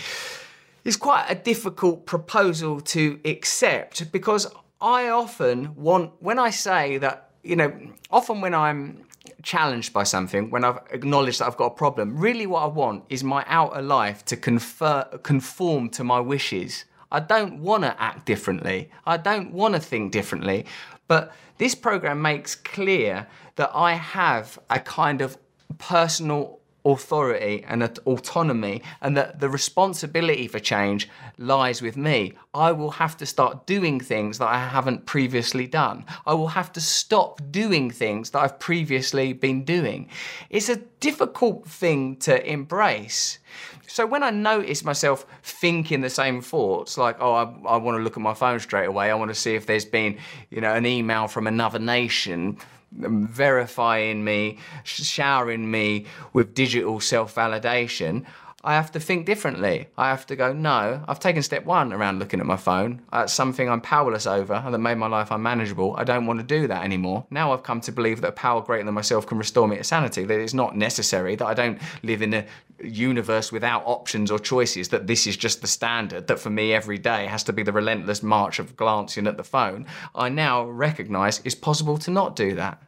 is 0.84 0.98
quite 0.98 1.26
a 1.30 1.36
difficult 1.36 2.06
proposal 2.06 2.80
to 2.80 3.20
accept 3.26 4.12
because 4.12 4.48
I 4.80 5.10
often 5.10 5.76
want, 5.76 6.12
when 6.20 6.38
I 6.38 6.52
say 6.52 6.98
that, 7.00 7.32
you 7.44 7.56
know, 7.56 7.74
often 8.12 8.42
when 8.42 8.54
I'm 8.54 9.06
challenged 9.42 9.94
by 9.94 10.04
something, 10.04 10.50
when 10.50 10.64
I've 10.64 10.80
acknowledged 10.92 11.40
that 11.40 11.48
I've 11.48 11.58
got 11.58 11.68
a 11.68 11.76
problem, 11.76 12.18
really 12.18 12.46
what 12.46 12.64
I 12.64 12.68
want 12.68 13.04
is 13.10 13.24
my 13.24 13.44
outer 13.48 13.82
life 13.82 14.26
to 14.26 14.38
confer, 14.38 15.04
conform 15.24 15.90
to 15.92 16.04
my 16.04 16.20
wishes. 16.20 16.86
I 17.12 17.20
don't 17.20 17.60
want 17.60 17.84
to 17.84 18.00
act 18.02 18.26
differently. 18.26 18.92
I 19.06 19.18
don't 19.18 19.52
want 19.54 19.76
to 19.76 19.80
think 19.80 20.12
differently. 20.12 20.66
But 21.08 21.34
this 21.58 21.76
program 21.76 22.22
makes 22.22 22.56
clear 22.56 23.28
that 23.56 23.72
I 23.74 23.94
have 23.94 24.60
a 24.70 24.80
kind 24.80 25.22
of 25.22 25.38
personal 25.78 26.60
authority 26.86 27.66
and 27.68 27.82
autonomy, 28.06 28.82
and 29.02 29.18
that 29.18 29.40
the 29.40 29.50
responsibility 29.50 30.48
for 30.48 30.60
change 30.60 31.10
lies 31.38 31.82
with 31.82 31.98
me. 31.98 32.34
I 32.54 32.72
will 32.72 32.92
have 32.92 33.18
to 33.18 33.26
start 33.26 33.66
doing 33.66 34.00
things 34.00 34.38
that 34.38 34.48
I 34.48 34.60
haven't 34.60 35.08
previously 35.08 35.66
done. 35.66 36.06
I 36.28 36.36
will 36.36 36.50
have 36.50 36.72
to 36.74 36.82
stop 36.82 37.42
doing 37.50 37.90
things 37.90 38.30
that 38.30 38.40
I've 38.40 38.60
previously 38.60 39.34
been 39.34 39.66
doing. 39.66 40.10
It's 40.52 40.70
a 40.70 40.76
difficult 41.00 41.68
thing 41.68 42.18
to 42.18 42.48
embrace. 42.48 43.40
So 43.88 44.06
when 44.06 44.24
I 44.24 44.30
notice 44.30 44.84
myself 44.84 45.26
thinking 45.42 46.02
the 46.02 46.10
same 46.10 46.42
thoughts, 46.42 46.98
like, 46.98 47.18
oh, 47.20 47.34
I, 47.34 47.44
I 47.68 47.78
want 47.78 47.98
to 47.98 48.04
look 48.04 48.18
at 48.18 48.22
my 48.22 48.34
phone 48.34 48.60
straight 48.60 48.88
away, 48.88 49.10
I 49.10 49.16
want 49.16 49.30
to 49.30 49.36
see 49.36 49.56
if 49.56 49.66
there's 49.66 49.86
been, 49.86 50.18
you 50.50 50.62
know, 50.62 50.74
an 50.74 50.86
email 50.86 51.28
from 51.28 51.48
another 51.48 51.80
nation 51.80 52.58
verifying 52.96 54.24
me, 54.24 54.58
showering 54.84 55.70
me 55.70 56.06
with 56.34 56.54
digital 56.54 57.00
self 57.00 57.36
validation, 57.36 58.26
I 58.66 58.74
have 58.74 58.92
to 58.94 59.00
think 59.00 59.28
differently. 59.28 59.90
I 59.96 60.10
have 60.10 60.26
to 60.26 60.36
go, 60.36 60.52
no, 60.52 61.04
I've 61.08 61.20
taken 61.20 61.44
step 61.44 61.66
one 61.66 61.94
around 61.94 62.18
looking 62.18 62.40
at 62.40 62.48
my 62.48 62.58
phone. 62.58 63.04
That's 63.12 63.32
something 63.32 63.70
I'm 63.70 63.80
powerless 63.80 64.26
over 64.26 64.56
and 64.56 64.74
that 64.74 64.80
made 64.80 64.98
my 64.98 65.06
life 65.08 65.30
unmanageable. 65.30 65.96
I 65.96 66.04
don't 66.04 66.26
want 66.26 66.40
to 66.40 66.46
do 66.46 66.66
that 66.68 66.84
anymore. 66.84 67.28
Now 67.30 67.54
I've 67.54 67.62
come 67.62 67.80
to 67.82 67.92
believe 67.92 68.22
that 68.22 68.30
a 68.30 68.32
power 68.32 68.64
greater 68.64 68.84
than 68.84 68.96
myself 68.96 69.28
can 69.28 69.38
restore 69.38 69.68
me 69.68 69.78
to 69.78 69.84
sanity, 69.84 70.26
that 70.26 70.40
it's 70.40 70.56
not 70.56 70.76
necessary, 70.76 71.36
that 71.36 71.46
I 71.46 71.54
don't 71.54 71.80
live 72.02 72.24
in 72.24 72.34
a 72.34 72.46
universe 72.84 73.52
without 73.52 73.84
options 73.86 74.32
or 74.32 74.40
choices, 74.40 74.90
that 74.90 75.06
this 75.06 75.28
is 75.28 75.38
just 75.38 75.62
the 75.62 75.68
standard, 75.68 76.26
that 76.26 76.40
for 76.40 76.50
me 76.50 76.74
every 76.74 76.98
day 76.98 77.28
has 77.28 77.44
to 77.44 77.54
be 77.54 77.62
the 77.62 77.72
relentless 77.72 78.24
march 78.24 78.58
of 78.58 78.76
glancing 78.76 79.28
at 79.28 79.38
the 79.38 79.44
phone. 79.44 79.86
I 80.16 80.30
now 80.30 80.66
recognize 80.66 81.40
it's 81.46 81.54
possible 81.54 82.00
to 82.00 82.10
not 82.10 82.36
do 82.36 82.56
that. 82.56 82.82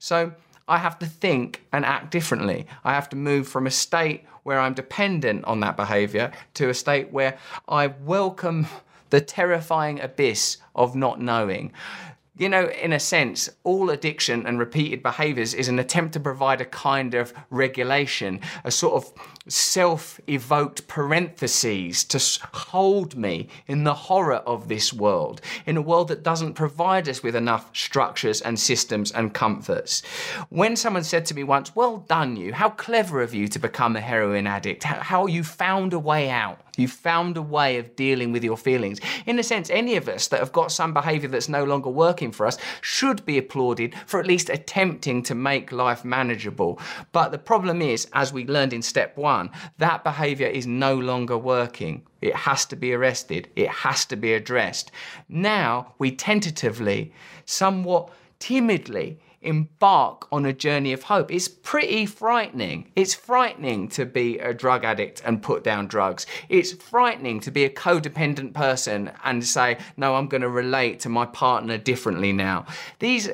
So 0.00 0.32
I 0.68 0.78
have 0.78 0.98
to 1.00 1.06
think 1.06 1.64
and 1.72 1.84
act 1.84 2.10
differently. 2.10 2.66
I 2.84 2.94
have 2.94 3.08
to 3.10 3.16
move 3.16 3.48
from 3.48 3.66
a 3.66 3.70
state 3.70 4.24
where 4.42 4.58
I'm 4.58 4.74
dependent 4.74 5.44
on 5.44 5.60
that 5.60 5.76
behavior 5.76 6.32
to 6.54 6.68
a 6.68 6.74
state 6.74 7.12
where 7.12 7.38
I 7.68 7.88
welcome 7.88 8.66
the 9.10 9.20
terrifying 9.20 10.00
abyss 10.00 10.56
of 10.74 10.96
not 10.96 11.20
knowing. 11.20 11.72
You 12.38 12.48
know, 12.48 12.68
in 12.68 12.94
a 12.94 13.00
sense, 13.00 13.50
all 13.62 13.90
addiction 13.90 14.46
and 14.46 14.58
repeated 14.58 15.02
behaviors 15.02 15.52
is 15.52 15.68
an 15.68 15.78
attempt 15.78 16.14
to 16.14 16.20
provide 16.20 16.62
a 16.62 16.64
kind 16.64 17.12
of 17.12 17.34
regulation, 17.50 18.40
a 18.64 18.70
sort 18.70 18.94
of 18.94 19.12
self 19.48 20.18
evoked 20.26 20.88
parentheses 20.88 22.04
to 22.04 22.18
hold 22.54 23.16
me 23.16 23.48
in 23.66 23.84
the 23.84 23.92
horror 23.92 24.36
of 24.36 24.68
this 24.68 24.94
world, 24.94 25.42
in 25.66 25.76
a 25.76 25.82
world 25.82 26.08
that 26.08 26.22
doesn't 26.22 26.54
provide 26.54 27.06
us 27.06 27.22
with 27.22 27.36
enough 27.36 27.68
structures 27.76 28.40
and 28.40 28.58
systems 28.58 29.12
and 29.12 29.34
comforts. 29.34 30.00
When 30.48 30.74
someone 30.74 31.04
said 31.04 31.26
to 31.26 31.34
me 31.34 31.44
once, 31.44 31.76
Well 31.76 31.98
done, 31.98 32.36
you, 32.36 32.54
how 32.54 32.70
clever 32.70 33.20
of 33.20 33.34
you 33.34 33.46
to 33.48 33.58
become 33.58 33.94
a 33.94 34.00
heroin 34.00 34.46
addict, 34.46 34.84
how 34.84 35.26
you 35.26 35.44
found 35.44 35.92
a 35.92 35.98
way 35.98 36.30
out. 36.30 36.60
You 36.76 36.88
found 36.88 37.36
a 37.36 37.42
way 37.42 37.76
of 37.76 37.96
dealing 37.96 38.32
with 38.32 38.42
your 38.42 38.56
feelings. 38.56 38.98
In 39.26 39.38
a 39.38 39.42
sense, 39.42 39.68
any 39.68 39.96
of 39.96 40.08
us 40.08 40.28
that 40.28 40.40
have 40.40 40.52
got 40.52 40.72
some 40.72 40.94
behavior 40.94 41.28
that's 41.28 41.48
no 41.48 41.64
longer 41.64 41.90
working 41.90 42.32
for 42.32 42.46
us 42.46 42.56
should 42.80 43.26
be 43.26 43.36
applauded 43.36 43.94
for 44.06 44.18
at 44.18 44.26
least 44.26 44.48
attempting 44.48 45.22
to 45.24 45.34
make 45.34 45.70
life 45.70 46.02
manageable. 46.04 46.80
But 47.12 47.30
the 47.30 47.38
problem 47.38 47.82
is, 47.82 48.08
as 48.14 48.32
we 48.32 48.46
learned 48.46 48.72
in 48.72 48.80
step 48.80 49.16
one, 49.18 49.50
that 49.78 50.02
behavior 50.02 50.48
is 50.48 50.66
no 50.66 50.94
longer 50.94 51.36
working. 51.36 52.06
It 52.22 52.34
has 52.34 52.64
to 52.66 52.76
be 52.76 52.94
arrested, 52.94 53.50
it 53.54 53.68
has 53.68 54.06
to 54.06 54.16
be 54.16 54.32
addressed. 54.32 54.92
Now, 55.28 55.94
we 55.98 56.12
tentatively, 56.12 57.12
somewhat 57.44 58.10
timidly, 58.38 59.18
embark 59.42 60.26
on 60.32 60.46
a 60.46 60.52
journey 60.52 60.92
of 60.92 61.04
hope. 61.04 61.32
It's 61.32 61.48
pretty 61.48 62.06
frightening. 62.06 62.90
It's 62.96 63.14
frightening 63.14 63.88
to 63.88 64.06
be 64.06 64.38
a 64.38 64.54
drug 64.54 64.84
addict 64.84 65.22
and 65.24 65.42
put 65.42 65.64
down 65.64 65.86
drugs. 65.86 66.26
It's 66.48 66.72
frightening 66.72 67.40
to 67.40 67.50
be 67.50 67.64
a 67.64 67.70
codependent 67.70 68.54
person 68.54 69.10
and 69.24 69.44
say, 69.44 69.78
no, 69.96 70.14
I'm 70.14 70.28
going 70.28 70.42
to 70.42 70.48
relate 70.48 71.00
to 71.00 71.08
my 71.08 71.26
partner 71.26 71.78
differently 71.78 72.32
now. 72.32 72.66
These, 72.98 73.30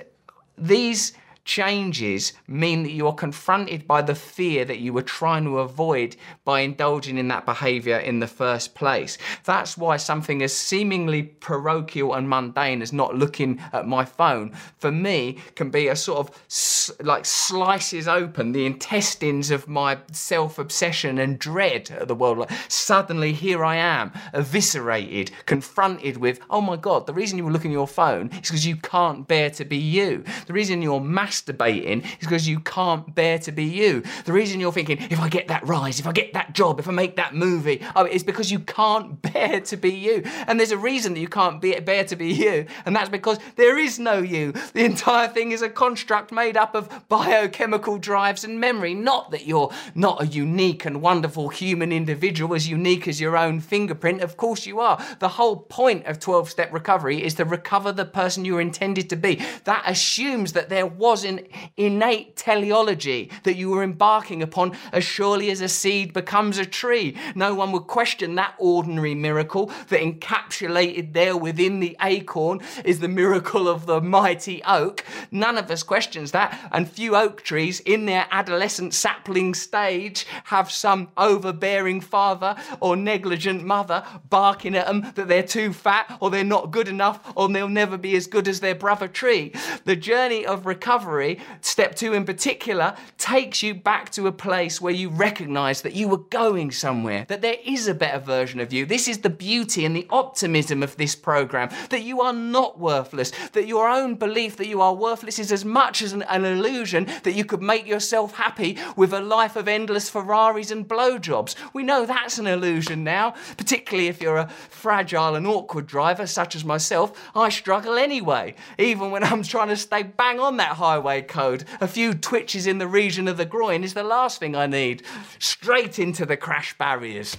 these, 0.56 1.12
changes 1.48 2.34
mean 2.46 2.82
that 2.82 2.92
you 2.92 3.06
are 3.06 3.14
confronted 3.14 3.86
by 3.86 4.02
the 4.02 4.14
fear 4.14 4.66
that 4.66 4.80
you 4.80 4.92
were 4.92 5.02
trying 5.02 5.44
to 5.44 5.58
avoid 5.60 6.14
by 6.44 6.60
indulging 6.60 7.16
in 7.16 7.26
that 7.28 7.46
behavior 7.46 7.96
in 7.96 8.20
the 8.20 8.26
first 8.26 8.74
place. 8.74 9.16
That's 9.44 9.76
why 9.78 9.96
something 9.96 10.42
as 10.42 10.52
seemingly 10.52 11.22
parochial 11.22 12.12
and 12.12 12.28
mundane 12.28 12.82
as 12.82 12.92
not 12.92 13.16
looking 13.16 13.60
at 13.72 13.88
my 13.88 14.04
phone, 14.04 14.52
for 14.76 14.92
me, 14.92 15.38
can 15.54 15.70
be 15.70 15.88
a 15.88 15.96
sort 15.96 16.18
of 16.18 16.96
like 17.00 17.24
slices 17.24 18.06
open 18.06 18.52
the 18.52 18.66
intestines 18.66 19.50
of 19.50 19.68
my 19.68 19.98
self 20.12 20.58
obsession 20.58 21.18
and 21.18 21.38
dread 21.38 21.90
of 21.92 22.08
the 22.08 22.14
world. 22.14 22.38
Like 22.38 22.50
suddenly, 22.68 23.32
here 23.32 23.64
I 23.64 23.76
am, 23.76 24.12
eviscerated, 24.34 25.30
confronted 25.46 26.18
with, 26.18 26.40
oh 26.50 26.60
my 26.60 26.76
God, 26.76 27.06
the 27.06 27.14
reason 27.14 27.38
you 27.38 27.44
were 27.44 27.52
looking 27.52 27.70
at 27.70 27.80
your 27.80 27.88
phone 27.88 28.28
is 28.32 28.50
because 28.50 28.66
you 28.66 28.76
can't 28.76 29.26
bear 29.26 29.48
to 29.50 29.64
be 29.64 29.78
you. 29.78 30.24
The 30.46 30.52
reason 30.52 30.82
you're 30.82 31.00
mass 31.00 31.37
masturbating 31.38 32.04
is 32.04 32.18
because 32.20 32.48
you 32.48 32.60
can't 32.60 33.14
bear 33.14 33.38
to 33.40 33.52
be 33.52 33.64
you. 33.64 34.02
The 34.24 34.32
reason 34.32 34.60
you're 34.60 34.72
thinking, 34.72 34.98
if 35.10 35.20
I 35.20 35.28
get 35.28 35.48
that 35.48 35.66
rise, 35.66 36.00
if 36.00 36.06
I 36.06 36.12
get 36.12 36.32
that 36.32 36.54
job, 36.54 36.78
if 36.78 36.88
I 36.88 36.92
make 36.92 37.16
that 37.16 37.34
movie, 37.34 37.82
oh, 37.96 38.04
it's 38.04 38.24
because 38.24 38.50
you 38.50 38.60
can't 38.60 39.20
bear 39.32 39.60
to 39.60 39.76
be 39.76 39.90
you. 39.90 40.22
And 40.46 40.58
there's 40.58 40.72
a 40.72 40.78
reason 40.78 41.14
that 41.14 41.20
you 41.20 41.28
can't 41.28 41.60
be, 41.60 41.78
bear 41.80 42.04
to 42.04 42.16
be 42.16 42.32
you, 42.32 42.66
and 42.84 42.94
that's 42.94 43.08
because 43.08 43.38
there 43.56 43.78
is 43.78 43.98
no 43.98 44.18
you. 44.18 44.52
The 44.72 44.84
entire 44.84 45.28
thing 45.28 45.52
is 45.52 45.62
a 45.62 45.68
construct 45.68 46.32
made 46.32 46.56
up 46.56 46.74
of 46.74 47.08
biochemical 47.08 47.98
drives 47.98 48.44
and 48.44 48.60
memory, 48.60 48.94
not 48.94 49.30
that 49.30 49.46
you're 49.46 49.72
not 49.94 50.22
a 50.22 50.26
unique 50.26 50.84
and 50.84 51.00
wonderful 51.02 51.48
human 51.48 51.92
individual, 51.92 52.54
as 52.54 52.68
unique 52.68 53.08
as 53.08 53.20
your 53.20 53.36
own 53.36 53.60
fingerprint. 53.60 54.20
Of 54.20 54.36
course 54.36 54.66
you 54.66 54.80
are. 54.80 55.02
The 55.18 55.28
whole 55.28 55.56
point 55.56 56.06
of 56.06 56.18
12 56.18 56.50
step 56.50 56.72
recovery 56.72 57.22
is 57.22 57.34
to 57.34 57.44
recover 57.44 57.92
the 57.92 58.04
person 58.04 58.44
you 58.44 58.54
were 58.54 58.60
intended 58.60 59.10
to 59.10 59.16
be. 59.16 59.42
That 59.64 59.82
assumes 59.86 60.52
that 60.52 60.68
there 60.68 60.86
was 60.86 61.24
an 61.28 61.46
innate 61.76 62.36
teleology 62.36 63.30
that 63.44 63.56
you 63.56 63.70
were 63.70 63.82
embarking 63.82 64.42
upon 64.42 64.76
as 64.92 65.04
surely 65.04 65.50
as 65.50 65.60
a 65.60 65.68
seed 65.68 66.12
becomes 66.12 66.58
a 66.58 66.64
tree. 66.64 67.16
No 67.34 67.54
one 67.54 67.70
would 67.72 67.86
question 67.86 68.34
that 68.36 68.54
ordinary 68.58 69.14
miracle 69.14 69.66
that 69.88 70.00
encapsulated 70.00 71.12
there 71.12 71.36
within 71.36 71.80
the 71.80 71.96
acorn 72.02 72.60
is 72.84 73.00
the 73.00 73.08
miracle 73.08 73.68
of 73.68 73.86
the 73.86 74.00
mighty 74.00 74.62
oak. 74.64 75.04
None 75.30 75.58
of 75.58 75.70
us 75.70 75.82
questions 75.82 76.32
that, 76.32 76.58
and 76.72 76.90
few 76.90 77.14
oak 77.14 77.42
trees 77.42 77.80
in 77.80 78.06
their 78.06 78.26
adolescent 78.30 78.94
sapling 78.94 79.54
stage 79.54 80.26
have 80.44 80.70
some 80.70 81.08
overbearing 81.16 82.00
father 82.00 82.56
or 82.80 82.96
negligent 82.96 83.64
mother 83.64 84.02
barking 84.30 84.74
at 84.74 84.86
them 84.86 85.12
that 85.14 85.28
they're 85.28 85.42
too 85.42 85.72
fat 85.72 86.16
or 86.20 86.30
they're 86.30 86.44
not 86.44 86.70
good 86.70 86.88
enough 86.88 87.32
or 87.36 87.48
they'll 87.48 87.68
never 87.68 87.98
be 87.98 88.16
as 88.16 88.26
good 88.26 88.48
as 88.48 88.60
their 88.60 88.74
brother 88.74 89.08
tree. 89.08 89.52
The 89.84 89.96
journey 89.96 90.46
of 90.46 90.64
recovery 90.66 91.17
step 91.60 91.94
two 91.94 92.12
in 92.12 92.24
particular, 92.24 92.96
takes 93.16 93.62
you 93.62 93.74
back 93.74 94.10
to 94.10 94.26
a 94.26 94.32
place 94.32 94.80
where 94.80 94.92
you 94.92 95.08
recognize 95.08 95.82
that 95.82 95.94
you 95.94 96.08
were 96.08 96.18
going 96.18 96.70
somewhere, 96.70 97.24
that 97.28 97.42
there 97.42 97.56
is 97.64 97.88
a 97.88 97.94
better 97.94 98.18
version 98.18 98.60
of 98.60 98.72
you. 98.72 98.86
This 98.86 99.08
is 99.08 99.18
the 99.18 99.30
beauty 99.30 99.84
and 99.84 99.94
the 99.96 100.06
optimism 100.10 100.82
of 100.82 100.96
this 100.96 101.14
program 101.14 101.70
that 101.90 102.02
you 102.02 102.20
are 102.20 102.32
not 102.32 102.78
worthless, 102.78 103.32
that 103.52 103.66
your 103.66 103.88
own 103.88 104.14
belief 104.14 104.56
that 104.56 104.68
you 104.68 104.80
are 104.80 104.94
worthless 104.94 105.38
is 105.38 105.50
as 105.52 105.64
much 105.64 106.02
as 106.02 106.12
an, 106.12 106.22
an 106.22 106.44
illusion 106.44 107.06
that 107.22 107.34
you 107.34 107.44
could 107.44 107.62
make 107.62 107.86
yourself 107.86 108.34
happy 108.34 108.78
with 108.96 109.12
a 109.12 109.20
life 109.20 109.56
of 109.56 109.68
endless 109.68 110.10
Ferraris 110.10 110.70
and 110.70 110.86
blowjobs. 110.86 111.54
We 111.72 111.82
know 111.82 112.06
that's 112.06 112.38
an 112.38 112.46
illusion 112.46 113.04
now, 113.04 113.34
particularly 113.56 114.08
if 114.08 114.20
you're 114.20 114.36
a 114.36 114.48
fragile 114.48 115.34
and 115.34 115.46
awkward 115.46 115.86
driver 115.86 116.26
such 116.26 116.54
as 116.54 116.64
myself. 116.64 117.30
I 117.34 117.48
struggle 117.48 117.96
anyway, 117.96 118.54
even 118.78 119.10
when 119.10 119.24
I'm 119.24 119.42
trying 119.42 119.68
to 119.68 119.76
stay 119.76 120.02
bang 120.02 120.40
on 120.40 120.56
that 120.58 120.76
highway 120.76 120.97
highway 120.98 121.22
code. 121.22 121.64
A 121.80 121.86
few 121.86 122.12
twitches 122.12 122.66
in 122.66 122.78
the 122.78 122.88
region 122.88 123.28
of 123.28 123.36
the 123.36 123.44
groin 123.44 123.84
is 123.84 123.94
the 123.94 124.02
last 124.02 124.40
thing 124.40 124.56
I 124.56 124.66
need. 124.66 125.04
Straight 125.38 125.98
into 125.98 126.26
the 126.26 126.36
crash 126.36 126.76
barriers. 126.76 127.36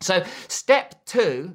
So, 0.00 0.24
step 0.48 0.94
two 1.06 1.54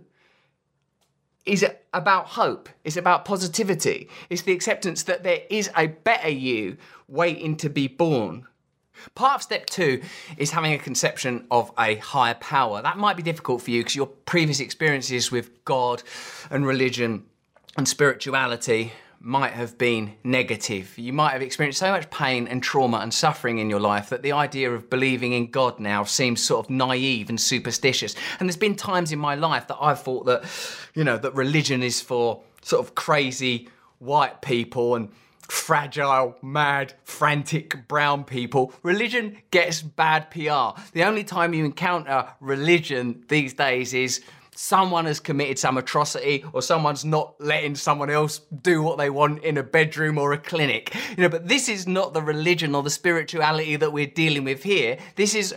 is 1.46 1.66
about 1.94 2.28
hope. 2.28 2.70
It's 2.86 2.96
about 2.96 3.26
positivity. 3.26 4.10
It's 4.30 4.44
the 4.44 4.54
acceptance 4.54 5.04
that 5.04 5.24
there 5.24 5.42
is 5.50 5.70
a 5.76 5.88
better 5.88 6.30
you 6.30 6.78
waiting 7.10 7.58
to 7.58 7.70
be 7.70 7.88
born. 7.88 8.48
Part 9.16 9.36
of 9.36 9.42
step 9.44 9.66
two 9.66 10.02
is 10.38 10.52
having 10.52 10.72
a 10.72 10.78
conception 10.78 11.46
of 11.52 11.72
a 11.78 11.96
higher 11.96 12.36
power. 12.36 12.82
That 12.82 12.98
might 12.98 13.18
be 13.18 13.24
difficult 13.24 13.62
for 13.62 13.72
you 13.72 13.82
because 13.82 13.96
your 13.96 14.08
previous 14.08 14.62
experiences 14.62 15.32
with 15.32 15.66
God 15.66 16.04
and 16.50 16.66
religion 16.66 17.26
and 17.76 17.88
spirituality 17.88 18.94
might 19.26 19.54
have 19.54 19.78
been 19.78 20.14
negative. 20.26 20.98
You 20.98 21.14
might 21.14 21.32
have 21.32 21.42
experienced 21.42 21.80
so 21.80 21.90
much 21.92 22.10
pain 22.10 22.46
and 22.46 22.62
trauma 22.62 22.98
and 22.98 23.14
suffering 23.14 23.58
in 23.58 23.70
your 23.70 23.80
life 23.80 24.10
that 24.10 24.22
the 24.22 24.34
idea 24.34 24.70
of 24.70 24.90
believing 24.90 25.32
in 25.32 25.50
God 25.50 25.80
now 25.80 26.04
seems 26.04 26.44
sort 26.44 26.66
of 26.66 26.70
naive 26.70 27.30
and 27.30 27.40
superstitious. 27.40 28.16
And 28.40 28.50
there's 28.50 28.58
been 28.58 28.76
times 28.76 29.14
in 29.14 29.20
my 29.20 29.36
life 29.36 29.68
that 29.68 29.78
I've 29.80 30.02
thought 30.02 30.26
that, 30.26 30.44
you 30.94 31.06
know, 31.06 31.18
that 31.18 31.34
religion 31.36 31.82
is 31.82 32.02
for 32.02 32.42
sort 32.64 32.86
of 32.86 32.96
crazy 32.96 33.70
white 34.00 34.42
people 34.42 34.96
and 34.96 35.10
fragile, 35.48 36.36
mad, 36.42 36.94
frantic 37.06 37.88
brown 37.88 38.26
people. 38.26 38.74
Religion 38.84 39.38
gets 39.52 39.82
bad 39.82 40.32
PR. 40.32 40.78
The 40.92 41.04
only 41.06 41.24
time 41.24 41.54
you 41.54 41.64
encounter 41.64 42.28
religion 42.42 43.24
these 43.30 43.54
days 43.54 43.94
is 43.94 44.22
someone 44.64 45.04
has 45.04 45.20
committed 45.20 45.60
some 45.60 45.78
atrocity 45.78 46.46
or 46.54 46.62
someone's 46.62 47.04
not 47.04 47.36
letting 47.40 47.76
someone 47.76 48.10
else 48.10 48.40
do 48.62 48.82
what 48.82 48.98
they 48.98 49.10
want 49.10 49.44
in 49.44 49.58
a 49.58 49.64
bedroom 49.64 50.18
or 50.18 50.32
a 50.32 50.38
clinic. 50.38 50.96
You 51.18 51.24
know, 51.24 51.30
but 51.30 51.50
this 51.50 51.68
is 51.68 51.86
not 51.86 52.14
the 52.14 52.22
religion 52.22 52.74
or 52.74 52.82
the 52.82 52.90
spirituality 52.90 53.76
that 53.76 53.92
we're 53.92 54.08
dealing 54.08 54.46
with 54.46 54.64
here. 54.64 54.98
This 55.18 55.36
is 55.36 55.54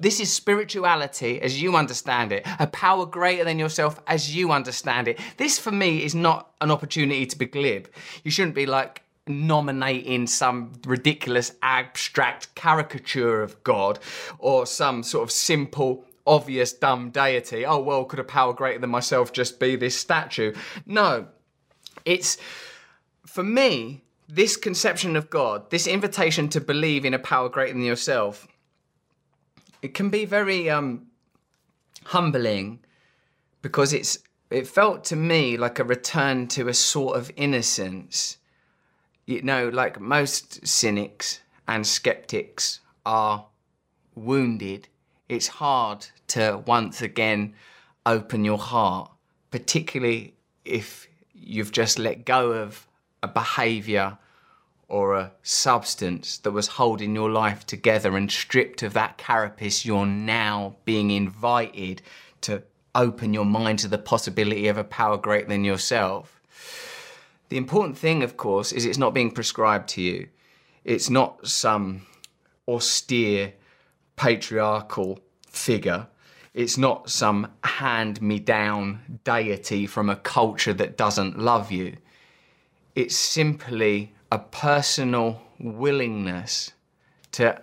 this 0.00 0.20
is 0.20 0.32
spirituality 0.32 1.38
as 1.42 1.60
you 1.60 1.76
understand 1.76 2.32
it, 2.32 2.46
a 2.58 2.66
power 2.66 3.04
greater 3.04 3.44
than 3.44 3.58
yourself 3.58 4.00
as 4.06 4.34
you 4.34 4.52
understand 4.52 5.06
it. 5.06 5.20
This 5.36 5.58
for 5.58 5.70
me 5.70 6.02
is 6.02 6.14
not 6.14 6.50
an 6.62 6.70
opportunity 6.70 7.26
to 7.26 7.36
be 7.36 7.44
glib. 7.44 7.90
You 8.24 8.30
shouldn't 8.30 8.54
be 8.54 8.64
like 8.64 9.02
nominating 9.26 10.26
some 10.26 10.72
ridiculous 10.86 11.52
abstract 11.62 12.54
caricature 12.54 13.42
of 13.42 13.62
God 13.64 13.98
or 14.38 14.64
some 14.64 15.02
sort 15.02 15.24
of 15.24 15.30
simple 15.30 16.06
obvious 16.30 16.72
dumb 16.72 17.10
deity. 17.10 17.66
Oh, 17.66 17.80
well, 17.80 18.04
could 18.04 18.20
a 18.20 18.24
power 18.24 18.52
greater 18.52 18.78
than 18.78 18.90
myself 18.90 19.32
just 19.32 19.58
be 19.58 19.74
this 19.74 19.98
statue? 19.98 20.54
No. 20.86 21.26
It's, 22.04 22.38
for 23.26 23.42
me, 23.42 24.04
this 24.28 24.56
conception 24.56 25.16
of 25.16 25.28
God, 25.28 25.70
this 25.70 25.88
invitation 25.88 26.48
to 26.50 26.60
believe 26.60 27.04
in 27.04 27.14
a 27.14 27.18
power 27.18 27.48
greater 27.48 27.72
than 27.72 27.82
yourself, 27.82 28.46
it 29.82 29.92
can 29.92 30.08
be 30.08 30.24
very 30.24 30.70
um, 30.70 31.08
humbling 32.04 32.78
because 33.60 33.92
it's 33.92 34.18
it 34.50 34.66
felt 34.66 35.04
to 35.04 35.16
me 35.16 35.56
like 35.56 35.78
a 35.78 35.84
return 35.84 36.48
to 36.48 36.68
a 36.68 36.74
sort 36.74 37.16
of 37.16 37.30
innocence. 37.36 38.38
You 39.26 39.42
know, 39.42 39.68
like 39.68 40.00
most 40.00 40.66
cynics 40.66 41.40
and 41.68 41.86
skeptics 41.86 42.80
are 43.06 43.46
wounded 44.14 44.88
it's 45.30 45.46
hard 45.46 46.04
to 46.26 46.60
once 46.66 47.00
again 47.00 47.54
open 48.04 48.44
your 48.44 48.58
heart, 48.58 49.10
particularly 49.52 50.34
if 50.64 51.08
you've 51.32 51.70
just 51.70 52.00
let 52.00 52.24
go 52.24 52.50
of 52.50 52.88
a 53.22 53.28
behavior 53.28 54.18
or 54.88 55.14
a 55.14 55.30
substance 55.44 56.38
that 56.38 56.50
was 56.50 56.66
holding 56.66 57.14
your 57.14 57.30
life 57.30 57.64
together 57.64 58.16
and 58.16 58.30
stripped 58.32 58.82
of 58.82 58.92
that 58.92 59.18
carapace, 59.18 59.84
you're 59.84 60.04
now 60.04 60.74
being 60.84 61.12
invited 61.12 62.02
to 62.40 62.60
open 62.96 63.32
your 63.32 63.44
mind 63.44 63.78
to 63.78 63.86
the 63.86 63.98
possibility 63.98 64.66
of 64.66 64.76
a 64.76 64.82
power 64.82 65.16
greater 65.16 65.46
than 65.46 65.62
yourself. 65.62 66.40
The 67.50 67.56
important 67.56 67.96
thing, 67.96 68.24
of 68.24 68.36
course, 68.36 68.72
is 68.72 68.84
it's 68.84 68.98
not 68.98 69.14
being 69.14 69.30
prescribed 69.30 69.88
to 69.90 70.02
you. 70.02 70.28
It's 70.82 71.08
not 71.08 71.46
some 71.46 72.04
austere 72.66 73.52
patriarchal 74.20 75.18
figure. 75.48 76.06
It's 76.52 76.76
not 76.76 77.08
some 77.08 77.50
hand 77.64 78.20
me 78.20 78.38
down 78.38 79.18
deity 79.24 79.86
from 79.86 80.10
a 80.10 80.16
culture 80.16 80.74
that 80.74 80.98
doesn't 80.98 81.38
love 81.38 81.72
you. 81.72 81.96
It's 82.94 83.16
simply 83.16 84.12
a 84.30 84.38
personal 84.38 85.40
willingness 85.58 86.72
to 87.32 87.62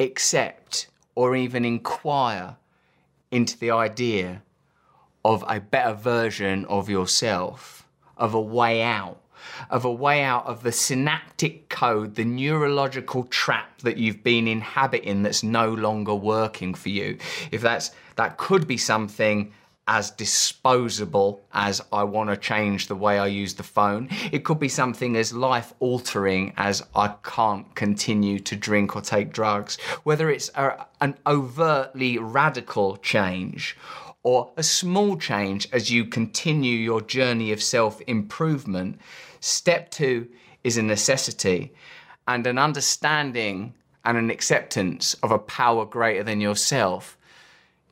accept 0.00 0.88
or 1.14 1.36
even 1.36 1.64
inquire 1.64 2.56
into 3.30 3.56
the 3.56 3.70
idea 3.70 4.42
of 5.24 5.44
a 5.46 5.60
better 5.60 5.94
version 5.94 6.64
of 6.64 6.88
yourself, 6.88 7.88
of 8.16 8.34
a 8.34 8.40
way 8.40 8.82
out, 8.82 9.20
of 9.70 9.84
a 9.84 9.92
way 9.92 10.22
out 10.22 10.46
of 10.46 10.62
the 10.62 10.72
synaptic 10.72 11.68
code, 11.68 12.14
the 12.14 12.24
neurological 12.24 13.24
trap 13.24 13.78
that 13.82 13.96
you've 13.96 14.22
been 14.22 14.48
inhabiting 14.48 15.22
that's 15.22 15.42
no 15.42 15.72
longer 15.72 16.14
working 16.14 16.74
for 16.74 16.88
you. 16.88 17.18
If 17.50 17.60
that's 17.60 17.90
that 18.16 18.36
could 18.36 18.66
be 18.66 18.76
something 18.76 19.52
as 19.86 20.10
disposable 20.10 21.44
as 21.52 21.82
I 21.92 22.04
want 22.04 22.30
to 22.30 22.36
change 22.36 22.86
the 22.86 22.94
way 22.94 23.18
I 23.18 23.26
use 23.26 23.54
the 23.54 23.62
phone. 23.62 24.08
It 24.32 24.44
could 24.44 24.58
be 24.58 24.68
something 24.68 25.14
as 25.16 25.32
life 25.32 25.74
altering 25.78 26.54
as 26.56 26.82
I 26.94 27.14
can't 27.22 27.74
continue 27.74 28.38
to 28.40 28.56
drink 28.56 28.96
or 28.96 29.02
take 29.02 29.32
drugs. 29.32 29.76
Whether 30.04 30.30
it's 30.30 30.50
a, 30.54 30.86
an 31.00 31.16
overtly 31.26 32.18
radical 32.18 32.96
change 32.96 33.76
or 34.22 34.52
a 34.56 34.62
small 34.62 35.18
change 35.18 35.68
as 35.70 35.90
you 35.90 36.06
continue 36.06 36.76
your 36.78 37.02
journey 37.02 37.52
of 37.52 37.62
self 37.62 38.00
improvement, 38.06 38.98
step 39.44 39.90
two 39.90 40.28
is 40.62 40.76
a 40.76 40.82
necessity 40.82 41.72
and 42.26 42.46
an 42.46 42.58
understanding 42.58 43.74
and 44.04 44.16
an 44.16 44.30
acceptance 44.30 45.14
of 45.22 45.30
a 45.30 45.38
power 45.38 45.84
greater 45.84 46.22
than 46.22 46.40
yourself 46.40 47.18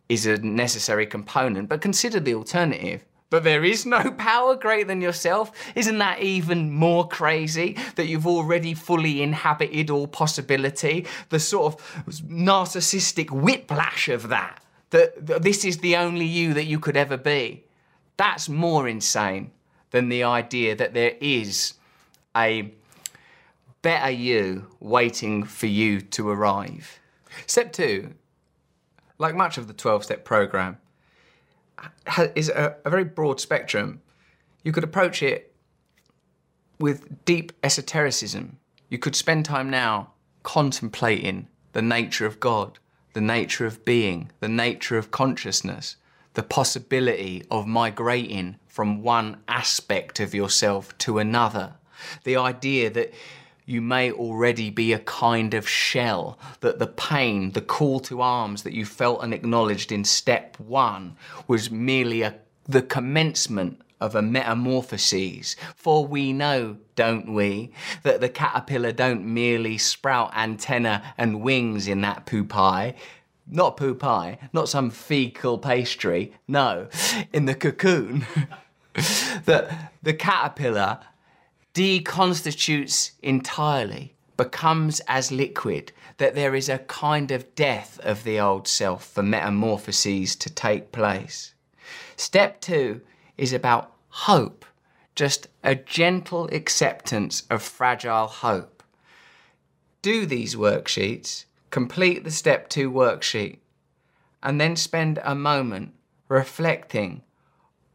is 0.09 0.27
a 0.27 0.39
necessary 0.39 1.07
component, 1.07 1.69
but 1.69 1.81
consider 1.81 2.21
the 2.21 2.35
alternative. 2.35 3.05
But 3.31 3.45
there 3.45 3.65
is 3.65 3.87
no 3.87 4.11
power 4.19 4.57
greater 4.57 4.89
than 4.89 5.01
yourself. 5.01 5.53
Isn't 5.75 5.99
that 5.99 6.21
even 6.21 6.71
more 6.71 7.09
crazy 7.09 7.77
that 7.97 8.07
you've 8.07 8.27
already 8.27 8.75
fully 8.75 9.23
inhabited 9.23 9.89
all 9.89 10.07
possibility? 10.07 11.07
The 11.31 11.41
sort 11.41 11.75
of 11.75 12.03
narcissistic 12.29 13.31
whiplash 13.31 14.09
of 14.09 14.29
that, 14.29 14.63
that 14.91 15.43
this 15.43 15.65
is 15.65 15.79
the 15.79 15.97
only 15.97 16.27
you 16.27 16.53
that 16.55 16.65
you 16.65 16.79
could 16.79 16.97
ever 16.97 17.17
be. 17.17 17.65
That's 18.19 18.51
more 18.51 18.87
insane 18.87 19.51
than 19.93 20.09
the 20.09 20.25
idea 20.25 20.75
that 20.75 20.95
there 20.95 21.15
is 21.21 21.75
a 22.37 22.73
better 23.83 24.11
you 24.11 24.67
waiting 24.81 25.45
for 25.45 25.67
you 25.67 26.01
to 26.01 26.29
arrive. 26.29 26.99
Step 27.47 27.73
two 27.73 28.15
like 29.23 29.37
much 29.37 29.57
of 29.57 29.69
the 29.69 29.73
12 29.73 30.05
step 30.05 30.25
program, 30.25 30.79
is 32.35 32.49
a, 32.49 32.77
a 32.85 32.91
very 32.91 33.05
broad 33.05 33.41
spectrum. 33.41 34.03
You 34.65 34.73
could 34.73 34.85
approach 34.85 35.23
it 35.23 35.55
with 36.79 37.25
deep 37.25 37.53
esotericism. 37.63 38.59
You 38.91 38.99
could 38.99 39.15
spend 39.15 39.45
time 39.45 39.71
now 39.71 40.11
contemplating 40.43 41.47
the 41.73 41.83
nature 41.83 42.27
of 42.27 42.41
God, 42.41 42.81
the 43.13 43.21
nature 43.21 43.65
of 43.65 43.85
being, 43.85 44.33
the 44.41 44.49
nature 44.49 44.99
of 44.99 45.13
consciousness, 45.13 45.97
the 46.35 46.43
possibility 46.43 47.45
of 47.51 47.67
migrating 47.67 48.57
from 48.67 49.03
one 49.03 49.37
aspect 49.49 50.21
of 50.21 50.35
yourself 50.35 50.97
to 50.99 51.19
another. 51.19 51.75
The 52.25 52.37
idea 52.37 52.91
that 52.91 53.13
you 53.65 53.81
may 53.81 54.11
already 54.11 54.71
be 54.71 54.93
a 54.93 54.99
kind 54.99 55.55
of 55.55 55.69
shell, 55.69 56.39
that 56.61 56.79
the 56.79 56.87
pain, 56.87 57.53
the 57.53 57.61
call 57.61 58.01
to 58.01 58.21
arms 58.21 58.63
that 58.65 58.73
you 58.73 58.85
felt 58.85 59.23
and 59.23 59.33
acknowledged 59.33 59.93
in 59.93 60.05
step 60.05 60.59
one 60.59 61.17
was 61.47 61.71
merely 61.71 62.23
a, 62.23 62.35
the 62.67 62.83
commencement 62.83 63.81
of 64.01 64.17
a 64.17 64.23
metamorphoses. 64.23 65.55
For 65.77 66.05
we 66.05 66.33
know, 66.33 66.77
don't 66.97 67.33
we, 67.33 67.73
that 68.03 68.21
the 68.21 68.29
caterpillar 68.29 68.91
don't 68.91 69.25
merely 69.25 69.79
sprout 69.79 70.37
antenna 70.37 71.15
and 71.17 71.41
wings 71.41 71.87
in 71.87 72.01
that 72.01 72.27
pupae, 72.27 72.95
not 73.47 73.77
pupae, 73.77 74.39
not 74.53 74.69
some 74.69 74.91
fecal 74.91 75.59
pastry, 75.59 76.33
no, 76.47 76.89
in 77.33 77.47
the 77.47 77.55
cocoon. 77.55 78.27
that 79.45 79.93
the 80.03 80.15
caterpillar 80.15 81.01
deconstitutes 81.75 83.13
entirely, 83.23 84.15
becomes 84.37 85.01
as 85.09 85.33
liquid, 85.33 85.93
that 86.19 86.35
there 86.35 86.55
is 86.55 86.69
a 86.69 86.79
kind 86.79 87.31
of 87.31 87.55
death 87.55 87.99
of 88.03 88.25
the 88.25 88.39
old 88.39 88.69
self 88.69 89.07
for 89.07 89.23
metamorphoses 89.23 90.37
to 90.37 90.51
take 90.51 90.93
place. 90.93 91.55
Step 92.17 92.61
two 92.61 93.01
is 93.39 93.53
about 93.53 93.93
hope, 94.09 94.65
just 95.15 95.49
a 95.65 95.75
gentle 95.75 96.47
acceptance 96.53 97.45
of 97.51 97.63
fragile 97.63 98.27
hope. 98.27 98.83
Do 100.03 100.27
these 100.27 100.55
worksheets, 100.55 101.45
complete 101.73 102.23
the 102.23 102.31
step 102.31 102.69
two 102.69 102.93
worksheet, 102.93 103.59
and 104.43 104.61
then 104.61 104.77
spend 104.77 105.19
a 105.25 105.35
moment 105.35 105.95
reflecting 106.29 107.23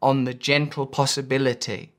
on 0.01 0.23
the 0.23 0.33
gentle 0.33 0.87
possibility 0.87 1.93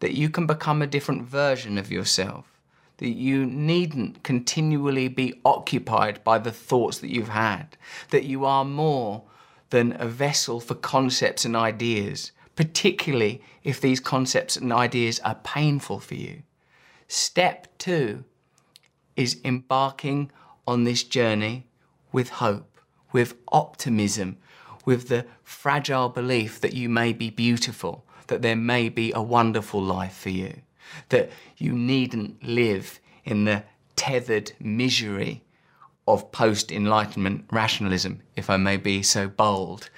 that 0.00 0.14
you 0.14 0.28
can 0.28 0.46
become 0.46 0.82
a 0.82 0.86
different 0.86 1.22
version 1.22 1.78
of 1.78 1.92
yourself, 1.92 2.58
that 2.96 3.10
you 3.10 3.46
needn't 3.46 4.22
continually 4.24 5.06
be 5.06 5.40
occupied 5.44 6.22
by 6.24 6.38
the 6.38 6.50
thoughts 6.50 6.98
that 6.98 7.10
you've 7.10 7.28
had, 7.28 7.76
that 8.10 8.24
you 8.24 8.44
are 8.44 8.64
more 8.64 9.22
than 9.70 9.96
a 10.00 10.08
vessel 10.08 10.58
for 10.58 10.74
concepts 10.74 11.44
and 11.44 11.54
ideas, 11.54 12.32
particularly 12.56 13.40
if 13.62 13.80
these 13.80 14.00
concepts 14.00 14.56
and 14.56 14.72
ideas 14.72 15.20
are 15.20 15.36
painful 15.36 16.00
for 16.00 16.16
you. 16.16 16.42
Step 17.06 17.68
two 17.78 18.24
is 19.14 19.40
embarking 19.44 20.32
on 20.66 20.84
this 20.84 21.02
journey 21.02 21.66
with 22.12 22.28
hope, 22.28 22.78
with 23.12 23.34
optimism, 23.50 24.36
with 24.84 25.08
the 25.08 25.26
fragile 25.42 26.08
belief 26.08 26.60
that 26.60 26.74
you 26.74 26.88
may 26.88 27.12
be 27.12 27.30
beautiful, 27.30 28.04
that 28.26 28.42
there 28.42 28.56
may 28.56 28.88
be 28.88 29.12
a 29.12 29.22
wonderful 29.22 29.82
life 29.82 30.16
for 30.16 30.30
you, 30.30 30.62
that 31.08 31.30
you 31.56 31.72
needn't 31.72 32.42
live 32.42 33.00
in 33.24 33.44
the 33.44 33.62
tethered 33.96 34.52
misery 34.60 35.42
of 36.08 36.32
post 36.32 36.72
Enlightenment 36.72 37.44
rationalism, 37.50 38.20
if 38.36 38.50
I 38.50 38.56
may 38.56 38.76
be 38.76 39.02
so 39.02 39.28
bold. 39.28 39.90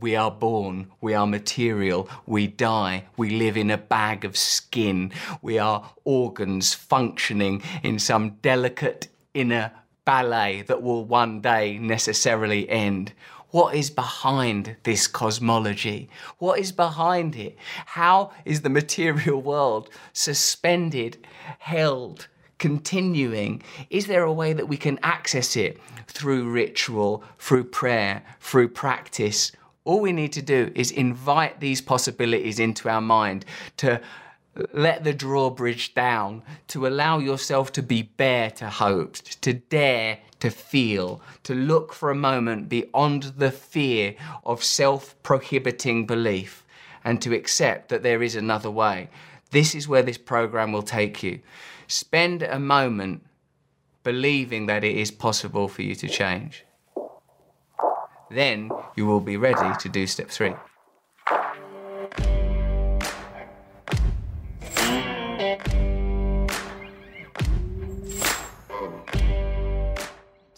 We 0.00 0.16
are 0.16 0.30
born, 0.30 0.90
we 1.00 1.14
are 1.14 1.26
material, 1.26 2.08
we 2.26 2.48
die, 2.48 3.04
we 3.16 3.30
live 3.30 3.56
in 3.56 3.70
a 3.70 3.78
bag 3.78 4.24
of 4.24 4.36
skin, 4.36 5.12
we 5.40 5.58
are 5.60 5.92
organs 6.02 6.74
functioning 6.74 7.62
in 7.84 8.00
some 8.00 8.30
delicate 8.42 9.06
inner 9.34 9.70
ballet 10.04 10.62
that 10.62 10.82
will 10.82 11.04
one 11.04 11.40
day 11.40 11.78
necessarily 11.78 12.68
end. 12.68 13.12
What 13.50 13.76
is 13.76 13.88
behind 13.88 14.76
this 14.82 15.06
cosmology? 15.06 16.08
What 16.38 16.58
is 16.58 16.72
behind 16.72 17.36
it? 17.36 17.56
How 17.86 18.32
is 18.44 18.62
the 18.62 18.68
material 18.68 19.40
world 19.40 19.90
suspended, 20.12 21.24
held, 21.60 22.26
continuing? 22.58 23.62
Is 23.90 24.06
there 24.06 24.24
a 24.24 24.32
way 24.32 24.54
that 24.54 24.66
we 24.66 24.76
can 24.76 24.98
access 25.02 25.54
it 25.56 25.80
through 26.08 26.50
ritual, 26.50 27.22
through 27.38 27.64
prayer, 27.64 28.22
through 28.40 28.70
practice? 28.70 29.52
All 29.84 30.00
we 30.00 30.12
need 30.12 30.32
to 30.32 30.42
do 30.42 30.72
is 30.74 30.90
invite 30.90 31.60
these 31.60 31.80
possibilities 31.80 32.58
into 32.58 32.88
our 32.88 33.02
mind 33.02 33.44
to 33.76 34.00
let 34.72 35.04
the 35.04 35.12
drawbridge 35.12 35.94
down, 35.94 36.42
to 36.68 36.86
allow 36.86 37.18
yourself 37.18 37.72
to 37.72 37.82
be 37.82 38.02
bare 38.02 38.50
to 38.52 38.68
hope, 38.68 39.14
to 39.14 39.54
dare 39.54 40.18
to 40.40 40.50
feel, 40.50 41.20
to 41.42 41.54
look 41.54 41.92
for 41.92 42.10
a 42.10 42.14
moment 42.14 42.68
beyond 42.68 43.22
the 43.38 43.50
fear 43.50 44.14
of 44.44 44.62
self 44.62 45.20
prohibiting 45.22 46.06
belief, 46.06 46.64
and 47.04 47.20
to 47.22 47.34
accept 47.34 47.88
that 47.88 48.02
there 48.02 48.22
is 48.22 48.36
another 48.36 48.70
way. 48.70 49.08
This 49.50 49.74
is 49.74 49.88
where 49.88 50.02
this 50.02 50.18
program 50.18 50.72
will 50.72 50.82
take 50.82 51.22
you. 51.22 51.40
Spend 51.86 52.42
a 52.42 52.58
moment 52.58 53.24
believing 54.02 54.66
that 54.66 54.84
it 54.84 54.96
is 54.96 55.10
possible 55.10 55.68
for 55.68 55.82
you 55.82 55.94
to 55.94 56.08
change. 56.08 56.64
Then 58.30 58.70
you 58.96 59.06
will 59.06 59.20
be 59.20 59.36
ready 59.36 59.76
to 59.80 59.88
do 59.88 60.06
step 60.06 60.28
three. 60.28 60.54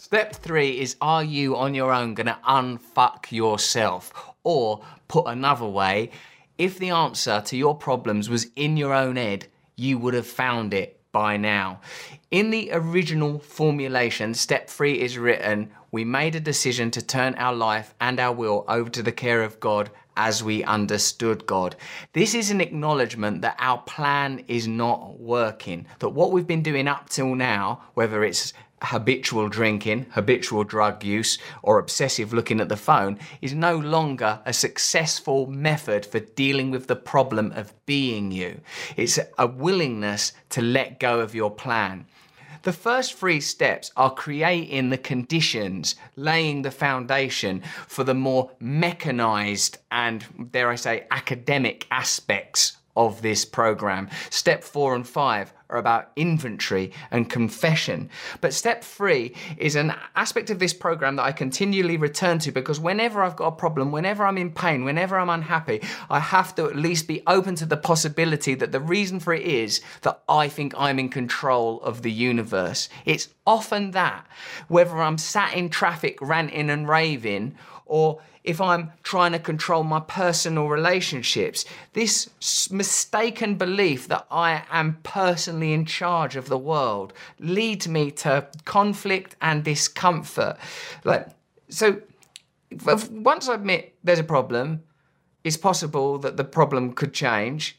Step 0.07 0.33
three 0.37 0.79
is 0.79 0.95
are 1.01 1.21
you 1.21 1.57
on 1.57 1.75
your 1.75 1.91
own 1.91 2.15
to 2.15 2.37
unfuck 2.47 3.29
yourself? 3.29 4.13
Or 4.45 4.81
put 5.09 5.27
another 5.27 5.65
way, 5.65 6.11
if 6.57 6.79
the 6.79 6.91
answer 6.91 7.43
to 7.47 7.57
your 7.57 7.75
problems 7.75 8.29
was 8.29 8.47
in 8.55 8.77
your 8.77 8.93
own 8.93 9.17
head, 9.17 9.47
you 9.75 9.97
would 9.97 10.13
have 10.13 10.25
found 10.25 10.73
it 10.73 11.01
by 11.11 11.35
now. 11.35 11.81
In 12.31 12.51
the 12.51 12.69
original 12.71 13.39
formulation, 13.39 14.33
step 14.33 14.69
three 14.69 15.01
is 15.01 15.17
written 15.17 15.71
We 15.91 16.05
made 16.05 16.35
a 16.35 16.39
decision 16.39 16.89
to 16.91 17.01
turn 17.05 17.35
our 17.35 17.53
life 17.53 17.93
and 17.99 18.17
our 18.17 18.33
will 18.33 18.63
over 18.69 18.89
to 18.91 19.03
the 19.03 19.11
care 19.11 19.43
of 19.43 19.59
God 19.59 19.91
as 20.15 20.43
we 20.43 20.63
understood 20.63 21.45
God. 21.45 21.75
This 22.13 22.33
is 22.33 22.49
an 22.49 22.61
acknowledgement 22.61 23.41
that 23.41 23.55
our 23.59 23.79
plan 23.79 24.43
is 24.47 24.69
not 24.69 25.19
working, 25.19 25.85
that 25.99 26.09
what 26.09 26.31
we've 26.31 26.47
been 26.47 26.63
doing 26.63 26.87
up 26.87 27.09
till 27.09 27.35
now, 27.35 27.81
whether 27.93 28.23
it's 28.23 28.53
habitual 28.81 29.49
drinking, 29.49 30.05
habitual 30.11 30.63
drug 30.63 31.03
use, 31.03 31.37
or 31.63 31.79
obsessive 31.79 32.33
looking 32.33 32.59
at 32.59 32.69
the 32.69 32.77
phone 32.77 33.17
is 33.41 33.53
no 33.53 33.75
longer 33.77 34.39
a 34.45 34.53
successful 34.53 35.47
method 35.47 36.05
for 36.05 36.19
dealing 36.19 36.71
with 36.71 36.87
the 36.87 36.95
problem 36.95 37.51
of 37.53 37.73
being 37.85 38.31
you. 38.31 38.59
It's 38.95 39.19
a 39.37 39.47
willingness 39.47 40.33
to 40.49 40.61
let 40.61 40.99
go 40.99 41.19
of 41.19 41.33
your 41.33 41.51
plan. 41.51 42.05
The 42.63 42.73
first 42.73 43.13
three 43.13 43.39
steps 43.39 43.91
are 43.95 44.13
creating 44.13 44.89
the 44.89 44.97
conditions, 44.97 45.95
laying 46.15 46.63
the 46.63 46.71
foundation 46.71 47.61
for 47.87 48.03
the 48.03 48.13
more 48.13 48.51
mechanized 48.59 49.77
and, 49.89 50.49
dare 50.51 50.69
I 50.69 50.75
say, 50.75 51.07
academic 51.11 51.87
aspects 51.91 52.76
of 52.97 53.21
this 53.21 53.45
program. 53.45 54.09
Step 54.31 54.63
four 54.63 54.95
and 54.95 55.07
five 55.07 55.53
are 55.69 55.77
about 55.77 56.11
inventory 56.15 56.91
and 57.11 57.29
confession. 57.29 58.09
But 58.41 58.53
step 58.53 58.83
three 58.83 59.35
is 59.57 59.75
an 59.75 59.93
aspect 60.15 60.49
of 60.49 60.59
this 60.59 60.73
program 60.73 61.17
that 61.17 61.23
I 61.23 61.31
continually 61.31 61.97
return 61.97 62.39
to 62.39 62.51
because 62.51 62.79
whenever 62.79 63.21
I've 63.21 63.35
got 63.35 63.47
a 63.47 63.51
problem, 63.51 63.91
whenever 63.91 64.25
I'm 64.25 64.37
in 64.37 64.51
pain, 64.51 64.83
whenever 64.83 65.17
I'm 65.17 65.29
unhappy, 65.29 65.81
I 66.09 66.19
have 66.19 66.55
to 66.55 66.65
at 66.65 66.75
least 66.75 67.07
be 67.07 67.21
open 67.27 67.55
to 67.55 67.65
the 67.65 67.77
possibility 67.77 68.55
that 68.55 68.71
the 68.71 68.79
reason 68.79 69.19
for 69.19 69.33
it 69.33 69.43
is 69.43 69.81
that 70.01 70.21
I 70.27 70.47
think 70.47 70.73
I'm 70.77 70.99
in 70.99 71.09
control 71.09 71.81
of 71.81 72.01
the 72.01 72.11
universe. 72.11 72.89
It's 73.05 73.29
often 73.45 73.91
that, 73.91 74.25
whether 74.67 74.97
I'm 74.97 75.17
sat 75.17 75.53
in 75.53 75.69
traffic 75.69 76.17
ranting 76.21 76.69
and 76.69 76.89
raving 76.89 77.55
or 77.85 78.19
if 78.47 78.61
I'm 78.61 78.93
trying 79.03 79.33
to 79.33 79.39
control 79.39 79.83
my 79.83 79.99
personal 79.99 80.69
relationships. 80.69 81.65
This 81.91 82.29
mistaken 82.71 83.55
belief 83.55 84.07
that 84.07 84.25
I 84.31 84.63
am 84.71 84.99
personally 85.03 85.73
in 85.73 85.85
charge 85.85 86.37
of 86.37 86.47
the 86.47 86.57
world 86.57 87.11
leads 87.39 87.89
me 87.89 88.09
to 88.11 88.47
conflict 88.63 89.35
and 89.41 89.65
discomfort. 89.65 90.55
Like, 91.03 91.27
so 91.67 92.01
once 93.11 93.49
I 93.49 93.55
admit 93.55 93.95
there's 94.01 94.19
a 94.19 94.23
problem, 94.23 94.81
it's 95.43 95.57
possible 95.57 96.17
that 96.19 96.37
the 96.37 96.45
problem 96.45 96.93
could 96.93 97.13
change. 97.13 97.77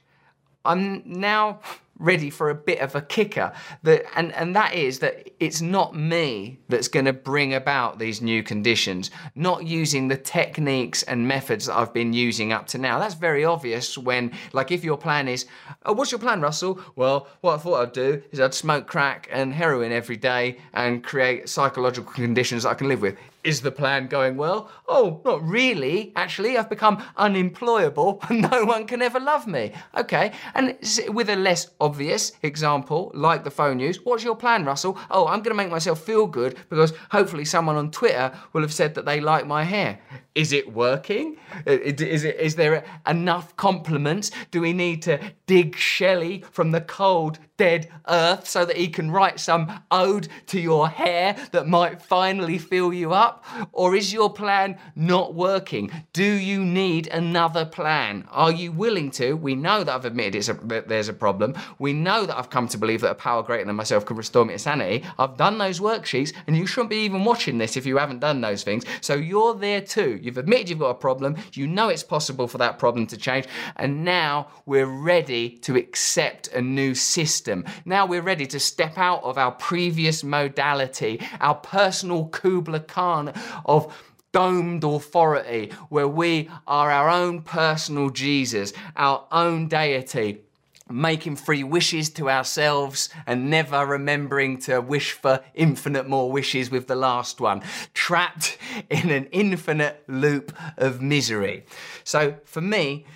I'm 0.66 1.02
now 1.06 1.60
ready 1.98 2.30
for 2.30 2.50
a 2.50 2.54
bit 2.54 2.80
of 2.80 2.94
a 2.94 3.02
kicker. 3.02 3.52
That, 3.82 4.04
and, 4.16 4.32
and 4.34 4.54
that 4.56 4.74
is 4.74 4.98
that 5.00 5.30
it's 5.40 5.60
not 5.60 5.94
me 5.94 6.58
that's 6.68 6.88
going 6.88 7.04
to 7.06 7.12
bring 7.12 7.54
about 7.54 7.98
these 7.98 8.20
new 8.22 8.42
conditions, 8.42 9.10
not 9.34 9.66
using 9.66 10.08
the 10.08 10.16
techniques 10.16 11.02
and 11.02 11.26
methods 11.26 11.66
that 11.66 11.76
I've 11.76 11.92
been 11.92 12.12
using 12.12 12.52
up 12.52 12.66
to 12.68 12.78
now. 12.78 12.98
That's 12.98 13.14
very 13.14 13.44
obvious 13.44 13.98
when, 13.98 14.32
like, 14.52 14.70
if 14.70 14.84
your 14.84 14.96
plan 14.96 15.28
is, 15.28 15.46
oh, 15.84 15.92
what's 15.92 16.12
your 16.12 16.20
plan, 16.20 16.40
Russell? 16.40 16.80
Well, 16.96 17.26
what 17.40 17.54
I 17.54 17.58
thought 17.58 17.82
I'd 17.82 17.92
do 17.92 18.22
is 18.32 18.40
I'd 18.40 18.54
smoke 18.54 18.86
crack 18.86 19.28
and 19.30 19.52
heroin 19.52 19.92
every 19.92 20.16
day 20.16 20.58
and 20.74 21.02
create 21.02 21.48
psychological 21.48 22.12
conditions 22.12 22.64
I 22.64 22.74
can 22.74 22.88
live 22.88 23.02
with. 23.02 23.16
Is 23.44 23.60
the 23.60 23.70
plan 23.70 24.08
going 24.08 24.36
well? 24.36 24.70
Oh, 24.88 25.20
not 25.24 25.42
really. 25.42 26.12
Actually, 26.16 26.58
I've 26.58 26.68
become 26.68 27.02
unemployable 27.16 28.20
and 28.28 28.50
no 28.50 28.64
one 28.64 28.86
can 28.86 29.00
ever 29.00 29.20
love 29.20 29.46
me. 29.46 29.72
Okay, 29.96 30.32
and 30.54 30.76
with 31.08 31.30
a 31.30 31.36
less 31.36 31.70
obvious 31.80 32.32
example, 32.42 33.12
like 33.14 33.44
the 33.44 33.50
phone 33.50 33.78
use, 33.78 34.04
what's 34.04 34.24
your 34.24 34.36
plan, 34.36 34.64
Russell? 34.64 34.98
Oh, 35.10 35.26
I'm 35.26 35.40
going 35.40 35.56
to 35.56 35.62
make 35.62 35.70
myself 35.70 36.00
feel 36.00 36.26
good 36.26 36.56
because 36.68 36.92
hopefully 37.10 37.44
someone 37.44 37.76
on 37.76 37.90
Twitter 37.90 38.32
will 38.52 38.62
have 38.62 38.74
said 38.74 38.94
that 38.96 39.04
they 39.04 39.20
like 39.20 39.46
my 39.46 39.62
hair. 39.62 40.00
Is 40.38 40.52
it 40.52 40.72
working? 40.72 41.36
Uh, 41.66 41.72
is, 41.72 42.22
it, 42.22 42.36
is 42.38 42.54
there 42.54 42.84
enough 43.08 43.56
compliments? 43.56 44.30
Do 44.52 44.60
we 44.60 44.72
need 44.72 45.02
to 45.02 45.18
dig 45.46 45.74
Shelley 45.74 46.44
from 46.52 46.70
the 46.70 46.80
cold, 46.80 47.40
dead 47.56 47.88
earth 48.06 48.46
so 48.46 48.64
that 48.64 48.76
he 48.76 48.86
can 48.86 49.10
write 49.10 49.40
some 49.40 49.82
ode 49.90 50.28
to 50.46 50.60
your 50.60 50.88
hair 50.88 51.34
that 51.50 51.66
might 51.66 52.00
finally 52.00 52.56
fill 52.56 52.92
you 52.92 53.12
up? 53.12 53.44
Or 53.72 53.96
is 53.96 54.12
your 54.12 54.32
plan 54.32 54.78
not 54.94 55.34
working? 55.34 55.90
Do 56.12 56.22
you 56.22 56.64
need 56.64 57.08
another 57.08 57.64
plan? 57.64 58.24
Are 58.30 58.52
you 58.52 58.70
willing 58.70 59.10
to? 59.12 59.32
We 59.34 59.56
know 59.56 59.82
that 59.82 59.92
I've 59.92 60.04
admitted 60.04 60.48
a, 60.48 60.54
that 60.68 60.86
there's 60.86 61.08
a 61.08 61.12
problem. 61.12 61.54
We 61.80 61.92
know 61.92 62.26
that 62.26 62.38
I've 62.38 62.50
come 62.50 62.68
to 62.68 62.78
believe 62.78 63.00
that 63.00 63.10
a 63.10 63.16
power 63.16 63.42
greater 63.42 63.64
than 63.64 63.74
myself 63.74 64.06
can 64.06 64.16
restore 64.16 64.44
me 64.44 64.52
to 64.52 64.58
sanity. 64.60 65.04
I've 65.18 65.36
done 65.36 65.58
those 65.58 65.80
worksheets, 65.80 66.32
and 66.46 66.56
you 66.56 66.64
shouldn't 66.64 66.90
be 66.90 66.98
even 66.98 67.24
watching 67.24 67.58
this 67.58 67.76
if 67.76 67.84
you 67.84 67.96
haven't 67.96 68.20
done 68.20 68.40
those 68.40 68.62
things. 68.62 68.84
So 69.00 69.14
you're 69.14 69.54
there 69.54 69.80
too. 69.80 70.20
You've 70.28 70.36
admitted 70.36 70.68
you've 70.68 70.78
got 70.78 70.90
a 70.90 70.94
problem, 70.94 71.36
you 71.54 71.66
know 71.66 71.88
it's 71.88 72.02
possible 72.02 72.46
for 72.46 72.58
that 72.58 72.78
problem 72.78 73.06
to 73.06 73.16
change, 73.16 73.46
and 73.76 74.04
now 74.04 74.48
we're 74.66 74.84
ready 74.84 75.48
to 75.60 75.74
accept 75.74 76.48
a 76.48 76.60
new 76.60 76.94
system. 76.94 77.64
Now 77.86 78.04
we're 78.04 78.20
ready 78.20 78.44
to 78.48 78.60
step 78.60 78.98
out 78.98 79.22
of 79.24 79.38
our 79.38 79.52
previous 79.52 80.22
modality, 80.22 81.18
our 81.40 81.54
personal 81.54 82.26
Kubla 82.26 82.80
Khan 82.80 83.32
of 83.64 83.96
domed 84.32 84.84
authority, 84.84 85.72
where 85.88 86.08
we 86.08 86.50
are 86.66 86.90
our 86.90 87.08
own 87.08 87.40
personal 87.40 88.10
Jesus, 88.10 88.74
our 88.96 89.26
own 89.32 89.66
deity 89.66 90.42
making 90.90 91.36
free 91.36 91.64
wishes 91.64 92.10
to 92.10 92.30
ourselves 92.30 93.08
and 93.26 93.50
never 93.50 93.84
remembering 93.84 94.58
to 94.58 94.80
wish 94.80 95.12
for 95.12 95.40
infinite 95.54 96.08
more 96.08 96.30
wishes 96.30 96.70
with 96.70 96.86
the 96.86 96.94
last 96.94 97.40
one, 97.40 97.62
trapped 97.94 98.58
in 98.90 99.10
an 99.10 99.26
infinite 99.26 100.02
loop 100.08 100.52
of 100.76 101.00
misery. 101.02 101.64
So 102.04 102.36
for 102.44 102.60
me, 102.60 103.06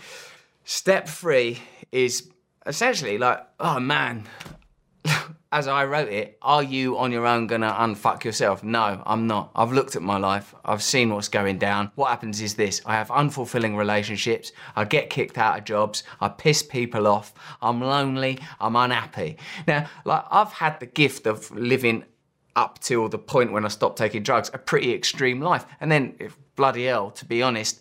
step 0.64 1.08
three 1.08 1.60
is 1.90 2.30
essentially 2.66 3.18
like, 3.18 3.40
oh 3.58 3.80
man, 3.80 4.24
as 5.53 5.68
I 5.68 5.84
wrote 5.84 6.09
it, 6.09 6.38
are 6.40 6.62
you 6.62 6.96
on 6.96 7.12
your 7.12 7.26
own 7.26 7.46
gonna 7.46 7.70
unfuck 7.78 8.24
yourself? 8.24 8.64
No, 8.64 9.03
I'm 9.05 9.26
not. 9.26 9.50
I've 9.55 9.70
looked 9.70 9.94
at 9.94 10.03
my 10.03 10.16
life. 10.16 10.55
I've 10.64 10.82
seen 10.82 11.11
what's 11.11 11.28
going 11.28 11.59
down. 11.59 11.92
What 11.94 12.09
happens 12.09 12.40
is 12.40 12.55
this 12.55 12.80
I 12.86 12.94
have 12.94 13.09
unfulfilling 13.09 13.76
relationships. 13.76 14.53
I 14.74 14.84
get 14.84 15.11
kicked 15.11 15.36
out 15.36 15.59
of 15.59 15.64
jobs. 15.64 16.05
I 16.22 16.30
piss 16.30 16.62
people 16.62 17.07
off. 17.07 17.34
I'm 17.61 17.82
lonely. 17.82 18.38
I'm 18.61 18.76
unhappy. 18.76 19.36
Now, 19.68 19.90
like, 20.07 20.24
I've 20.30 20.53
had 20.53 20.80
the 20.80 20.86
gift 20.86 21.26
of 21.26 21.50
living 21.50 22.05
up 22.57 22.78
till 22.78 23.09
the 23.11 23.18
point 23.18 23.53
when 23.53 23.66
I 23.66 23.68
stopped 23.68 23.98
taking 23.98 24.22
drugs, 24.22 24.50
a 24.55 24.59
pretty 24.59 24.94
extreme 24.94 25.40
life. 25.40 25.66
And 25.80 25.92
then, 25.92 26.16
bloody 26.57 26.86
hell, 26.86 27.11
to 27.12 27.26
be 27.26 27.42
honest, 27.42 27.78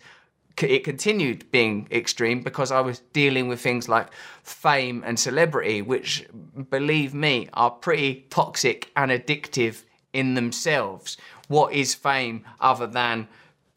it 0.58 0.84
continued 0.84 1.50
being 1.50 1.88
extreme 1.90 2.42
because 2.42 2.70
I 2.70 2.80
was 2.80 3.00
dealing 3.12 3.48
with 3.48 3.60
things 3.60 3.88
like 3.88 4.08
fame 4.42 5.02
and 5.06 5.18
celebrity, 5.18 5.82
which, 5.82 6.26
believe 6.70 7.14
me, 7.14 7.48
are 7.54 7.70
pretty 7.70 8.26
toxic 8.30 8.90
and 8.96 9.10
addictive 9.10 9.84
in 10.12 10.34
themselves. 10.34 11.16
What 11.48 11.72
is 11.72 11.94
fame 11.94 12.44
other 12.60 12.86
than 12.86 13.28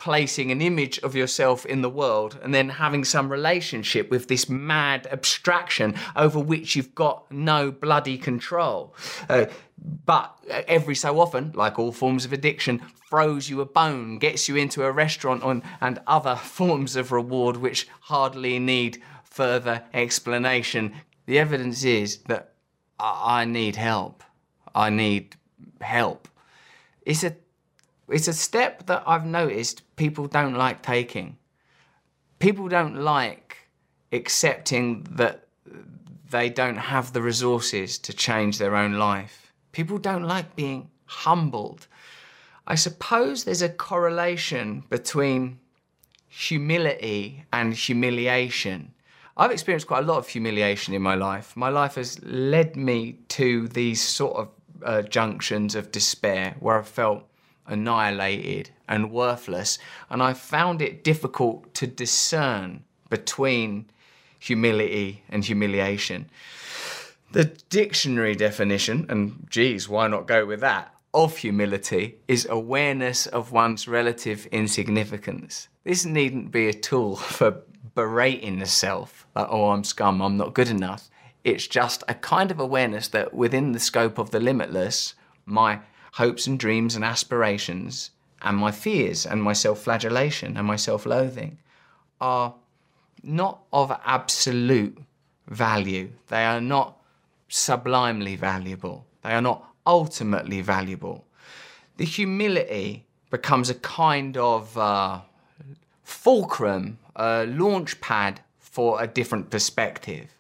placing 0.06 0.52
an 0.52 0.62
image 0.62 1.00
of 1.00 1.16
yourself 1.16 1.66
in 1.66 1.82
the 1.82 1.90
world 1.90 2.38
and 2.44 2.54
then 2.54 2.70
having 2.70 3.04
some 3.04 3.28
relationship 3.28 4.12
with 4.12 4.28
this 4.28 4.48
mad 4.48 5.08
abstraction 5.12 5.96
over 6.16 6.38
which 6.38 6.76
you've 6.76 6.94
got 6.94 7.26
no 7.32 7.72
bloody 7.72 8.16
control? 8.16 8.94
Uh, 9.28 9.48
but 10.06 10.38
every 10.68 10.94
so 10.94 11.20
often, 11.20 11.52
like 11.56 11.80
all 11.80 11.92
forms 11.92 12.24
of 12.24 12.32
addiction, 12.32 12.84
throws 13.10 13.50
you 13.50 13.62
a 13.62 13.66
bone, 13.66 14.20
gets 14.20 14.48
you 14.48 14.56
into 14.56 14.84
a 14.84 14.92
restaurant 14.92 15.42
on, 15.42 15.64
and 15.82 16.00
other 16.06 16.36
forms 16.60 16.96
of 16.96 17.12
reward 17.12 17.58
which 17.58 17.88
hardly 18.02 18.60
need 18.60 19.02
further 19.24 19.84
explanation. 19.92 20.94
The 21.26 21.40
evidence 21.40 21.84
is 21.84 22.18
that 22.28 22.54
I 23.00 23.46
need 23.46 23.76
help. 23.76 24.22
I 24.76 24.92
need 24.92 25.36
help. 25.82 26.28
It's 27.02 27.24
a, 27.24 27.36
it's 28.10 28.28
a 28.28 28.34
step 28.34 28.86
that 28.88 29.04
I've 29.06 29.26
noticed 29.26 29.84
people 29.96 30.28
don't 30.28 30.56
like 30.56 30.82
taking. 30.82 31.38
People 32.40 32.68
don't 32.68 32.98
like 32.98 33.58
accepting 34.12 35.08
that 35.12 35.48
they 36.30 36.50
don't 36.50 36.78
have 36.78 37.14
the 37.14 37.22
resources 37.22 37.98
to 38.00 38.14
change 38.14 38.58
their 38.58 38.76
own 38.76 38.94
life 38.94 39.46
People 39.76 39.98
don't 39.98 40.24
like 40.24 40.56
being 40.56 40.90
humbled. 41.04 41.88
I 42.66 42.76
suppose 42.76 43.44
there's 43.44 43.62
a 43.62 43.68
correlation 43.68 44.86
between 44.90 45.60
humility 46.30 47.44
and 47.52 47.74
humiliation. 47.74 48.94
I've 49.36 49.52
experienced 49.52 49.88
quite 49.88 50.06
a 50.06 50.08
lot 50.08 50.20
of 50.20 50.30
humiliation 50.30 50.94
in 50.94 51.02
my 51.02 51.16
life. 51.16 51.58
My 51.58 51.68
life 51.68 51.96
has 51.96 52.24
led 52.24 52.78
me 52.78 53.20
to 53.40 53.68
these 53.68 54.02
sort 54.02 54.38
of 54.38 54.50
uh, 54.82 55.02
junctions 55.02 55.76
of 55.76 55.92
despair 55.92 56.56
where 56.62 56.80
I 56.80 56.84
felt 56.84 57.26
annihilated 57.68 58.70
and 58.88 59.12
worthless. 59.12 59.78
And 60.10 60.22
I 60.22 60.34
found 60.34 60.82
it 60.82 61.04
difficult 61.04 61.74
to 61.76 61.88
discern 61.88 62.84
between 63.10 63.86
humility 64.40 65.24
and 65.30 65.44
humiliation. 65.44 66.30
The 67.32 67.46
dictionary 67.70 68.36
definition, 68.36 69.06
and 69.10 69.48
geez, 69.50 69.90
why 69.90 70.08
not 70.08 70.28
go 70.28 70.46
with 70.46 70.62
that, 70.62 70.94
of 71.14 71.38
humility 71.38 72.18
is 72.28 72.46
awareness 72.50 73.26
of 73.26 73.52
one's 73.52 73.88
relative 73.88 74.46
insignificance. 74.48 75.70
This 75.84 76.06
needn't 76.06 76.52
be 76.52 76.68
a 76.68 76.74
tool 76.74 77.16
for 77.38 77.62
berating 77.96 78.60
the 78.60 78.66
self, 78.66 79.26
like, 79.36 79.48
oh, 79.50 79.70
I'm 79.70 79.84
scum, 79.84 80.22
I'm 80.22 80.38
not 80.38 80.54
good 80.54 80.70
enough. 80.70 81.10
It's 81.44 81.68
just 81.68 82.04
a 82.08 82.14
kind 82.14 82.52
of 82.52 82.60
awareness 82.60 83.08
that 83.10 83.34
within 83.34 83.72
the 83.72 83.80
scope 83.80 84.18
of 84.18 84.32
the 84.32 84.40
limitless, 84.40 85.14
my 85.46 85.80
hopes 86.16 86.48
and 86.48 86.58
dreams 86.58 86.96
and 86.96 87.04
aspirations 87.04 88.12
and 88.42 88.56
my 88.56 88.72
fears 88.72 89.26
and 89.26 89.44
my 89.44 89.54
self 89.54 89.80
flagellation 89.82 90.56
and 90.56 90.66
my 90.66 90.76
self 90.76 91.06
loathing 91.06 91.58
are 92.22 92.56
not 93.22 93.64
of 93.74 93.92
absolute 94.06 94.98
value. 95.48 96.10
They 96.28 96.46
are 96.46 96.62
not 96.62 96.98
sublimely 97.50 98.36
valuable. 98.36 99.06
They 99.24 99.32
are 99.32 99.42
not 99.42 99.66
ultimately 99.86 100.62
valuable. 100.62 101.26
The 101.98 102.06
humility 102.06 103.06
becomes 103.30 103.70
a 103.70 103.76
kind 103.76 104.38
of 104.38 104.78
uh, 104.78 105.22
fulcrum, 106.04 106.98
a 107.16 107.46
launch 107.46 108.00
pad 108.00 108.40
for 108.60 109.02
a 109.02 109.08
different 109.08 109.50
perspective. 109.50 110.34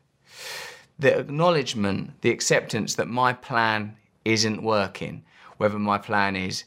The 0.98 1.20
acknowledgement, 1.20 2.22
the 2.22 2.30
acceptance 2.30 2.96
that 2.96 3.08
my 3.08 3.34
plan 3.34 3.98
isn't 4.24 4.64
working, 4.64 5.24
whether 5.58 5.80
my 5.80 5.98
plan 5.98 6.36
is 6.36 6.66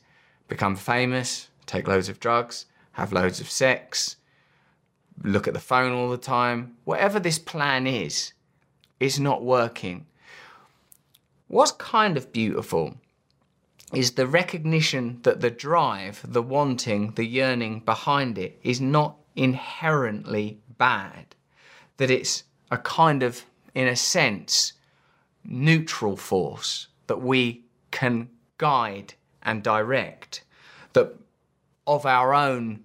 become 0.48 0.76
famous, 0.76 1.48
take 1.66 1.86
loads 1.86 2.08
of 2.08 2.20
drugs, 2.20 2.66
have 2.92 3.12
loads 3.12 3.40
of 3.40 3.50
sex, 3.50 4.16
look 5.22 5.46
at 5.46 5.54
the 5.54 5.60
phone 5.60 5.92
all 5.92 6.10
the 6.10 6.16
time, 6.16 6.76
whatever 6.84 7.20
this 7.20 7.38
plan 7.38 7.86
is, 7.86 8.32
is 9.00 9.20
not 9.20 9.44
working. 9.44 10.06
What's 11.48 11.72
kind 11.72 12.16
of 12.16 12.32
beautiful 12.32 12.96
is 13.92 14.12
the 14.12 14.26
recognition 14.26 15.20
that 15.22 15.40
the 15.40 15.50
drive, 15.50 16.20
the 16.26 16.42
wanting, 16.42 17.12
the 17.12 17.24
yearning 17.24 17.80
behind 17.80 18.36
it 18.36 18.58
is 18.62 18.80
not 18.80 19.16
inherently 19.34 20.60
bad. 20.76 21.34
That 21.96 22.10
it's 22.10 22.44
a 22.70 22.78
kind 22.78 23.22
of, 23.22 23.44
in 23.74 23.88
a 23.88 23.96
sense, 23.96 24.74
neutral 25.44 26.16
force 26.16 26.88
that 27.06 27.22
we 27.22 27.64
can 27.90 28.28
guide 28.58 29.14
and 29.42 29.62
direct, 29.62 30.44
that 30.92 31.14
of 31.86 32.04
our 32.04 32.34
own 32.34 32.80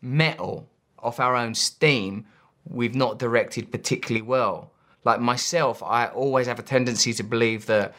metal, 0.00 0.68
of 0.98 1.18
our 1.18 1.34
own 1.34 1.54
steam, 1.54 2.26
we've 2.64 2.94
not 2.94 3.18
directed 3.18 3.72
particularly 3.72 4.22
well. 4.22 4.70
Like 5.04 5.20
myself, 5.20 5.82
I 5.82 6.06
always 6.06 6.46
have 6.46 6.58
a 6.58 6.62
tendency 6.62 7.12
to 7.14 7.22
believe 7.22 7.66
that 7.66 7.94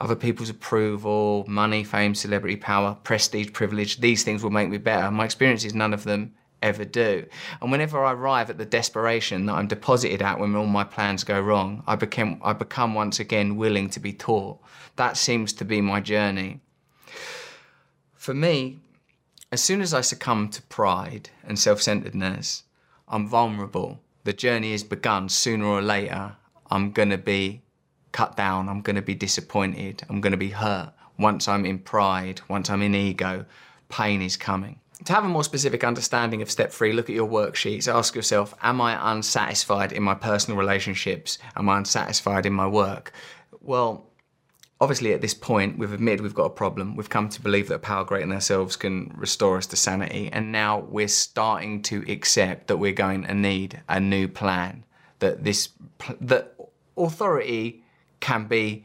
other 0.00 0.16
people's 0.16 0.48
approval, 0.48 1.44
money, 1.46 1.84
fame, 1.84 2.14
celebrity, 2.14 2.56
power, 2.56 2.96
prestige, 3.02 3.52
privilege, 3.52 4.00
these 4.00 4.24
things 4.24 4.42
will 4.42 4.50
make 4.50 4.68
me 4.68 4.78
better. 4.78 5.10
My 5.10 5.26
experience 5.26 5.64
is 5.64 5.74
none 5.74 5.92
of 5.92 6.04
them 6.04 6.34
ever 6.62 6.84
do. 6.84 7.26
And 7.60 7.70
whenever 7.70 8.04
I 8.04 8.12
arrive 8.12 8.50
at 8.50 8.58
the 8.58 8.64
desperation 8.64 9.46
that 9.46 9.54
I'm 9.54 9.68
deposited 9.68 10.22
at 10.22 10.38
when 10.38 10.54
all 10.54 10.66
my 10.66 10.84
plans 10.84 11.24
go 11.24 11.40
wrong, 11.40 11.82
I 11.86 11.96
become 11.96 12.40
I 12.42 12.52
become 12.52 12.94
once 12.94 13.20
again 13.20 13.56
willing 13.56 13.90
to 13.90 14.00
be 14.00 14.12
taught. 14.12 14.60
That 14.96 15.16
seems 15.16 15.52
to 15.54 15.64
be 15.64 15.80
my 15.80 16.00
journey. 16.00 16.60
For 18.14 18.34
me, 18.34 18.80
as 19.52 19.62
soon 19.62 19.80
as 19.80 19.94
I 19.94 20.00
succumb 20.02 20.48
to 20.50 20.62
pride 20.62 21.30
and 21.42 21.58
self 21.58 21.82
centeredness, 21.82 22.64
I'm 23.08 23.26
vulnerable. 23.26 24.00
The 24.24 24.32
journey 24.32 24.72
is 24.72 24.84
begun 24.84 25.28
sooner 25.28 25.64
or 25.64 25.82
later. 25.82 26.36
I'm 26.70 26.92
going 26.92 27.10
to 27.10 27.18
be 27.18 27.62
cut 28.12 28.36
down. 28.36 28.68
I'm 28.68 28.82
going 28.82 28.96
to 28.96 29.02
be 29.02 29.14
disappointed. 29.14 30.02
I'm 30.08 30.20
going 30.20 30.32
to 30.32 30.36
be 30.36 30.50
hurt. 30.50 30.92
Once 31.18 31.48
I'm 31.48 31.66
in 31.66 31.78
pride, 31.78 32.40
once 32.48 32.70
I'm 32.70 32.82
in 32.82 32.94
ego, 32.94 33.44
pain 33.88 34.22
is 34.22 34.36
coming. 34.36 34.78
To 35.04 35.12
have 35.14 35.24
a 35.24 35.28
more 35.28 35.44
specific 35.44 35.82
understanding 35.82 36.42
of 36.42 36.50
step 36.50 36.72
three, 36.72 36.92
look 36.92 37.08
at 37.08 37.14
your 37.14 37.28
worksheets. 37.28 37.92
Ask 37.92 38.14
yourself 38.14 38.54
Am 38.62 38.80
I 38.80 39.12
unsatisfied 39.12 39.92
in 39.92 40.02
my 40.02 40.14
personal 40.14 40.58
relationships? 40.58 41.38
Am 41.56 41.68
I 41.68 41.78
unsatisfied 41.78 42.44
in 42.46 42.52
my 42.52 42.66
work? 42.66 43.12
Well, 43.60 44.10
obviously 44.80 45.12
at 45.12 45.20
this 45.20 45.34
point 45.34 45.78
we've 45.78 45.92
admitted 45.92 46.22
we've 46.22 46.34
got 46.34 46.44
a 46.44 46.50
problem 46.50 46.96
we've 46.96 47.10
come 47.10 47.28
to 47.28 47.40
believe 47.40 47.68
that 47.68 47.74
a 47.74 47.78
power 47.78 48.04
greater 48.04 48.26
than 48.26 48.34
ourselves 48.34 48.76
can 48.76 49.12
restore 49.14 49.58
us 49.58 49.66
to 49.66 49.76
sanity 49.76 50.30
and 50.32 50.50
now 50.50 50.78
we're 50.78 51.08
starting 51.08 51.82
to 51.82 52.02
accept 52.10 52.66
that 52.68 52.78
we're 52.78 52.92
going 52.92 53.22
to 53.22 53.34
need 53.34 53.80
a 53.88 54.00
new 54.00 54.26
plan 54.26 54.84
that 55.18 55.44
this 55.44 55.68
that 56.20 56.54
authority 56.96 57.84
can 58.20 58.46
be 58.46 58.84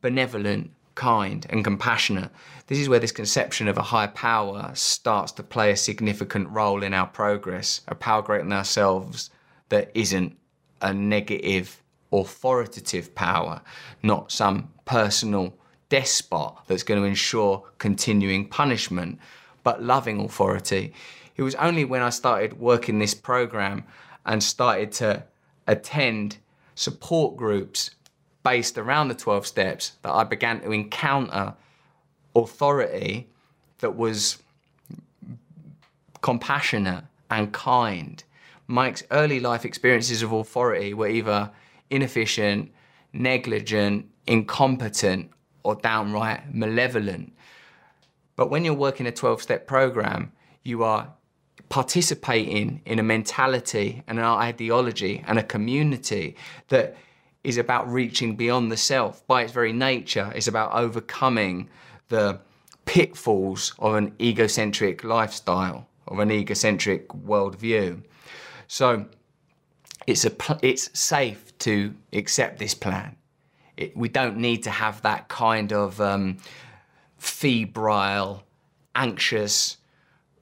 benevolent 0.00 0.70
kind 0.98 1.46
and 1.50 1.64
compassionate 1.64 2.30
this 2.66 2.78
is 2.78 2.88
where 2.88 3.00
this 3.00 3.12
conception 3.12 3.68
of 3.68 3.78
a 3.78 3.82
higher 3.82 4.08
power 4.08 4.70
starts 4.74 5.32
to 5.32 5.42
play 5.42 5.70
a 5.70 5.76
significant 5.76 6.48
role 6.50 6.82
in 6.82 6.92
our 6.92 7.06
progress 7.06 7.80
a 7.88 7.94
power 7.94 8.22
greater 8.22 8.44
than 8.44 8.52
ourselves 8.52 9.30
that 9.68 9.90
isn't 9.94 10.36
a 10.80 10.92
negative 10.92 11.82
authoritative 12.12 13.14
power, 13.14 13.60
not 14.02 14.32
some 14.32 14.70
personal 14.84 15.54
despot 15.88 16.54
that's 16.66 16.82
going 16.82 17.00
to 17.00 17.06
ensure 17.06 17.64
continuing 17.78 18.48
punishment, 18.48 19.18
but 19.62 19.82
loving 19.82 20.20
authority. 20.20 20.92
It 21.36 21.42
was 21.42 21.54
only 21.56 21.84
when 21.84 22.02
I 22.02 22.10
started 22.10 22.58
working 22.58 22.98
this 22.98 23.14
program 23.14 23.84
and 24.26 24.42
started 24.42 24.92
to 24.92 25.24
attend 25.66 26.38
support 26.74 27.36
groups 27.36 27.90
based 28.48 28.78
around 28.78 29.08
the 29.08 29.14
12 29.14 29.46
steps 29.46 29.92
that 30.02 30.10
I 30.10 30.24
began 30.24 30.60
to 30.62 30.70
encounter 30.72 31.54
authority 32.34 33.28
that 33.80 33.94
was 33.94 34.38
compassionate 36.22 37.04
and 37.30 37.52
kind. 37.52 38.24
Mike's 38.66 39.02
early 39.10 39.38
life 39.38 39.66
experiences 39.66 40.22
of 40.22 40.32
authority 40.32 40.94
were 40.94 41.08
either 41.08 41.50
inefficient, 41.90 42.72
negligent, 43.12 44.08
incompetent, 44.26 45.30
or 45.62 45.74
downright 45.74 46.54
malevolent. 46.54 47.34
But 48.34 48.48
when 48.48 48.64
you're 48.64 48.82
working 48.88 49.06
a 49.06 49.12
12 49.12 49.42
step 49.42 49.66
program, 49.66 50.32
you 50.62 50.84
are 50.84 51.12
participating 51.68 52.80
in 52.86 52.98
a 52.98 53.02
mentality 53.02 54.02
and 54.06 54.18
an 54.18 54.24
ideology 54.24 55.22
and 55.26 55.38
a 55.38 55.42
community 55.42 56.34
that 56.68 56.96
is 57.48 57.56
about 57.56 57.90
reaching 57.90 58.36
beyond 58.36 58.70
the 58.70 58.76
self. 58.76 59.26
By 59.26 59.42
its 59.42 59.52
very 59.52 59.72
nature, 59.72 60.30
it's 60.34 60.48
about 60.48 60.72
overcoming 60.74 61.70
the 62.08 62.40
pitfalls 62.84 63.74
of 63.78 63.94
an 63.94 64.12
egocentric 64.20 65.02
lifestyle, 65.02 65.88
of 66.06 66.18
an 66.18 66.30
egocentric 66.30 67.08
worldview. 67.08 68.02
So 68.66 69.06
it's, 70.06 70.26
a, 70.26 70.32
it's 70.62 70.90
safe 70.98 71.56
to 71.60 71.94
accept 72.12 72.58
this 72.58 72.74
plan. 72.74 73.16
It, 73.78 73.96
we 73.96 74.10
don't 74.10 74.36
need 74.36 74.62
to 74.64 74.70
have 74.70 75.00
that 75.02 75.28
kind 75.28 75.72
of 75.72 76.00
um, 76.02 76.36
febrile, 77.16 78.42
anxious 78.94 79.78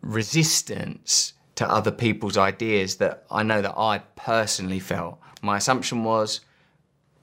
resistance 0.02 1.34
to 1.54 1.70
other 1.70 1.92
people's 1.92 2.36
ideas 2.36 2.96
that 2.96 3.24
I 3.30 3.44
know 3.44 3.62
that 3.62 3.78
I 3.78 3.98
personally 4.16 4.80
felt. 4.80 5.20
My 5.40 5.58
assumption 5.58 6.02
was, 6.02 6.40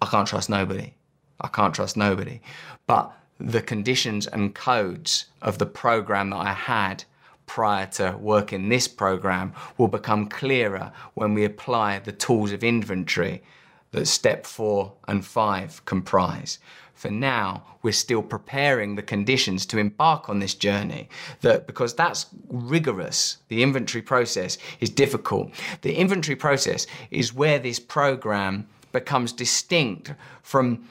I 0.03 0.05
can't 0.05 0.27
trust 0.27 0.49
nobody. 0.49 0.93
I 1.39 1.47
can't 1.47 1.73
trust 1.73 1.95
nobody. 1.95 2.41
But 2.87 3.13
the 3.39 3.61
conditions 3.61 4.27
and 4.27 4.53
codes 4.53 5.27
of 5.41 5.59
the 5.59 5.65
program 5.65 6.29
that 6.31 6.37
I 6.51 6.51
had 6.51 7.05
prior 7.45 7.85
to 7.85 8.17
working 8.19 8.67
this 8.67 8.85
program 8.85 9.53
will 9.77 9.87
become 9.87 10.27
clearer 10.27 10.91
when 11.13 11.33
we 11.33 11.45
apply 11.45 11.99
the 11.99 12.11
tools 12.11 12.51
of 12.51 12.65
inventory 12.65 13.43
that 13.91 14.07
step 14.07 14.45
four 14.45 14.91
and 15.07 15.25
five 15.25 15.85
comprise. 15.85 16.59
For 16.93 17.09
now, 17.09 17.63
we're 17.81 17.93
still 17.93 18.23
preparing 18.23 18.95
the 18.95 19.03
conditions 19.03 19.65
to 19.67 19.77
embark 19.77 20.27
on 20.27 20.39
this 20.39 20.53
journey. 20.53 21.07
That 21.41 21.65
because 21.65 21.93
that's 21.93 22.25
rigorous, 22.49 23.37
the 23.47 23.63
inventory 23.63 24.01
process 24.01 24.57
is 24.81 24.89
difficult. 24.89 25.51
The 25.81 25.95
inventory 25.95 26.35
process 26.35 26.87
is 27.09 27.33
where 27.33 27.59
this 27.59 27.79
program 27.79 28.67
becomes 28.93 29.33
distinct 29.33 30.13
from 30.41 30.87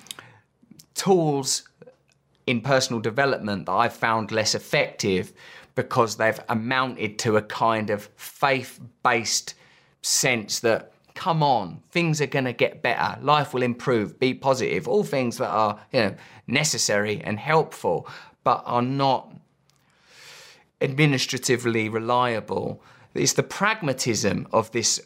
tools 0.94 1.66
in 2.46 2.60
personal 2.60 3.00
development 3.00 3.66
that 3.66 3.72
I've 3.72 3.94
found 3.94 4.30
less 4.30 4.54
effective 4.54 5.32
because 5.74 6.16
they've 6.16 6.40
amounted 6.48 7.18
to 7.20 7.36
a 7.38 7.42
kind 7.42 7.88
of 7.88 8.10
faith 8.16 8.78
based 9.02 9.54
sense 10.02 10.60
that 10.60 10.92
come 11.14 11.42
on, 11.42 11.82
things 11.90 12.20
are 12.20 12.26
going 12.26 12.44
to 12.44 12.52
get 12.52 12.82
better, 12.82 13.20
life 13.22 13.54
will 13.54 13.62
improve, 13.62 14.18
be 14.18 14.34
positive, 14.34 14.88
all 14.88 15.04
things 15.04 15.38
that 15.38 15.48
are, 15.48 15.78
you 15.92 16.00
know, 16.00 16.14
necessary 16.46 17.20
and 17.22 17.38
helpful, 17.38 18.06
but 18.44 18.62
are 18.66 18.82
not 18.82 19.32
administratively 20.80 21.88
reliable. 21.88 22.82
It's 23.14 23.34
the 23.34 23.42
pragmatism 23.42 24.48
of 24.52 24.70
this 24.72 25.00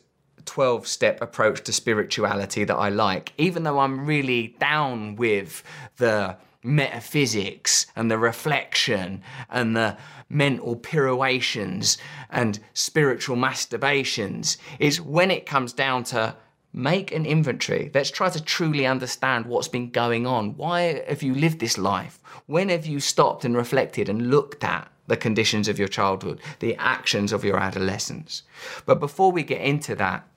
12 0.47 0.87
step 0.87 1.21
approach 1.21 1.63
to 1.65 1.73
spirituality 1.73 2.65
that 2.65 2.77
I 2.77 2.89
like, 2.89 3.33
even 3.39 3.63
though 3.65 3.79
I'm 3.79 4.07
really 4.07 4.57
down 4.59 5.17
with 5.17 5.63
the 5.97 6.37
metaphysics 6.63 7.87
and 7.95 8.11
the 8.11 8.19
reflection 8.19 9.23
and 9.51 9.77
the 9.77 9.97
mental 10.29 10.75
pirouations 10.77 11.97
and 12.31 12.59
spiritual 12.75 13.37
masturbations. 13.37 14.57
Is 14.79 15.01
when 15.01 15.31
it 15.31 15.47
comes 15.47 15.73
down 15.73 16.05
to 16.05 16.37
make 16.77 17.11
an 17.11 17.25
inventory. 17.25 17.91
Let's 17.95 18.11
try 18.11 18.29
to 18.29 18.43
truly 18.43 18.87
understand 18.87 19.47
what's 19.47 19.67
been 19.69 19.91
going 19.91 20.27
on. 20.27 20.57
Why 20.57 21.03
have 21.09 21.23
you 21.23 21.35
lived 21.35 21.59
this 21.59 21.79
life? 21.79 22.21
When 22.45 22.69
have 22.69 22.85
you 22.85 23.01
stopped 23.01 23.47
and 23.47 23.57
reflected 23.57 24.11
and 24.11 24.31
looked 24.31 24.63
at 24.63 24.91
the 25.07 25.17
conditions 25.17 25.69
of 25.69 25.79
your 25.79 25.89
childhood, 25.89 26.41
the 26.59 26.77
actions 26.77 27.33
of 27.33 27.45
your 27.45 27.57
adolescence? 27.57 28.43
But 28.85 29.01
before 29.01 29.33
we 29.33 29.43
get 29.43 29.63
into 29.63 29.95
that, 29.95 30.29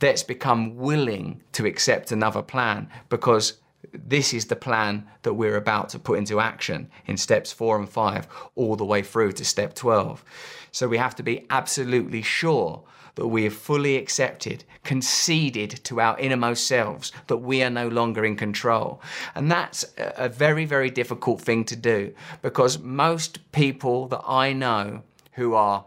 let's 0.00 0.22
become 0.22 0.76
willing 0.76 1.42
to 1.52 1.66
accept 1.66 2.12
another 2.12 2.42
plan 2.42 2.88
because 3.08 3.54
this 3.92 4.34
is 4.34 4.46
the 4.46 4.56
plan 4.56 5.06
that 5.22 5.34
we're 5.34 5.56
about 5.56 5.88
to 5.90 5.98
put 5.98 6.18
into 6.18 6.40
action 6.40 6.90
in 7.06 7.16
steps 7.16 7.52
four 7.52 7.78
and 7.78 7.88
five, 7.88 8.26
all 8.54 8.76
the 8.76 8.84
way 8.84 9.02
through 9.02 9.32
to 9.32 9.44
step 9.44 9.74
12. 9.74 10.24
So 10.72 10.88
we 10.88 10.98
have 10.98 11.14
to 11.16 11.22
be 11.22 11.46
absolutely 11.50 12.22
sure 12.22 12.82
that 13.14 13.28
we 13.28 13.44
have 13.44 13.54
fully 13.54 13.96
accepted, 13.96 14.62
conceded 14.84 15.70
to 15.84 16.00
our 16.00 16.18
innermost 16.18 16.66
selves 16.66 17.12
that 17.28 17.38
we 17.38 17.62
are 17.62 17.70
no 17.70 17.88
longer 17.88 18.24
in 18.24 18.36
control. 18.36 19.00
And 19.34 19.50
that's 19.50 19.86
a 19.96 20.28
very, 20.28 20.66
very 20.66 20.90
difficult 20.90 21.40
thing 21.40 21.64
to 21.64 21.76
do 21.76 22.14
because 22.42 22.78
most 22.78 23.50
people 23.52 24.06
that 24.08 24.22
I 24.26 24.52
know 24.52 25.02
who 25.32 25.54
are 25.54 25.86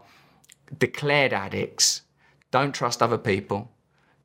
declared 0.76 1.32
addicts 1.32 2.02
don't 2.50 2.74
trust 2.74 3.00
other 3.00 3.18
people, 3.18 3.70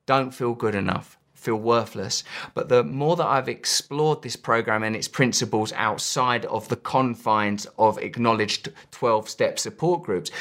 don't 0.06 0.32
feel 0.32 0.54
good 0.54 0.76
enough, 0.76 1.18
feel 1.34 1.56
worthless. 1.56 2.24
But 2.54 2.70
the 2.70 2.84
more 2.84 3.16
that 3.16 3.26
I've 3.26 3.50
explored 3.50 4.22
this 4.22 4.36
program 4.36 4.84
and 4.84 4.96
its 4.96 5.08
principles 5.08 5.74
outside 5.74 6.46
of 6.46 6.68
the 6.70 6.76
confines 6.76 7.66
of 7.78 7.98
acknowledged 7.98 8.70
12 8.92 9.30
step 9.30 9.60
support 9.60 10.04
groups, 10.04 10.32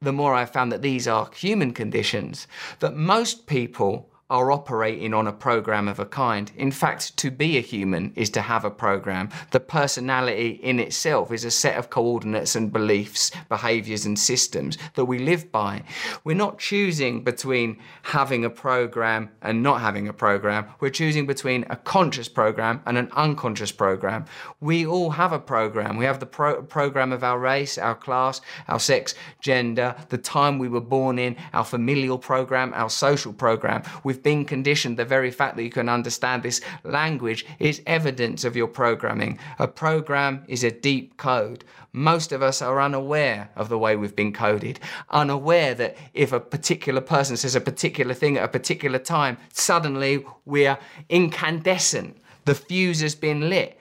the 0.00 0.12
more 0.12 0.34
I've 0.34 0.52
found 0.52 0.72
that 0.72 0.82
these 0.82 1.08
are 1.08 1.30
human 1.34 1.72
conditions 1.72 2.46
that 2.80 2.94
most 2.94 3.46
people 3.46 4.10
are 4.28 4.50
operating 4.50 5.14
on 5.14 5.28
a 5.28 5.32
program 5.32 5.86
of 5.86 6.00
a 6.00 6.04
kind. 6.04 6.50
In 6.56 6.72
fact, 6.72 7.16
to 7.18 7.30
be 7.30 7.56
a 7.58 7.60
human 7.60 8.12
is 8.16 8.28
to 8.30 8.40
have 8.42 8.64
a 8.64 8.70
program. 8.70 9.28
The 9.52 9.60
personality 9.60 10.58
in 10.62 10.80
itself 10.80 11.30
is 11.30 11.44
a 11.44 11.50
set 11.50 11.76
of 11.76 11.90
coordinates 11.90 12.56
and 12.56 12.72
beliefs, 12.72 13.30
behaviors, 13.48 14.04
and 14.04 14.18
systems 14.18 14.78
that 14.94 15.04
we 15.04 15.20
live 15.20 15.52
by. 15.52 15.84
We're 16.24 16.34
not 16.34 16.58
choosing 16.58 17.22
between 17.22 17.78
having 18.02 18.44
a 18.44 18.50
program 18.50 19.30
and 19.42 19.62
not 19.62 19.80
having 19.80 20.08
a 20.08 20.12
program. 20.12 20.66
We're 20.80 20.90
choosing 20.90 21.26
between 21.26 21.64
a 21.70 21.76
conscious 21.76 22.28
program 22.28 22.82
and 22.86 22.98
an 22.98 23.10
unconscious 23.12 23.70
program. 23.70 24.24
We 24.60 24.86
all 24.86 25.10
have 25.10 25.32
a 25.32 25.38
program. 25.38 25.96
We 25.96 26.04
have 26.04 26.18
the 26.18 26.26
pro- 26.26 26.62
program 26.62 27.12
of 27.12 27.22
our 27.22 27.38
race, 27.38 27.78
our 27.78 27.94
class, 27.94 28.40
our 28.66 28.80
sex, 28.80 29.14
gender, 29.40 29.94
the 30.08 30.18
time 30.18 30.58
we 30.58 30.68
were 30.68 30.80
born 30.80 31.20
in, 31.20 31.36
our 31.52 31.64
familial 31.64 32.18
program, 32.18 32.72
our 32.74 32.90
social 32.90 33.32
program. 33.32 33.84
We've 34.16 34.22
been 34.22 34.46
conditioned. 34.46 34.96
The 34.96 35.04
very 35.04 35.30
fact 35.30 35.56
that 35.56 35.62
you 35.62 35.70
can 35.70 35.90
understand 35.90 36.42
this 36.42 36.62
language 36.84 37.44
is 37.58 37.82
evidence 37.86 38.44
of 38.44 38.56
your 38.56 38.66
programming. 38.66 39.38
A 39.58 39.68
program 39.68 40.42
is 40.48 40.64
a 40.64 40.70
deep 40.70 41.18
code. 41.18 41.64
Most 41.92 42.32
of 42.32 42.42
us 42.42 42.62
are 42.62 42.80
unaware 42.80 43.50
of 43.56 43.68
the 43.68 43.76
way 43.76 43.94
we've 43.94 44.16
been 44.16 44.32
coded, 44.32 44.80
unaware 45.10 45.74
that 45.74 45.98
if 46.14 46.32
a 46.32 46.40
particular 46.40 47.02
person 47.02 47.36
says 47.36 47.54
a 47.54 47.60
particular 47.60 48.14
thing 48.14 48.38
at 48.38 48.44
a 48.44 48.48
particular 48.48 48.98
time, 48.98 49.36
suddenly 49.52 50.24
we're 50.46 50.78
incandescent. 51.10 52.16
The 52.46 52.54
fuse 52.54 53.02
has 53.02 53.14
been 53.14 53.50
lit. 53.50 53.78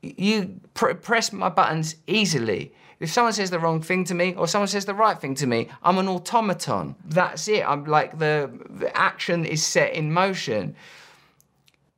You 0.00 0.60
pr- 0.74 0.92
press 0.92 1.32
my 1.32 1.48
buttons 1.48 1.96
easily. 2.06 2.72
If 2.98 3.10
someone 3.10 3.32
says 3.32 3.50
the 3.50 3.58
wrong 3.58 3.82
thing 3.82 4.04
to 4.04 4.14
me 4.14 4.34
or 4.34 4.48
someone 4.48 4.68
says 4.68 4.86
the 4.86 4.94
right 4.94 5.18
thing 5.18 5.34
to 5.36 5.46
me, 5.46 5.68
I'm 5.82 5.98
an 5.98 6.08
automaton. 6.08 6.94
That's 7.04 7.46
it. 7.48 7.68
I'm 7.68 7.84
like 7.84 8.18
the, 8.18 8.50
the 8.70 8.96
action 8.96 9.44
is 9.44 9.64
set 9.64 9.92
in 9.92 10.12
motion. 10.12 10.74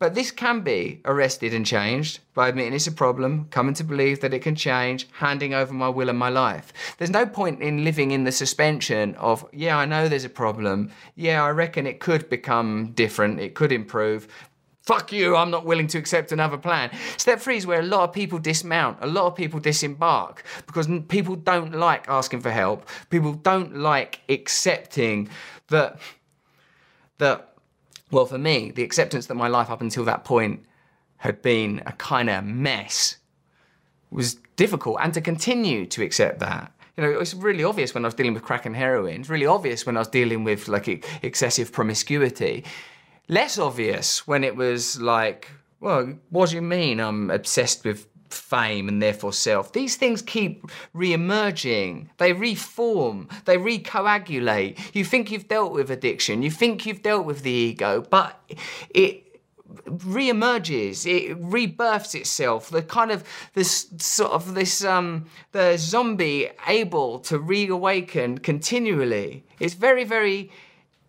But 0.01 0.15
this 0.15 0.31
can 0.31 0.61
be 0.61 1.01
arrested 1.05 1.53
and 1.53 1.67
changed 1.67 2.21
by 2.33 2.49
admitting 2.49 2.73
it's 2.73 2.87
a 2.87 2.93
problem, 2.93 3.49
coming 3.51 3.75
to 3.75 3.83
believe 3.83 4.21
that 4.21 4.33
it 4.33 4.43
can 4.43 4.55
change, 4.55 5.09
handing 5.15 5.55
over 5.55 5.75
my 5.75 5.89
will 5.89 6.09
and 6.09 6.19
my 6.19 6.29
life. 6.29 6.73
There's 6.99 7.11
no 7.11 7.27
point 7.27 7.61
in 7.61 7.83
living 7.83 8.13
in 8.13 8.23
the 8.23 8.31
suspension 8.31 9.17
of, 9.17 9.45
yeah, 9.53 9.77
I 9.77 9.87
know 9.87 10.07
there's 10.07 10.25
a 10.25 10.29
problem. 10.29 10.93
Yeah, 11.17 11.43
I 11.43 11.51
reckon 11.51 11.85
it 11.85 11.99
could 11.99 12.29
become 12.29 12.93
different, 12.93 13.41
it 13.41 13.57
could 13.57 13.73
improve, 13.73 14.29
fuck 14.89 15.13
you, 15.13 15.37
I'm 15.37 15.51
not 15.51 15.67
willing 15.67 15.87
to 15.89 15.99
accept 15.99 16.33
another 16.33 16.57
plan. 16.57 16.91
Step 17.19 17.41
three 17.41 17.59
is 17.59 17.67
where 17.67 17.81
a 17.81 17.91
lot 17.95 18.05
of 18.09 18.13
people 18.15 18.39
dismount, 18.39 18.97
a 19.03 19.07
lot 19.07 19.27
of 19.27 19.37
people 19.37 19.61
disembark 19.61 20.43
because 20.67 20.89
people 21.09 21.37
don't 21.37 21.75
like 21.75 22.09
asking 22.09 22.41
for 22.41 22.51
help. 22.51 22.89
People 23.11 23.35
don't 23.35 23.77
like 23.77 24.23
accepting 24.31 25.29
that, 25.69 26.01
that, 27.19 27.53
well, 28.11 28.25
for 28.25 28.39
me, 28.39 28.71
the 28.71 28.83
acceptance 28.83 29.27
that 29.27 29.35
my 29.35 29.47
life 29.47 29.69
up 29.69 29.83
until 29.83 30.07
that 30.07 30.25
point 30.25 30.65
had 31.19 31.43
been 31.43 31.83
a 31.85 31.93
kind 31.93 32.31
of 32.31 32.45
mess 32.45 33.19
was 34.11 34.37
difficult 34.57 34.97
and 35.03 35.13
to 35.13 35.21
continue 35.21 35.85
to 35.85 36.03
accept 36.03 36.39
that 36.41 36.73
you 36.97 37.05
know, 37.05 37.21
it's 37.21 37.35
really 37.35 37.63
obvious 37.63 37.95
when 37.95 38.05
I 38.05 38.09
was 38.09 38.15
dealing 38.15 38.35
with 38.35 38.43
crack 38.43 38.67
and 38.67 38.75
heroin. 38.75 39.21
It's 39.21 39.29
really 39.29 39.47
obvious 39.47 39.87
when 39.87 39.97
I 39.97 40.01
was 40.01 40.09
dealing 40.09 40.43
with 40.43 40.67
like 40.67 41.07
excessive 41.23 41.71
promiscuity 41.71 42.65
less 43.29 43.59
obvious 43.59 44.27
when 44.27 44.45
it 44.45 44.57
was 44.57 45.01
like, 45.01 45.51
well, 45.81 46.19
what 46.31 46.51
do 46.51 46.57
you 46.57 46.63
mean 46.63 47.01
I'm 47.01 47.31
obsessed 47.31 47.85
with 47.85 48.07
fame 48.31 48.89
and 48.89 49.03
therefore 49.03 49.33
self. 49.33 49.73
These 49.73 49.97
things 49.97 50.23
keep 50.23 50.71
re-emerging. 50.93 52.11
They 52.19 52.33
reform. 52.33 53.29
They 53.45 53.57
recoagulate. 53.57 54.95
You 54.95 55.05
think 55.05 55.31
you've 55.31 55.49
dealt 55.49 55.73
with 55.73 55.91
addiction. 55.91 56.43
You 56.43 56.51
think 56.51 56.87
you've 56.87 57.03
dealt 57.03 57.27
with 57.27 57.43
the 57.43 57.51
ego, 57.51 58.05
but 58.11 58.41
it 58.91 59.41
re-emerges. 59.87 61.07
It 61.07 61.37
rebirths 61.39 62.15
itself. 62.15 62.71
The 62.71 62.83
kind 62.83 63.11
of 63.11 63.25
this 63.55 63.87
sort 63.99 64.33
of 64.33 64.55
this 64.55 64.85
um 64.85 65.27
the 65.53 65.77
zombie 65.77 66.51
able 66.67 67.19
to 67.21 67.39
reawaken 67.39 68.39
continually. 68.39 69.45
It's 69.59 69.75
very 69.75 70.05
very 70.05 70.51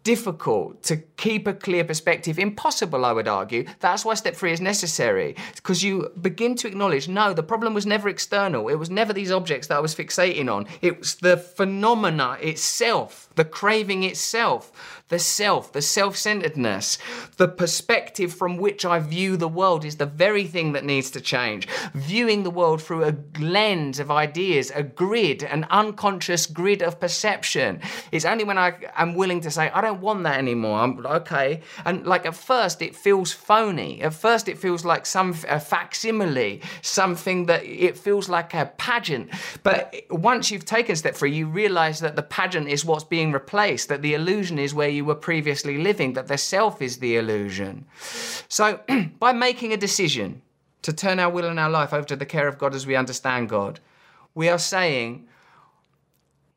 difficult 0.04 0.82
to 0.84 0.98
keep 1.18 1.48
a 1.48 1.54
clear 1.54 1.84
perspective. 1.84 2.40
Impossible, 2.40 3.06
I 3.06 3.12
would 3.12 3.28
argue. 3.28 3.66
That's 3.80 4.06
why 4.06 4.14
step 4.14 4.36
three 4.36 4.52
is 4.52 4.62
necessary, 4.62 5.36
because 5.56 5.84
you 5.84 6.12
begin 6.22 6.56
to 6.56 6.68
acknowledge 6.68 7.08
no, 7.08 7.34
the 7.34 7.44
problem 7.44 7.74
was 7.74 7.86
never 7.86 8.10
external. 8.10 8.70
It 8.70 8.76
was 8.76 8.90
never 8.90 9.14
these 9.14 9.32
objects 9.32 9.68
that 9.68 9.78
I 9.78 9.80
was 9.80 9.96
fixating 9.96 10.52
on. 10.54 10.68
It 10.82 11.00
was 11.00 11.16
the 11.16 11.38
phenomena 11.38 12.38
itself, 12.42 13.29
the 13.40 13.46
craving 13.46 14.04
itself 14.04 15.00
the 15.10 15.20
self, 15.20 15.74
the 15.74 15.82
self 15.82 16.16
centeredness, 16.16 16.98
the 17.38 17.48
perspective 17.48 18.32
from 18.34 18.58
which 18.58 18.86
I 18.86 19.00
view 19.00 19.38
the 19.38 19.48
world 19.48 19.84
is 19.84 19.98
the 19.98 20.06
very 20.06 20.46
thing 20.46 20.74
that 20.74 20.86
needs 20.86 21.10
to 21.12 21.22
change. 21.22 21.68
Viewing 21.94 22.44
the 22.44 22.52
world 22.52 22.82
through 22.82 23.06
a 23.06 23.16
lens 23.40 24.00
of 24.00 24.12
ideas, 24.12 24.72
a 24.74 24.84
grid, 24.84 25.44
an 25.44 25.66
unconscious 25.72 26.46
grid 26.46 26.84
of 26.84 27.00
perception. 27.00 27.82
It's 28.12 28.26
only 28.26 28.44
when 28.44 28.60
I 28.60 28.76
am 28.96 29.16
willing 29.16 29.42
to 29.42 29.52
say, 29.52 29.70
I 29.72 29.82
don't 29.82 30.00
want 30.00 30.24
that 30.24 30.38
anymore. 30.38 30.80
I'm 30.80 31.06
okay. 31.06 31.62
And 31.86 32.06
like 32.06 32.28
at 32.28 32.36
first, 32.36 32.82
it 32.82 32.96
feels 32.96 33.32
phony. 33.32 34.02
At 34.02 34.14
first, 34.14 34.48
it 34.48 34.60
feels 34.60 34.86
like 34.86 35.06
some 35.08 35.36
a 35.48 35.60
facsimile, 35.60 36.62
something 36.84 37.48
that 37.48 37.64
it 37.66 37.98
feels 37.98 38.30
like 38.30 38.54
a 38.54 38.72
pageant. 38.78 39.32
But 39.64 39.96
once 40.12 40.52
you've 40.52 40.66
taken 40.66 40.96
step 40.96 41.16
three, 41.16 41.34
you 41.34 41.48
realize 41.48 42.00
that 42.02 42.16
the 42.16 42.24
pageant 42.24 42.68
is 42.68 42.86
what's 42.86 43.04
being 43.04 43.29
replaced, 43.32 43.90
that 43.90 44.02
the 44.02 44.14
illusion 44.14 44.60
is 44.60 44.74
where 44.74 44.90
you 44.90 45.00
you 45.00 45.06
were 45.06 45.16
previously 45.16 45.78
living, 45.78 46.12
that 46.14 46.28
the 46.28 46.38
self 46.38 46.82
is 46.82 46.98
the 46.98 47.16
illusion. 47.16 47.86
So, 48.50 48.82
by 49.20 49.32
making 49.32 49.72
a 49.72 49.78
decision 49.78 50.42
to 50.82 50.92
turn 50.92 51.20
our 51.20 51.32
will 51.32 51.46
and 51.46 51.60
our 51.60 51.70
life 51.70 51.94
over 51.94 52.06
to 52.08 52.18
the 52.18 52.26
care 52.26 52.50
of 52.50 52.58
God 52.58 52.76
as 52.76 52.86
we 52.86 52.98
understand 52.98 53.48
God, 53.48 53.80
we 54.36 54.50
are 54.50 54.60
saying, 54.60 55.26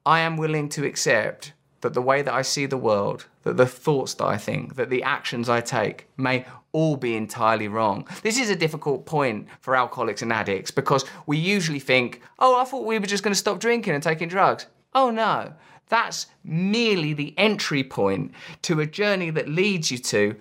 I 0.05 0.19
am 0.21 0.37
willing 0.37 0.69
to 0.71 0.85
accept 0.85 1.53
that 1.83 1.95
the 1.95 2.03
way 2.03 2.23
that 2.23 2.35
I 2.35 2.43
see 2.43 2.67
the 2.67 2.77
world, 2.77 3.27
that 3.45 3.57
the 3.57 3.67
thoughts 3.67 4.15
that 4.15 4.27
I 4.27 4.39
think, 4.39 4.75
that 4.75 4.91
the 4.91 5.05
actions 5.05 5.49
I 5.49 5.61
take 5.61 6.09
may 6.17 6.45
all 6.73 6.97
be 6.97 7.15
entirely 7.15 7.69
wrong. 7.69 8.09
This 8.23 8.41
is 8.41 8.51
a 8.51 8.57
difficult 8.57 9.07
point 9.07 9.47
for 9.61 9.77
alcoholics 9.77 10.23
and 10.23 10.33
addicts 10.33 10.73
because 10.73 11.05
we 11.27 11.39
usually 11.39 11.81
think, 11.81 12.23
oh, 12.41 12.61
I 12.61 12.65
thought 12.65 12.87
we 12.87 12.99
were 12.99 13.07
just 13.07 13.23
going 13.23 13.35
to 13.35 13.39
stop 13.39 13.61
drinking 13.61 13.95
and 13.95 14.03
taking 14.03 14.29
drugs. 14.29 14.67
Oh 14.95 15.11
no, 15.11 15.53
that's 15.93 16.29
merely 16.43 17.13
the 17.13 17.35
entry 17.37 17.85
point 17.85 18.33
to 18.63 18.81
a 18.81 18.87
journey 18.87 19.29
that 19.29 19.47
leads 19.47 19.91
you 19.91 19.99
to 19.99 20.35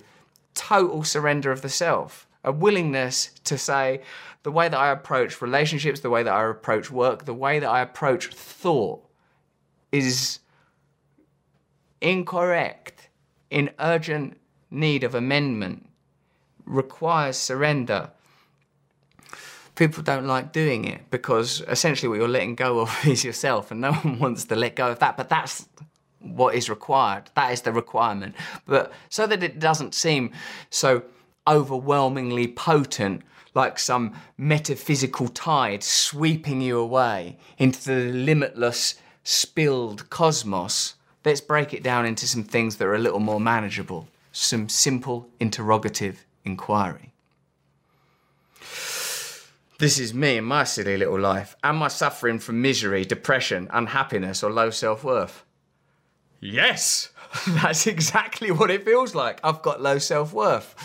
total 0.54 1.04
surrender 1.04 1.52
of 1.52 1.62
the 1.62 1.68
self. 1.68 2.26
a 2.46 2.54
willingness 2.54 3.32
to 3.44 3.58
say 3.58 4.02
the 4.44 4.52
way 4.52 4.70
that 4.70 4.80
I 4.80 4.92
approach 4.92 5.42
relationships, 5.42 6.00
the 6.00 6.10
way 6.10 6.24
that 6.24 6.34
I 6.34 6.50
approach 6.50 6.90
work, 6.90 7.26
the 7.26 7.34
way 7.34 7.60
that 7.60 7.70
I 7.70 7.82
approach 7.82 8.28
thought 8.28 9.06
is 9.92 10.40
incorrect, 12.00 13.10
in 13.50 13.70
urgent 13.78 14.38
need 14.72 15.04
of 15.04 15.14
amendment, 15.14 15.90
requires 16.66 17.36
surrender. 17.36 18.10
People 19.76 20.04
don't 20.04 20.28
like 20.28 20.52
doing 20.52 20.86
it 20.86 21.10
because 21.10 21.62
essentially 21.68 22.10
what 22.10 22.20
you're 22.20 22.28
letting 22.28 22.56
go 22.56 22.80
of 22.82 22.96
is 23.08 23.24
yourself, 23.24 23.72
and 23.72 23.82
no 23.82 23.94
one 24.04 24.20
wants 24.20 24.46
to 24.46 24.56
let 24.56 24.76
go 24.76 24.92
of 24.92 25.00
that. 25.00 25.18
But 25.18 25.30
that's 25.30 25.68
what 26.20 26.56
is 26.56 26.70
required. 26.70 27.32
That 27.36 27.52
is 27.52 27.62
the 27.62 27.72
requirement. 27.72 28.36
But 28.66 28.92
so 29.10 29.28
that 29.28 29.44
it 29.44 29.60
doesn't 29.60 29.96
seem 29.96 30.32
so 30.70 31.04
overwhelmingly 31.48 32.48
potent, 32.48 33.24
like 33.54 33.80
some 33.80 34.14
metaphysical 34.38 35.28
tide 35.28 35.84
sweeping 35.84 36.62
you 36.62 36.78
away 36.80 37.38
into 37.58 37.84
the 37.86 38.12
limitless, 38.12 38.96
spilled 39.24 40.10
cosmos, 40.10 40.96
let's 41.26 41.42
break 41.42 41.74
it 41.74 41.84
down 41.84 42.06
into 42.06 42.28
some 42.28 42.44
things 42.44 42.78
that 42.78 42.86
are 42.86 42.96
a 42.96 43.00
little 43.00 43.20
more 43.20 43.40
manageable. 43.40 44.08
Some 44.32 44.70
simple 44.70 45.28
interrogative 45.40 46.26
inquiry. 46.46 47.11
This 49.82 49.98
is 49.98 50.14
me 50.14 50.38
and 50.38 50.46
my 50.46 50.64
silly 50.64 50.96
little 50.96 51.20
life. 51.20 51.56
Am 51.64 51.82
I 51.82 51.88
suffering 51.88 52.38
from 52.38 52.62
misery, 52.62 53.04
depression, 53.04 53.68
unhappiness, 53.74 54.44
or 54.44 54.52
low 54.52 54.70
self 54.70 55.04
worth? 55.04 55.44
Yes, 56.40 57.10
that's 57.48 57.88
exactly 57.88 58.52
what 58.52 58.70
it 58.70 58.86
feels 58.86 59.16
like. 59.16 59.40
I've 59.44 59.64
got 59.64 59.82
low 59.82 59.98
self 59.98 60.34
worth. 60.34 60.76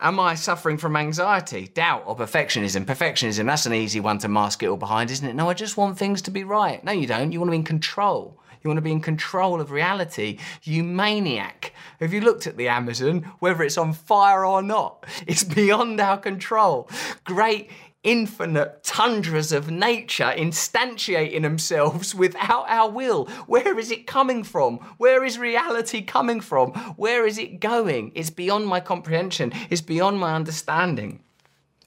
Am 0.00 0.18
I 0.18 0.34
suffering 0.34 0.78
from 0.78 0.96
anxiety, 0.96 1.68
doubt, 1.74 2.04
or 2.06 2.16
perfectionism? 2.16 2.86
Perfectionism, 2.86 3.44
that's 3.44 3.66
an 3.66 3.74
easy 3.74 4.00
one 4.00 4.16
to 4.20 4.28
mask 4.28 4.62
it 4.62 4.68
all 4.68 4.78
behind, 4.78 5.10
isn't 5.10 5.28
it? 5.28 5.34
No, 5.34 5.50
I 5.50 5.52
just 5.52 5.76
want 5.76 5.98
things 5.98 6.22
to 6.22 6.30
be 6.30 6.42
right. 6.42 6.82
No, 6.82 6.92
you 6.92 7.06
don't. 7.06 7.32
You 7.32 7.38
want 7.38 7.48
to 7.48 7.52
be 7.52 7.58
in 7.58 7.64
control. 7.64 8.40
You 8.62 8.68
want 8.68 8.78
to 8.78 8.82
be 8.82 8.92
in 8.92 9.00
control 9.02 9.60
of 9.60 9.72
reality. 9.72 10.38
You 10.62 10.84
maniac. 10.84 11.74
Have 12.00 12.14
you 12.14 12.22
looked 12.22 12.46
at 12.46 12.56
the 12.56 12.68
Amazon, 12.68 13.30
whether 13.40 13.62
it's 13.62 13.76
on 13.76 13.92
fire 13.92 14.46
or 14.46 14.62
not? 14.62 15.04
It's 15.26 15.44
beyond 15.60 16.00
our 16.00 16.16
control. 16.16 16.88
Great 17.24 17.70
infinite 18.04 18.82
tundras 18.82 19.52
of 19.52 19.70
nature 19.70 20.32
instantiating 20.36 21.42
themselves 21.42 22.14
without 22.14 22.68
our 22.68 22.90
will. 22.90 23.26
Where 23.46 23.78
is 23.78 23.90
it 23.90 24.06
coming 24.06 24.42
from? 24.42 24.78
Where 24.98 25.24
is 25.24 25.38
reality 25.38 26.02
coming 26.02 26.40
from? 26.40 26.72
Where 26.96 27.26
is 27.26 27.38
it 27.38 27.60
going? 27.60 28.12
It's 28.14 28.30
beyond 28.30 28.66
my 28.66 28.80
comprehension, 28.80 29.52
it's 29.70 29.80
beyond 29.80 30.18
my 30.18 30.34
understanding. 30.34 31.20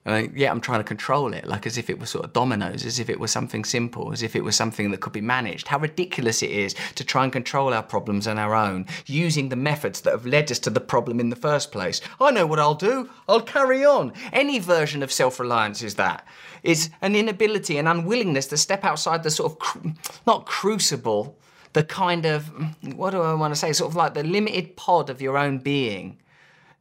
And 0.05 0.37
yeah, 0.37 0.51
I'm 0.51 0.61
trying 0.61 0.81
to 0.81 0.83
control 0.83 1.33
it, 1.33 1.47
like 1.47 1.65
as 1.65 1.79
if 1.79 1.89
it 1.89 1.97
was 1.97 2.11
sort 2.11 2.25
of 2.25 2.33
dominoes, 2.33 2.85
as 2.85 2.99
if 2.99 3.09
it 3.09 3.19
was 3.19 3.31
something 3.31 3.65
simple, 3.65 4.13
as 4.13 4.21
if 4.21 4.35
it 4.35 4.43
was 4.43 4.55
something 4.55 4.91
that 4.91 5.01
could 5.01 5.13
be 5.13 5.21
managed. 5.21 5.67
How 5.67 5.79
ridiculous 5.79 6.43
it 6.43 6.51
is 6.51 6.75
to 6.93 7.03
try 7.03 7.23
and 7.23 7.33
control 7.33 7.73
our 7.73 7.81
problems 7.81 8.27
on 8.27 8.37
our 8.37 8.53
own, 8.53 8.85
using 9.07 9.49
the 9.49 9.55
methods 9.55 10.01
that 10.01 10.11
have 10.11 10.27
led 10.27 10.51
us 10.51 10.59
to 10.59 10.69
the 10.69 10.79
problem 10.79 11.19
in 11.19 11.31
the 11.31 11.35
first 11.35 11.71
place. 11.71 12.01
I 12.21 12.29
know 12.29 12.45
what 12.45 12.59
I'll 12.59 12.75
do. 12.75 13.09
I'll 13.27 13.41
carry 13.41 13.83
on. 13.83 14.13
Any 14.31 14.59
version 14.59 15.01
of 15.01 15.11
self-reliance 15.11 15.81
is 15.81 15.95
that. 15.95 16.23
It's 16.61 16.91
an 17.01 17.15
inability, 17.15 17.79
an 17.79 17.87
unwillingness 17.87 18.45
to 18.47 18.57
step 18.57 18.83
outside 18.83 19.23
the 19.23 19.31
sort 19.31 19.53
of, 19.53 19.59
cru- 19.59 19.93
not 20.27 20.45
crucible, 20.45 21.35
the 21.73 21.83
kind 21.83 22.25
of, 22.25 22.51
what 22.95 23.09
do 23.09 23.21
I 23.21 23.33
want 23.33 23.53
to 23.53 23.59
say, 23.59 23.73
sort 23.73 23.89
of 23.89 23.95
like 23.95 24.13
the 24.13 24.23
limited 24.23 24.75
pod 24.77 25.09
of 25.09 25.19
your 25.19 25.35
own 25.35 25.57
being. 25.57 26.19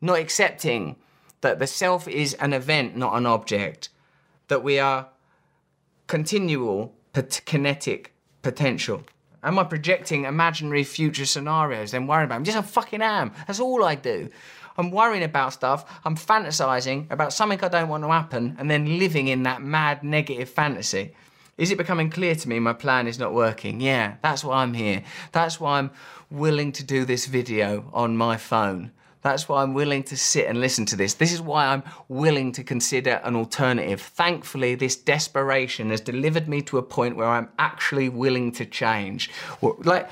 Not 0.02 0.18
accepting 0.18 0.96
that 1.44 1.58
the 1.58 1.66
self 1.66 2.08
is 2.08 2.32
an 2.34 2.54
event, 2.54 2.96
not 2.96 3.14
an 3.14 3.26
object, 3.26 3.90
that 4.48 4.64
we 4.64 4.78
are 4.78 5.08
continual 6.06 6.94
kinetic 7.44 8.14
potential. 8.40 9.02
Am 9.42 9.58
I 9.58 9.64
projecting 9.64 10.24
imaginary 10.24 10.84
future 10.84 11.26
scenarios, 11.26 11.90
then 11.90 12.06
worrying 12.06 12.24
about 12.24 12.36
them? 12.36 12.44
Yes, 12.46 12.56
I 12.56 12.62
fucking 12.62 13.02
am. 13.02 13.32
That's 13.46 13.60
all 13.60 13.84
I 13.84 13.94
do. 13.94 14.30
I'm 14.78 14.90
worrying 14.90 15.22
about 15.22 15.52
stuff, 15.52 16.00
I'm 16.04 16.16
fantasizing 16.16 17.10
about 17.10 17.34
something 17.34 17.62
I 17.62 17.68
don't 17.68 17.90
want 17.90 18.04
to 18.04 18.10
happen, 18.10 18.56
and 18.58 18.70
then 18.70 18.98
living 18.98 19.28
in 19.28 19.42
that 19.42 19.60
mad 19.60 20.02
negative 20.02 20.48
fantasy. 20.48 21.14
Is 21.58 21.70
it 21.70 21.76
becoming 21.76 22.08
clear 22.08 22.34
to 22.34 22.48
me 22.48 22.58
my 22.58 22.72
plan 22.72 23.06
is 23.06 23.18
not 23.18 23.34
working? 23.34 23.82
Yeah, 23.82 24.14
that's 24.22 24.42
why 24.42 24.62
I'm 24.62 24.72
here. 24.72 25.04
That's 25.32 25.60
why 25.60 25.78
I'm 25.78 25.90
willing 26.30 26.72
to 26.72 26.82
do 26.82 27.04
this 27.04 27.26
video 27.26 27.84
on 27.92 28.16
my 28.16 28.38
phone. 28.38 28.92
That's 29.24 29.48
why 29.48 29.62
I'm 29.62 29.72
willing 29.72 30.02
to 30.04 30.16
sit 30.18 30.46
and 30.46 30.60
listen 30.60 30.84
to 30.86 30.96
this. 30.96 31.14
This 31.14 31.32
is 31.32 31.40
why 31.40 31.66
I'm 31.68 31.82
willing 32.08 32.52
to 32.52 32.62
consider 32.62 33.22
an 33.24 33.34
alternative. 33.34 34.02
Thankfully, 34.02 34.74
this 34.74 34.96
desperation 34.96 35.88
has 35.88 36.02
delivered 36.02 36.46
me 36.46 36.60
to 36.62 36.76
a 36.76 36.82
point 36.82 37.16
where 37.16 37.28
I'm 37.28 37.48
actually 37.58 38.10
willing 38.10 38.52
to 38.52 38.66
change. 38.66 39.30
Like, 39.62 40.10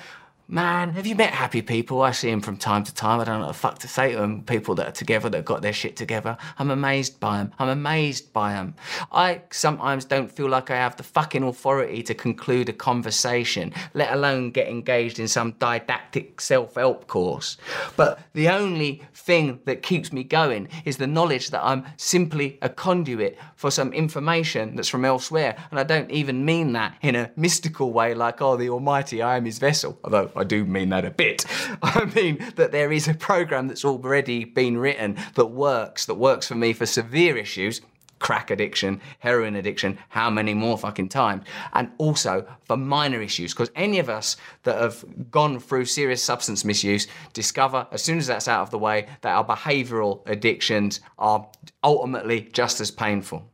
Man, 0.48 0.90
have 0.90 1.06
you 1.06 1.14
met 1.14 1.32
happy 1.32 1.62
people? 1.62 2.02
I 2.02 2.10
see 2.10 2.28
them 2.30 2.40
from 2.40 2.56
time 2.56 2.82
to 2.84 2.92
time. 2.92 3.20
I 3.20 3.24
don't 3.24 3.38
know 3.38 3.46
what 3.46 3.52
the 3.52 3.58
fuck 3.58 3.78
to 3.78 3.88
say 3.88 4.12
to 4.12 4.18
them. 4.18 4.42
People 4.42 4.74
that 4.74 4.88
are 4.88 4.92
together, 4.92 5.30
that 5.30 5.44
got 5.44 5.62
their 5.62 5.72
shit 5.72 5.96
together. 5.96 6.36
I'm 6.58 6.70
amazed 6.70 7.20
by 7.20 7.38
them. 7.38 7.52
I'm 7.58 7.68
amazed 7.68 8.32
by 8.32 8.52
them. 8.54 8.74
I 9.12 9.42
sometimes 9.50 10.04
don't 10.04 10.30
feel 10.30 10.48
like 10.48 10.68
I 10.70 10.76
have 10.76 10.96
the 10.96 11.04
fucking 11.04 11.44
authority 11.44 12.02
to 12.02 12.14
conclude 12.14 12.68
a 12.68 12.72
conversation, 12.72 13.72
let 13.94 14.12
alone 14.12 14.50
get 14.50 14.68
engaged 14.68 15.20
in 15.20 15.28
some 15.28 15.52
didactic 15.52 16.40
self 16.40 16.74
help 16.74 17.06
course. 17.06 17.56
But 17.96 18.18
the 18.34 18.48
only 18.48 19.02
thing 19.14 19.60
that 19.64 19.82
keeps 19.82 20.12
me 20.12 20.24
going 20.24 20.68
is 20.84 20.96
the 20.96 21.06
knowledge 21.06 21.50
that 21.50 21.64
I'm 21.64 21.86
simply 21.96 22.58
a 22.60 22.68
conduit 22.68 23.38
for 23.54 23.70
some 23.70 23.92
information 23.92 24.74
that's 24.74 24.88
from 24.88 25.04
elsewhere. 25.04 25.56
And 25.70 25.78
I 25.78 25.84
don't 25.84 26.10
even 26.10 26.44
mean 26.44 26.72
that 26.72 26.96
in 27.00 27.14
a 27.14 27.30
mystical 27.36 27.92
way, 27.92 28.12
like, 28.12 28.42
oh, 28.42 28.56
the 28.56 28.68
Almighty, 28.68 29.22
I 29.22 29.36
am 29.36 29.44
his 29.44 29.58
vessel. 29.58 29.98
Although 30.02 30.31
I 30.36 30.44
do 30.44 30.64
mean 30.64 30.90
that 30.90 31.04
a 31.04 31.10
bit. 31.10 31.44
I 31.82 32.04
mean 32.14 32.44
that 32.56 32.72
there 32.72 32.92
is 32.92 33.08
a 33.08 33.14
program 33.14 33.68
that's 33.68 33.84
already 33.84 34.44
been 34.44 34.78
written 34.78 35.16
that 35.34 35.46
works, 35.46 36.06
that 36.06 36.14
works 36.14 36.48
for 36.48 36.54
me 36.54 36.72
for 36.72 36.86
severe 36.86 37.36
issues, 37.36 37.80
crack 38.22 38.50
addiction, 38.50 39.00
heroin 39.18 39.56
addiction, 39.56 39.98
how 40.08 40.30
many 40.30 40.54
more 40.54 40.78
fucking 40.78 41.08
times, 41.08 41.44
and 41.74 41.90
also 41.98 42.46
for 42.64 42.76
minor 42.76 43.20
issues. 43.20 43.52
Because 43.52 43.70
any 43.74 43.98
of 43.98 44.08
us 44.08 44.36
that 44.62 44.80
have 44.80 45.04
gone 45.30 45.58
through 45.58 45.84
serious 45.84 46.22
substance 46.22 46.64
misuse 46.64 47.08
discover, 47.34 47.86
as 47.90 48.02
soon 48.02 48.18
as 48.18 48.28
that's 48.28 48.48
out 48.48 48.62
of 48.62 48.70
the 48.70 48.78
way, 48.78 49.08
that 49.20 49.34
our 49.34 49.44
behavioural 49.44 50.26
addictions 50.26 51.00
are 51.18 51.46
ultimately 51.82 52.48
just 52.52 52.80
as 52.80 52.90
painful. 52.90 53.44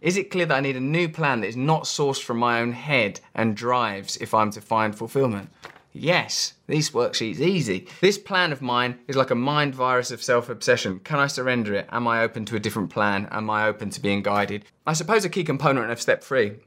Is 0.00 0.16
it 0.16 0.30
clear 0.30 0.46
that 0.46 0.56
I 0.56 0.60
need 0.60 0.76
a 0.76 0.80
new 0.80 1.10
plan 1.10 1.42
that 1.42 1.48
is 1.48 1.56
not 1.56 1.82
sourced 1.82 2.22
from 2.22 2.38
my 2.38 2.60
own 2.60 2.72
head 2.72 3.20
and 3.34 3.54
drives 3.54 4.16
if 4.16 4.32
I'm 4.32 4.50
to 4.52 4.60
find 4.60 4.96
fulfillment? 4.96 5.50
Yes, 5.92 6.54
this 6.68 6.90
worksheet's 6.90 7.40
easy. 7.40 7.88
This 8.00 8.16
plan 8.16 8.52
of 8.52 8.62
mine 8.62 9.00
is 9.08 9.16
like 9.16 9.30
a 9.30 9.34
mind 9.34 9.74
virus 9.74 10.12
of 10.12 10.22
self-obsession. 10.22 11.00
Can 11.00 11.18
I 11.18 11.26
surrender 11.26 11.74
it? 11.74 11.88
Am 11.90 12.06
I 12.06 12.22
open 12.22 12.44
to 12.46 12.56
a 12.56 12.60
different 12.60 12.90
plan? 12.90 13.26
Am 13.32 13.50
I 13.50 13.66
open 13.66 13.90
to 13.90 14.00
being 14.00 14.22
guided? 14.22 14.64
I 14.86 14.92
suppose 14.92 15.24
a 15.24 15.28
key 15.28 15.42
component 15.42 15.90
of 15.90 16.00
step 16.00 16.22
three 16.22 16.58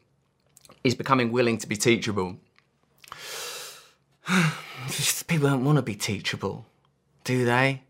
is 0.84 0.94
becoming 0.94 1.32
willing 1.32 1.58
to 1.60 1.68
be 1.68 1.78
teachable. 1.78 2.38
People 5.28 5.50
don't 5.50 5.64
want 5.64 5.78
to 5.78 5.82
be 5.82 5.96
teachable, 5.96 6.66
do 7.24 7.46
they? 7.46 7.84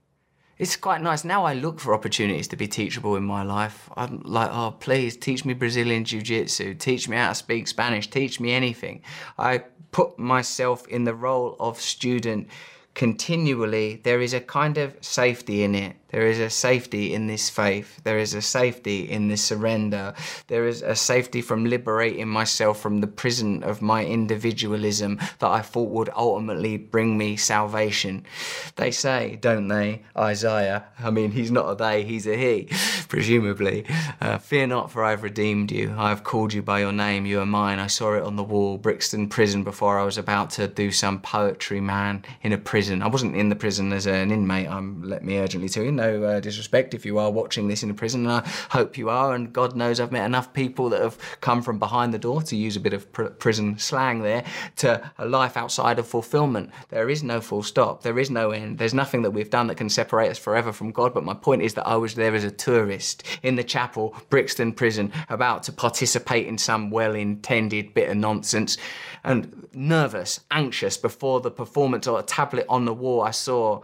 It's 0.64 0.78
quite 0.78 1.02
nice. 1.02 1.26
Now 1.26 1.44
I 1.44 1.56
look 1.56 1.82
for 1.82 1.94
opportunities 1.94 2.48
to 2.48 2.56
be 2.56 2.70
teachable 2.70 3.18
in 3.18 3.26
my 3.26 3.44
life. 3.44 3.90
I'm 3.98 4.22
like, 4.24 4.50
oh, 4.50 4.72
please 4.80 5.18
teach 5.18 5.44
me 5.44 5.54
Brazilian 5.54 6.06
Jiu 6.06 6.22
Jitsu, 6.22 6.76
teach 6.76 7.10
me 7.10 7.18
how 7.18 7.28
to 7.28 7.36
speak 7.36 7.68
Spanish, 7.68 8.10
teach 8.10 8.40
me 8.40 8.54
anything. 8.54 9.02
I 9.38 9.66
put 9.92 10.18
myself 10.18 10.88
in 10.88 11.04
the 11.04 11.14
role 11.14 11.58
of 11.60 11.82
student 11.82 12.48
continually. 12.94 14.00
There 14.06 14.22
is 14.22 14.34
a 14.34 14.40
kind 14.40 14.78
of 14.78 14.96
safety 15.02 15.64
in 15.64 15.76
it. 15.76 15.98
There 16.14 16.28
is 16.28 16.38
a 16.38 16.52
safety 16.52 17.12
in 17.12 17.26
this 17.26 17.50
faith. 17.50 18.00
There 18.04 18.20
is 18.20 18.36
a 18.36 18.42
safety 18.42 19.10
in 19.10 19.30
this 19.30 19.44
surrender. 19.44 20.14
There 20.46 20.68
is 20.68 20.84
a 20.84 20.96
safety 20.96 21.42
from 21.42 21.66
liberating 21.66 22.28
myself 22.28 22.80
from 22.80 23.02
the 23.02 23.08
prison 23.08 23.64
of 23.64 23.82
my 23.82 24.06
individualism 24.06 25.20
that 25.40 25.50
I 25.50 25.62
thought 25.62 25.90
would 25.90 26.12
ultimately 26.16 26.78
bring 26.78 27.18
me 27.18 27.36
salvation. 27.36 28.28
They 28.76 28.92
say, 28.92 29.38
don't 29.42 29.68
they, 29.70 30.04
Isaiah? 30.16 30.86
I 31.00 31.10
mean, 31.10 31.32
he's 31.32 31.50
not 31.50 31.72
a 31.72 31.76
they, 31.76 32.04
he's 32.04 32.28
a 32.28 32.38
he, 32.38 32.70
presumably. 33.10 33.84
Uh, 34.22 34.38
Fear 34.38 34.68
not, 34.68 34.92
for 34.92 35.04
I 35.04 35.10
have 35.12 35.24
redeemed 35.24 35.72
you. 35.72 35.96
I 35.98 36.10
have 36.10 36.24
called 36.24 36.54
you 36.54 36.62
by 36.62 36.82
your 36.82 36.92
name. 36.92 37.26
You 37.26 37.40
are 37.40 37.46
mine. 37.48 37.80
I 37.80 37.88
saw 37.88 38.14
it 38.14 38.22
on 38.22 38.36
the 38.36 38.44
wall, 38.44 38.78
Brixton 38.78 39.30
Prison, 39.30 39.64
before 39.64 39.98
I 39.98 40.04
was 40.04 40.20
about 40.20 40.52
to 40.52 40.68
do 40.68 40.92
some 40.92 41.20
poetry, 41.20 41.82
man, 41.82 42.24
in 42.44 42.54
a 42.54 42.60
prison. 42.60 43.02
I 43.02 43.08
wasn't 43.08 43.36
in 43.36 43.50
the 43.50 43.56
prison 43.56 43.92
as 43.92 44.06
an 44.06 44.30
inmate, 44.30 44.70
I'm, 44.70 45.02
let 45.02 45.26
me 45.26 45.40
urgently 45.40 45.70
tell 45.70 45.84
you 45.84 45.92
no 45.92 46.03
uh, 46.12 46.40
disrespect 46.40 46.94
if 46.94 47.06
you 47.06 47.18
are 47.18 47.32
watching 47.32 47.68
this 47.68 47.84
in 47.84 47.90
a 47.90 47.94
prison, 47.94 48.28
and 48.28 48.46
I 48.46 48.50
hope 48.70 48.98
you 48.98 49.10
are. 49.10 49.34
And 49.34 49.52
God 49.54 49.76
knows 49.76 50.00
I've 50.00 50.12
met 50.12 50.26
enough 50.26 50.54
people 50.54 50.90
that 50.90 51.02
have 51.02 51.18
come 51.42 51.62
from 51.62 51.80
behind 51.80 52.14
the 52.14 52.20
door, 52.20 52.42
to 52.44 52.56
use 52.56 52.76
a 52.76 52.80
bit 52.80 52.94
of 52.94 53.12
pr- 53.12 53.26
prison 53.26 53.78
slang 53.78 54.22
there, 54.22 54.44
to 54.78 55.12
a 55.18 55.26
life 55.26 55.58
outside 55.58 56.00
of 56.00 56.08
fulfillment. 56.08 56.72
There 56.90 57.10
is 57.10 57.24
no 57.24 57.42
full 57.42 57.64
stop. 57.64 58.04
There 58.04 58.20
is 58.20 58.30
no 58.30 58.52
end. 58.52 58.78
There's 58.78 58.94
nothing 58.94 59.22
that 59.24 59.32
we've 59.32 59.50
done 59.50 59.68
that 59.68 59.78
can 59.78 59.90
separate 59.90 60.30
us 60.30 60.38
forever 60.38 60.72
from 60.72 60.92
God. 60.92 61.14
But 61.14 61.24
my 61.24 61.34
point 61.34 61.62
is 61.62 61.74
that 61.76 61.88
I 61.88 61.96
was 61.96 62.16
there 62.16 62.36
as 62.36 62.44
a 62.44 62.52
tourist 62.52 63.24
in 63.42 63.56
the 63.56 63.64
chapel, 63.64 64.16
Brixton 64.30 64.74
Prison, 64.74 65.12
about 65.30 65.64
to 65.64 65.72
participate 65.72 66.48
in 66.48 66.58
some 66.58 66.90
well-intended 66.90 67.94
bit 67.94 68.10
of 68.10 68.18
nonsense, 68.18 68.78
and 69.24 69.68
nervous, 69.74 70.42
anxious 70.52 70.98
before 70.98 71.40
the 71.42 71.52
performance 71.52 72.08
or 72.08 72.20
a 72.20 72.24
tablet 72.24 72.66
on 72.68 72.86
the 72.86 72.94
wall. 72.94 73.22
I 73.22 73.32
saw 73.32 73.82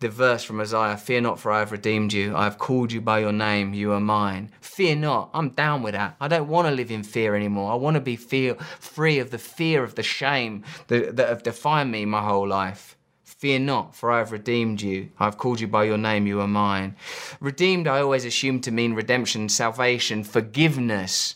the 0.00 0.08
verse 0.08 0.44
from 0.44 0.60
Isaiah 0.60 0.96
Fear 0.96 1.22
not, 1.22 1.40
for 1.40 1.50
I 1.50 1.60
have 1.60 1.72
redeemed 1.72 2.12
you. 2.12 2.36
I 2.36 2.44
have 2.44 2.58
called 2.58 2.92
you 2.92 3.00
by 3.00 3.20
your 3.20 3.32
name. 3.32 3.72
You 3.72 3.92
are 3.92 4.00
mine. 4.00 4.50
Fear 4.60 4.96
not. 4.96 5.30
I'm 5.32 5.50
down 5.50 5.82
with 5.82 5.94
that. 5.94 6.16
I 6.20 6.28
don't 6.28 6.48
want 6.48 6.68
to 6.68 6.74
live 6.74 6.90
in 6.90 7.02
fear 7.02 7.34
anymore. 7.34 7.72
I 7.72 7.76
want 7.76 7.94
to 7.94 8.00
be 8.00 8.16
feel, 8.16 8.56
free 8.78 9.18
of 9.18 9.30
the 9.30 9.38
fear 9.38 9.82
of 9.82 9.94
the 9.94 10.02
shame 10.02 10.64
that, 10.88 11.16
that 11.16 11.28
have 11.28 11.42
defined 11.42 11.90
me 11.90 12.04
my 12.04 12.22
whole 12.22 12.46
life. 12.46 12.96
Fear 13.24 13.60
not, 13.60 13.94
for 13.94 14.10
I 14.10 14.18
have 14.18 14.32
redeemed 14.32 14.80
you. 14.80 15.10
I 15.18 15.24
have 15.24 15.36
called 15.38 15.60
you 15.60 15.68
by 15.68 15.84
your 15.84 15.98
name. 15.98 16.26
You 16.26 16.40
are 16.40 16.48
mine. 16.48 16.96
Redeemed, 17.40 17.86
I 17.86 18.00
always 18.00 18.24
assumed 18.24 18.64
to 18.64 18.70
mean 18.70 18.94
redemption, 18.94 19.48
salvation, 19.48 20.24
forgiveness. 20.24 21.34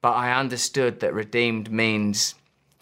But 0.00 0.12
I 0.12 0.32
understood 0.32 1.00
that 1.00 1.14
redeemed 1.14 1.70
means 1.70 2.34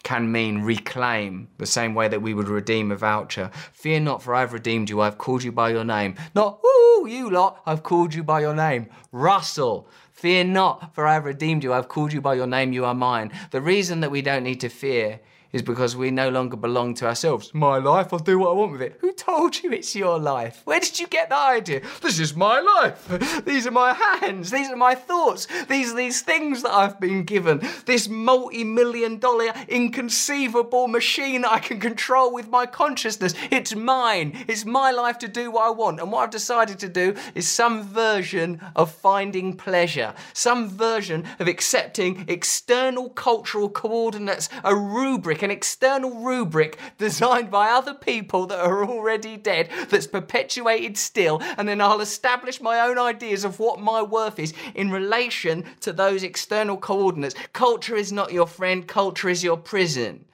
can 0.03 0.31
mean 0.31 0.61
reclaim, 0.61 1.47
the 1.57 1.65
same 1.65 1.93
way 1.93 2.07
that 2.07 2.21
we 2.21 2.33
would 2.33 2.47
redeem 2.47 2.91
a 2.91 2.95
voucher. 2.95 3.51
Fear 3.73 4.01
not, 4.01 4.23
for 4.23 4.33
I 4.33 4.41
have 4.41 4.53
redeemed 4.53 4.89
you. 4.89 5.01
I 5.01 5.05
have 5.05 5.17
called 5.17 5.43
you 5.43 5.51
by 5.51 5.69
your 5.69 5.83
name. 5.83 6.15
Not, 6.35 6.59
ooh, 6.65 7.07
you 7.07 7.29
lot, 7.29 7.61
I've 7.65 7.83
called 7.83 8.13
you 8.13 8.23
by 8.23 8.41
your 8.41 8.55
name. 8.55 8.87
Russell, 9.11 9.87
fear 10.11 10.43
not, 10.43 10.93
for 10.93 11.07
I 11.07 11.13
have 11.13 11.25
redeemed 11.25 11.63
you. 11.63 11.73
I 11.73 11.77
have 11.77 11.87
called 11.87 12.13
you 12.13 12.21
by 12.21 12.35
your 12.35 12.47
name. 12.47 12.73
You 12.73 12.85
are 12.85 12.95
mine. 12.95 13.31
The 13.51 13.61
reason 13.61 13.99
that 14.01 14.11
we 14.11 14.21
don't 14.21 14.43
need 14.43 14.59
to 14.61 14.69
fear 14.69 15.19
is 15.53 15.61
because 15.61 15.95
we 15.95 16.11
no 16.11 16.29
longer 16.29 16.55
belong 16.55 16.93
to 16.95 17.07
ourselves. 17.07 17.53
My 17.53 17.77
life, 17.77 18.13
I'll 18.13 18.19
do 18.19 18.39
what 18.39 18.51
I 18.51 18.53
want 18.53 18.71
with 18.73 18.81
it. 18.81 18.97
Who 19.01 19.11
told 19.13 19.61
you 19.61 19.71
it's 19.71 19.95
your 19.95 20.19
life? 20.19 20.61
Where 20.65 20.79
did 20.79 20.99
you 20.99 21.07
get 21.07 21.29
that 21.29 21.49
idea? 21.49 21.81
This 22.01 22.19
is 22.19 22.35
my 22.35 22.59
life. 22.59 23.43
These 23.45 23.67
are 23.67 23.71
my 23.71 23.93
hands. 23.93 24.51
These 24.51 24.69
are 24.69 24.75
my 24.75 24.95
thoughts. 24.95 25.47
These 25.67 25.93
are 25.93 25.95
these 25.95 26.21
things 26.21 26.63
that 26.63 26.71
I've 26.71 26.99
been 26.99 27.23
given. 27.23 27.61
This 27.85 28.07
multi 28.07 28.63
million 28.63 29.19
dollar 29.19 29.53
inconceivable 29.67 30.87
machine 30.87 31.41
that 31.41 31.51
I 31.51 31.59
can 31.59 31.79
control 31.79 32.33
with 32.33 32.49
my 32.49 32.65
consciousness. 32.65 33.33
It's 33.49 33.75
mine. 33.75 34.45
It's 34.47 34.65
my 34.65 34.91
life 34.91 35.17
to 35.19 35.27
do 35.27 35.51
what 35.51 35.67
I 35.67 35.69
want. 35.71 35.99
And 35.99 36.11
what 36.11 36.23
I've 36.23 36.29
decided 36.29 36.79
to 36.79 36.89
do 36.89 37.15
is 37.35 37.47
some 37.47 37.83
version 37.83 38.61
of 38.75 38.91
finding 38.91 39.55
pleasure, 39.55 40.13
some 40.33 40.69
version 40.69 41.25
of 41.39 41.47
accepting 41.47 42.25
external 42.27 43.09
cultural 43.09 43.69
coordinates, 43.69 44.49
a 44.63 44.75
rubric, 44.75 45.40
an 45.43 45.51
external 45.51 46.11
rubric 46.23 46.77
designed 46.97 47.51
by 47.51 47.69
other 47.69 47.93
people 47.93 48.45
that 48.47 48.59
are 48.59 48.85
already 48.85 49.37
dead, 49.37 49.69
that's 49.89 50.07
perpetuated 50.07 50.97
still, 50.97 51.41
and 51.57 51.67
then 51.67 51.81
I'll 51.81 52.01
establish 52.01 52.61
my 52.61 52.79
own 52.79 52.97
ideas 52.97 53.43
of 53.43 53.59
what 53.59 53.79
my 53.79 54.01
worth 54.01 54.39
is 54.39 54.53
in 54.75 54.91
relation 54.91 55.65
to 55.81 55.93
those 55.93 56.23
external 56.23 56.77
coordinates. 56.77 57.35
Culture 57.53 57.95
is 57.95 58.11
not 58.11 58.33
your 58.33 58.47
friend, 58.47 58.87
culture 58.87 59.29
is 59.29 59.43
your 59.43 59.57
prison. 59.57 60.25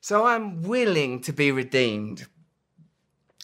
So 0.00 0.26
I'm 0.26 0.62
willing 0.62 1.20
to 1.22 1.32
be 1.32 1.52
redeemed. 1.52 2.26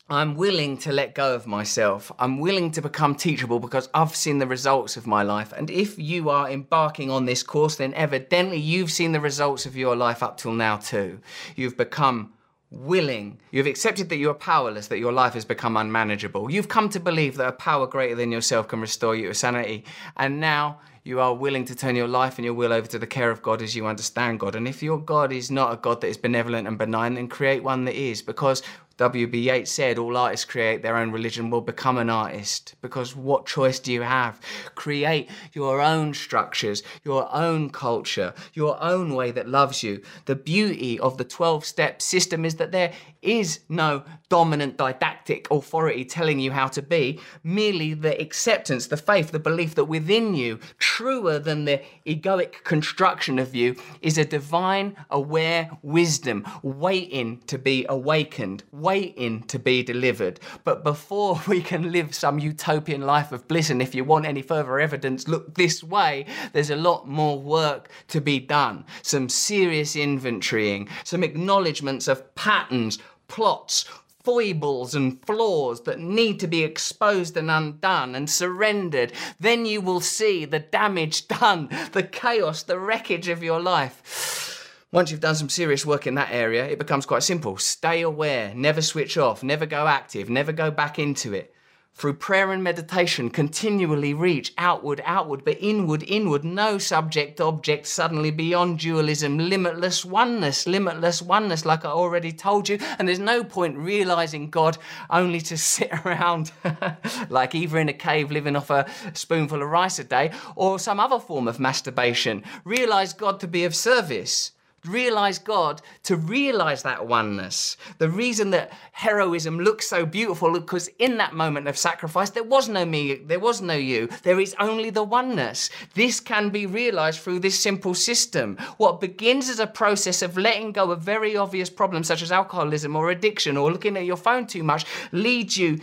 I'm 0.09 0.37
willing 0.37 0.79
to 0.79 0.93
let 0.93 1.17
go 1.17 1.35
of 1.35 1.49
myself. 1.49 2.13
I'm 2.21 2.39
willing 2.39 2.71
to 2.73 2.83
become 2.83 3.17
teachable 3.17 3.59
because 3.59 3.89
I've 3.93 4.15
seen 4.15 4.39
the 4.39 4.47
results 4.47 4.97
of 4.97 5.05
my 5.05 5.25
life. 5.25 5.53
And 5.53 5.69
if 5.69 5.99
you 5.99 6.31
are 6.31 6.49
embarking 6.49 7.11
on 7.11 7.25
this 7.25 7.43
course, 7.43 7.75
then 7.75 7.93
evidently 7.95 8.59
you've 8.59 8.93
seen 8.93 9.11
the 9.11 9.21
results 9.21 9.67
of 9.67 9.77
your 9.77 9.97
life 9.97 10.23
up 10.23 10.37
till 10.37 10.53
now 10.53 10.77
too. 10.77 11.19
You've 11.57 11.77
become 11.77 12.33
willing. 12.71 13.41
You've 13.51 13.67
accepted 13.67 14.09
that 14.11 14.19
you 14.19 14.31
are 14.31 14.35
powerless, 14.35 14.87
that 14.89 15.01
your 15.01 15.13
life 15.13 15.35
has 15.35 15.45
become 15.45 15.77
unmanageable. 15.77 16.53
You've 16.53 16.69
come 16.69 16.89
to 16.91 17.01
believe 17.01 17.37
that 17.39 17.49
a 17.49 17.53
power 17.53 17.89
greater 17.89 18.15
than 18.15 18.31
yourself 18.31 18.69
can 18.69 18.81
restore 18.81 19.17
you 19.17 19.27
to 19.27 19.35
sanity. 19.35 19.85
And 20.17 20.39
now 20.39 20.79
you 21.03 21.19
are 21.19 21.35
willing 21.35 21.65
to 21.65 21.75
turn 21.75 21.97
your 21.97 22.09
life 22.09 22.39
and 22.39 22.45
your 22.45 22.55
will 22.55 22.73
over 22.73 22.87
to 22.89 22.99
the 22.99 23.07
care 23.07 23.31
of 23.31 23.43
God 23.43 23.63
as 23.63 23.75
you 23.75 23.87
understand 23.87 24.39
God. 24.39 24.55
And 24.55 24.69
if 24.69 24.83
your 24.85 24.99
God 24.99 25.33
is 25.33 25.51
not 25.51 25.73
a 25.73 25.77
God 25.77 26.01
that 26.01 26.09
is 26.09 26.17
benevolent 26.17 26.69
and 26.69 26.79
benign, 26.79 27.15
then 27.15 27.29
create 27.29 27.63
one 27.63 27.85
that 27.85 27.95
is. 27.95 28.23
Because 28.23 28.63
W.B. 28.99 29.39
Yeats 29.51 29.71
said, 29.71 29.99
All 29.99 30.17
artists 30.17 30.47
create 30.47 30.81
their 30.83 30.97
own 30.97 31.13
religion, 31.13 31.51
will 31.51 31.61
become 31.61 31.99
an 31.99 32.09
artist. 32.09 32.75
Because 32.81 33.15
what 33.15 33.45
choice 33.45 33.79
do 33.79 33.93
you 33.93 34.03
have? 34.03 34.41
Create 34.75 35.29
your 35.53 35.83
own 35.83 36.15
structures, 36.15 36.83
your 37.05 37.29
own 37.35 37.69
culture, 37.69 38.33
your 38.55 38.83
own 38.83 39.15
way 39.15 39.31
that 39.33 39.49
loves 39.49 39.83
you. 39.83 40.03
The 40.25 40.35
beauty 40.35 40.99
of 40.99 41.19
the 41.19 41.25
12 41.25 41.65
step 41.65 42.01
system 42.01 42.45
is 42.47 42.55
that 42.55 42.73
there 42.73 42.93
is 43.27 43.61
no 43.69 44.05
dominant 44.29 44.77
didactic 44.77 45.49
authority 45.51 46.05
telling 46.05 46.39
you 46.39 46.51
how 46.51 46.67
to 46.69 46.83
be, 46.83 47.21
merely 47.43 47.95
the 47.95 48.21
acceptance, 48.21 48.87
the 48.87 48.97
faith, 48.97 49.31
the 49.31 49.39
belief 49.39 49.75
that 49.75 49.85
within 49.85 50.35
you, 50.35 50.59
truer 50.79 51.39
than 51.39 51.65
the 51.65 51.81
egoic 52.07 52.65
construction 52.65 53.39
of 53.39 53.55
you, 53.55 53.77
is 54.01 54.19
a 54.19 54.25
divine, 54.25 54.97
aware 55.11 55.71
wisdom 55.83 56.47
waiting 56.63 57.41
to 57.47 57.59
be 57.59 57.85
awakened 57.89 58.63
waiting 58.73 59.43
to 59.45 59.59
be 59.59 59.83
delivered. 59.83 60.41
But 60.65 60.85
before 60.85 61.41
we 61.49 61.63
can 61.63 61.93
live 61.93 62.15
some 62.15 62.39
utopian 62.39 63.03
life 63.03 63.33
of 63.33 63.47
bliss, 63.49 63.71
and 63.71 63.83
if 63.83 63.95
you 63.95 64.05
want 64.05 64.27
any 64.27 64.43
further 64.43 64.79
evidence, 64.79 65.29
look 65.29 65.55
this 65.55 65.83
way, 65.83 66.27
there's 66.53 66.71
a 66.71 66.77
lot 66.77 67.09
more 67.09 67.39
work 67.41 67.89
to 68.09 68.21
be 68.21 68.39
done. 68.39 68.85
Some 69.03 69.29
serious 69.29 69.97
inventorying, 69.97 70.89
some 71.05 71.23
acknowledgements 71.23 72.09
of 72.09 72.35
patterns, 72.35 72.99
plots, 73.29 73.85
foibles 74.23 74.95
and 74.95 75.25
flaws 75.25 75.83
that 75.83 76.01
need 76.01 76.41
to 76.41 76.47
be 76.47 76.65
exposed 76.65 77.37
and 77.37 77.51
undone 77.51 78.15
and 78.15 78.29
surrendered, 78.29 79.13
then 79.39 79.65
you 79.65 79.81
will 79.81 80.01
see 80.01 80.45
the 80.45 80.59
damage 80.59 81.29
done, 81.41 81.69
the 81.93 82.03
chaos, 82.03 82.63
the 82.63 82.79
wreckage 82.79 83.29
of 83.29 83.43
your 83.43 83.61
life. 83.61 84.47
Once 84.93 85.11
you've 85.11 85.21
done 85.21 85.35
some 85.35 85.49
serious 85.49 85.85
work 85.85 86.07
in 86.07 86.15
that 86.15 86.31
area, 86.31 86.65
it 86.67 86.79
becomes 86.79 87.07
quite 87.07 87.23
simple. 87.23 87.57
Stay 87.57 88.03
aware, 88.03 88.55
never 88.55 88.81
switch 88.81 89.19
off, 89.19 89.43
never 89.43 89.67
go 89.67 89.87
active, 89.87 90.31
never 90.31 90.53
go 90.53 90.71
back 90.71 90.99
into 90.99 91.35
it. 91.35 91.55
Through 91.97 92.19
prayer 92.19 92.53
and 92.53 92.63
meditation, 92.63 93.31
continually 93.31 94.13
reach 94.13 94.53
outward, 94.59 95.01
outward, 95.07 95.47
but 95.47 95.57
inward, 95.59 96.05
inward. 96.07 96.45
No 96.45 96.77
subject, 96.77 97.41
object, 97.41 97.87
suddenly 97.87 98.31
beyond 98.31 98.81
dualism, 98.81 99.39
limitless 99.39 100.05
oneness, 100.05 100.67
limitless 100.67 101.23
oneness, 101.23 101.65
like 101.65 101.87
I 101.87 101.89
already 101.89 102.33
told 102.33 102.69
you. 102.69 102.79
And 102.99 103.09
there's 103.09 103.19
no 103.19 103.43
point 103.43 103.79
realizing 103.79 104.51
God 104.51 104.77
only 105.09 105.41
to 105.41 105.57
sit 105.57 105.91
around 106.05 106.53
like 107.31 107.55
either 107.55 107.79
in 107.79 107.89
a 107.89 107.95
cave 107.95 108.31
living 108.31 108.57
off 108.57 108.69
a 108.69 108.85
spoonful 109.15 109.63
of 109.63 109.71
rice 109.71 109.99
a 109.99 110.05
day 110.05 110.33
or 110.55 110.79
some 110.79 111.01
other 111.01 111.19
form 111.19 111.49
of 111.49 111.59
masturbation. 111.59 112.45
Realize 112.65 113.15
God 113.15 113.41
to 113.41 113.49
be 113.49 113.65
of 113.65 113.75
service 113.75 114.53
realize 114.87 115.39
God, 115.39 115.83
to 116.05 116.17
realize 116.17 116.83
that 116.83 117.07
oneness. 117.07 117.77
The 117.99 118.09
reason 118.09 118.51
that 118.51 118.73
heroism 118.93 119.59
looks 119.59 119.89
so 119.89 120.07
beautiful 120.07 120.53
because 120.53 120.89
in 120.99 121.17
that 121.19 121.35
moment 121.35 121.69
of 121.69 121.77
sacrifice, 121.77 122.31
there 122.31 122.43
was 122.43 122.69
no 122.69 122.85
me, 122.85 123.15
there 123.15 123.41
was 123.41 123.61
no 123.61 123.75
you, 123.75 124.09
there 124.23 124.41
is 124.41 124.55
only 124.59 124.91
the 124.91 125.03
oneness. 125.03 125.71
This 125.95 126.21
can 126.21 126.51
be 126.51 126.67
realized 126.67 127.21
through 127.21 127.41
this 127.41 127.59
simple 127.59 127.95
system. 127.95 128.57
What 128.77 129.01
begins 129.01 129.49
as 129.49 129.59
a 129.59 129.67
process 129.67 130.23
of 130.23 130.37
letting 130.37 130.73
go 130.73 130.91
of 130.91 131.03
very 131.03 131.37
obvious 131.37 131.71
problems 131.71 132.09
such 132.09 132.23
as 132.23 132.33
alcoholism 132.33 132.97
or 132.97 133.11
addiction 133.11 133.57
or 133.57 133.73
looking 133.73 133.97
at 133.97 134.05
your 134.05 134.17
phone 134.17 134.47
too 134.47 134.63
much 134.63 134.85
leads 135.13 135.57
you 135.57 135.79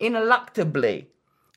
ineluctably 0.00 1.06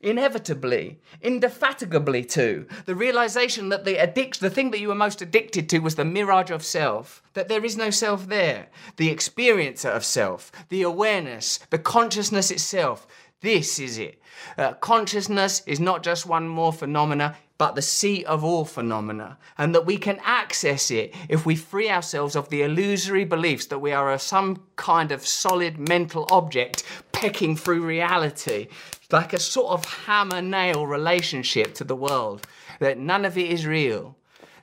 inevitably, 0.01 0.99
indefatigably 1.21 2.23
to 2.23 2.67
the 2.85 2.95
realization 2.95 3.69
that 3.69 3.85
the 3.85 3.97
addiction, 3.97 4.43
the 4.43 4.53
thing 4.53 4.71
that 4.71 4.79
you 4.79 4.89
were 4.89 4.95
most 4.95 5.21
addicted 5.21 5.67
to 5.69 5.79
was 5.79 5.95
the 5.95 6.05
mirage 6.05 6.51
of 6.51 6.63
self, 6.63 7.23
that 7.33 7.47
there 7.47 7.65
is 7.65 7.77
no 7.77 7.89
self 7.89 8.27
there, 8.27 8.67
the 8.97 9.13
experiencer 9.13 9.89
of 9.89 10.05
self, 10.05 10.51
the 10.69 10.83
awareness, 10.83 11.59
the 11.69 11.79
consciousness 11.79 12.51
itself. 12.51 13.07
This 13.41 13.79
is 13.79 13.97
it. 13.97 14.21
Uh, 14.57 14.73
consciousness 14.73 15.63
is 15.65 15.79
not 15.79 16.03
just 16.03 16.25
one 16.25 16.47
more 16.47 16.73
phenomena, 16.73 17.35
but 17.57 17.73
the 17.73 17.81
seat 17.81 18.23
of 18.25 18.43
all 18.43 18.65
phenomena, 18.65 19.37
and 19.57 19.73
that 19.73 19.85
we 19.85 19.97
can 19.97 20.19
access 20.23 20.91
it 20.91 21.13
if 21.27 21.45
we 21.45 21.55
free 21.55 21.89
ourselves 21.89 22.35
of 22.35 22.49
the 22.49 22.61
illusory 22.61 23.25
beliefs 23.25 23.65
that 23.65 23.79
we 23.79 23.91
are 23.91 24.17
some 24.19 24.61
kind 24.75 25.11
of 25.11 25.25
solid 25.25 25.79
mental 25.89 26.27
object 26.29 26.83
pecking 27.11 27.55
through 27.55 27.83
reality, 27.83 28.67
like 29.11 29.33
a 29.33 29.39
sort 29.39 29.71
of 29.71 29.85
hammer 29.85 30.41
nail 30.41 30.85
relationship 30.85 31.73
to 31.75 31.83
the 31.83 31.95
world, 31.95 32.45
that 32.79 32.97
none 32.97 33.25
of 33.25 33.37
it 33.37 33.49
is 33.49 33.65
real. 33.65 34.15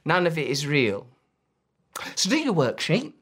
None 0.05 0.27
of 0.27 0.37
it 0.37 0.49
is 0.49 0.66
real. 0.66 1.07
So 2.15 2.29
do 2.29 2.37
your 2.37 2.55
worksheet, 2.55 3.12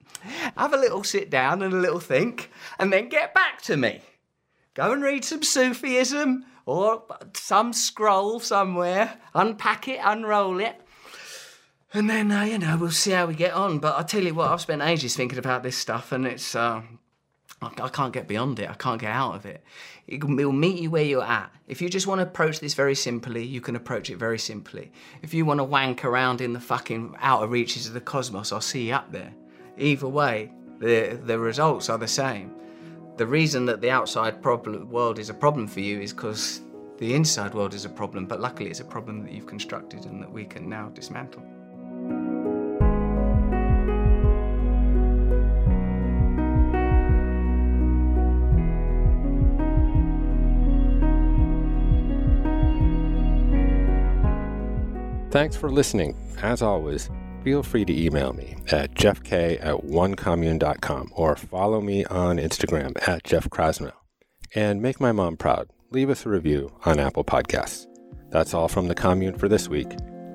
have 0.57 0.73
a 0.73 0.79
little 0.79 1.05
sit 1.05 1.31
down 1.31 1.63
and 1.63 1.73
a 1.73 1.79
little 1.79 2.01
think, 2.01 2.51
and 2.79 2.93
then 2.93 3.09
get 3.09 3.35
back 3.35 3.63
to 3.63 3.77
me. 3.77 4.01
Go 4.75 4.93
and 4.93 5.03
read 5.03 5.25
some 5.25 5.43
Sufism 5.43 6.45
or 6.65 7.03
some 7.35 7.73
scroll 7.73 8.41
somewhere, 8.41 9.19
unpack 9.35 9.89
it, 9.89 10.01
unroll 10.03 10.61
it. 10.61 10.81
And 11.95 12.09
then, 12.09 12.33
uh, 12.33 12.45
you 12.45 12.59
know, 12.59 12.79
we'll 12.79 12.91
see 12.91 13.11
how 13.11 13.27
we 13.27 13.35
get 13.35 13.53
on. 13.53 13.79
But 13.79 13.99
I 13.99 14.03
tell 14.03 14.23
you 14.23 14.35
what, 14.35 14.51
I've 14.51 14.63
spent 14.63 14.81
ages 14.81 15.15
thinking 15.15 15.39
about 15.39 15.63
this 15.63 15.77
stuff, 15.77 16.11
and 16.11 16.27
it's, 16.27 16.55
uh, 16.55 16.81
I 17.63 17.89
can't 17.89 18.13
get 18.13 18.27
beyond 18.27 18.59
it. 18.59 18.69
I 18.69 18.75
can't 18.75 19.01
get 19.01 19.13
out 19.13 19.35
of 19.37 19.47
it. 19.47 19.63
It 20.07 20.25
will 20.25 20.53
meet 20.53 20.81
you 20.81 20.91
where 20.91 21.05
you're 21.05 21.23
at. 21.23 21.53
If 21.69 21.81
you 21.81 21.89
just 21.89 22.07
want 22.07 22.19
to 22.19 22.27
approach 22.27 22.61
this 22.61 22.75
very 22.75 22.95
simply, 22.95 23.45
you 23.45 23.61
can 23.61 23.77
approach 23.77 24.11
it 24.11 24.17
very 24.17 24.39
simply. 24.39 24.91
If 25.23 25.33
you 25.33 25.45
want 25.45 25.59
to 25.59 25.65
wank 25.65 26.05
around 26.05 26.41
in 26.41 26.53
the 26.53 26.61
fucking 26.61 27.15
outer 27.21 27.47
reaches 27.47 27.87
of 27.87 27.95
the 27.95 28.01
cosmos, 28.01 28.53
I'll 28.53 28.61
see 28.61 28.89
you 28.89 28.95
up 28.95 29.13
there. 29.13 29.33
Either 29.79 30.09
way, 30.09 30.53
the, 30.81 31.21
the 31.25 31.39
results 31.39 31.89
are 31.89 31.99
the 31.99 32.09
same. 32.09 32.53
The 33.17 33.27
reason 33.27 33.67
that 33.67 33.81
the 33.81 33.91
outside 33.91 34.43
problem, 34.43 34.91
world 34.91 35.19
is 35.19 35.31
a 35.31 35.35
problem 35.35 35.69
for 35.69 35.81
you 35.81 36.01
is 36.01 36.13
because 36.13 36.63
the 36.99 37.15
inside 37.15 37.55
world 37.55 37.75
is 37.75 37.85
a 37.85 37.91
problem, 37.91 38.27
but 38.27 38.41
luckily 38.41 38.71
it's 38.71 38.81
a 38.81 38.85
problem 38.85 39.23
that 39.23 39.33
you've 39.33 39.47
constructed 39.47 40.05
and 40.07 40.23
that 40.23 40.31
we 40.31 40.45
can 40.45 40.69
now 40.69 40.89
dismantle. 40.89 41.43
Thanks 55.33 55.57
for 55.57 55.71
listening. 55.71 56.15
As 56.43 56.61
always, 56.61 57.09
feel 57.43 57.63
free 57.63 57.87
to 57.87 58.05
email 58.05 58.35
me 58.35 58.55
at 58.71 58.93
jeffk 58.93 59.33
at 59.33 59.77
onecommune.com 59.83 61.11
or 61.17 61.37
follow 61.37 61.81
me 61.81 62.05
on 62.05 62.37
Instagram 62.37 62.93
at 63.09 63.25
Jeff 63.25 63.49
Krasno. 63.49 63.93
And 64.55 64.83
make 64.83 65.01
my 65.01 65.11
mom 65.11 65.39
proud. 65.39 65.71
Leave 65.91 66.11
us 66.11 66.27
a 66.27 66.29
review 66.29 66.71
on 66.85 67.01
Apple 67.01 67.25
Podcasts. 67.25 67.87
That's 68.29 68.53
all 68.53 68.69
from 68.69 68.89
the 68.89 68.95
commune 68.95 69.39
for 69.39 69.49
this 69.49 69.71
week. 69.71 69.89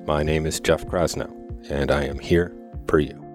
My 0.04 0.24
name 0.24 0.46
is 0.46 0.58
Jeff 0.58 0.84
Krasno, 0.84 1.30
and 1.70 1.92
I 1.92 2.02
am 2.02 2.18
here 2.18 2.52
for 2.88 2.98
you. 2.98 3.27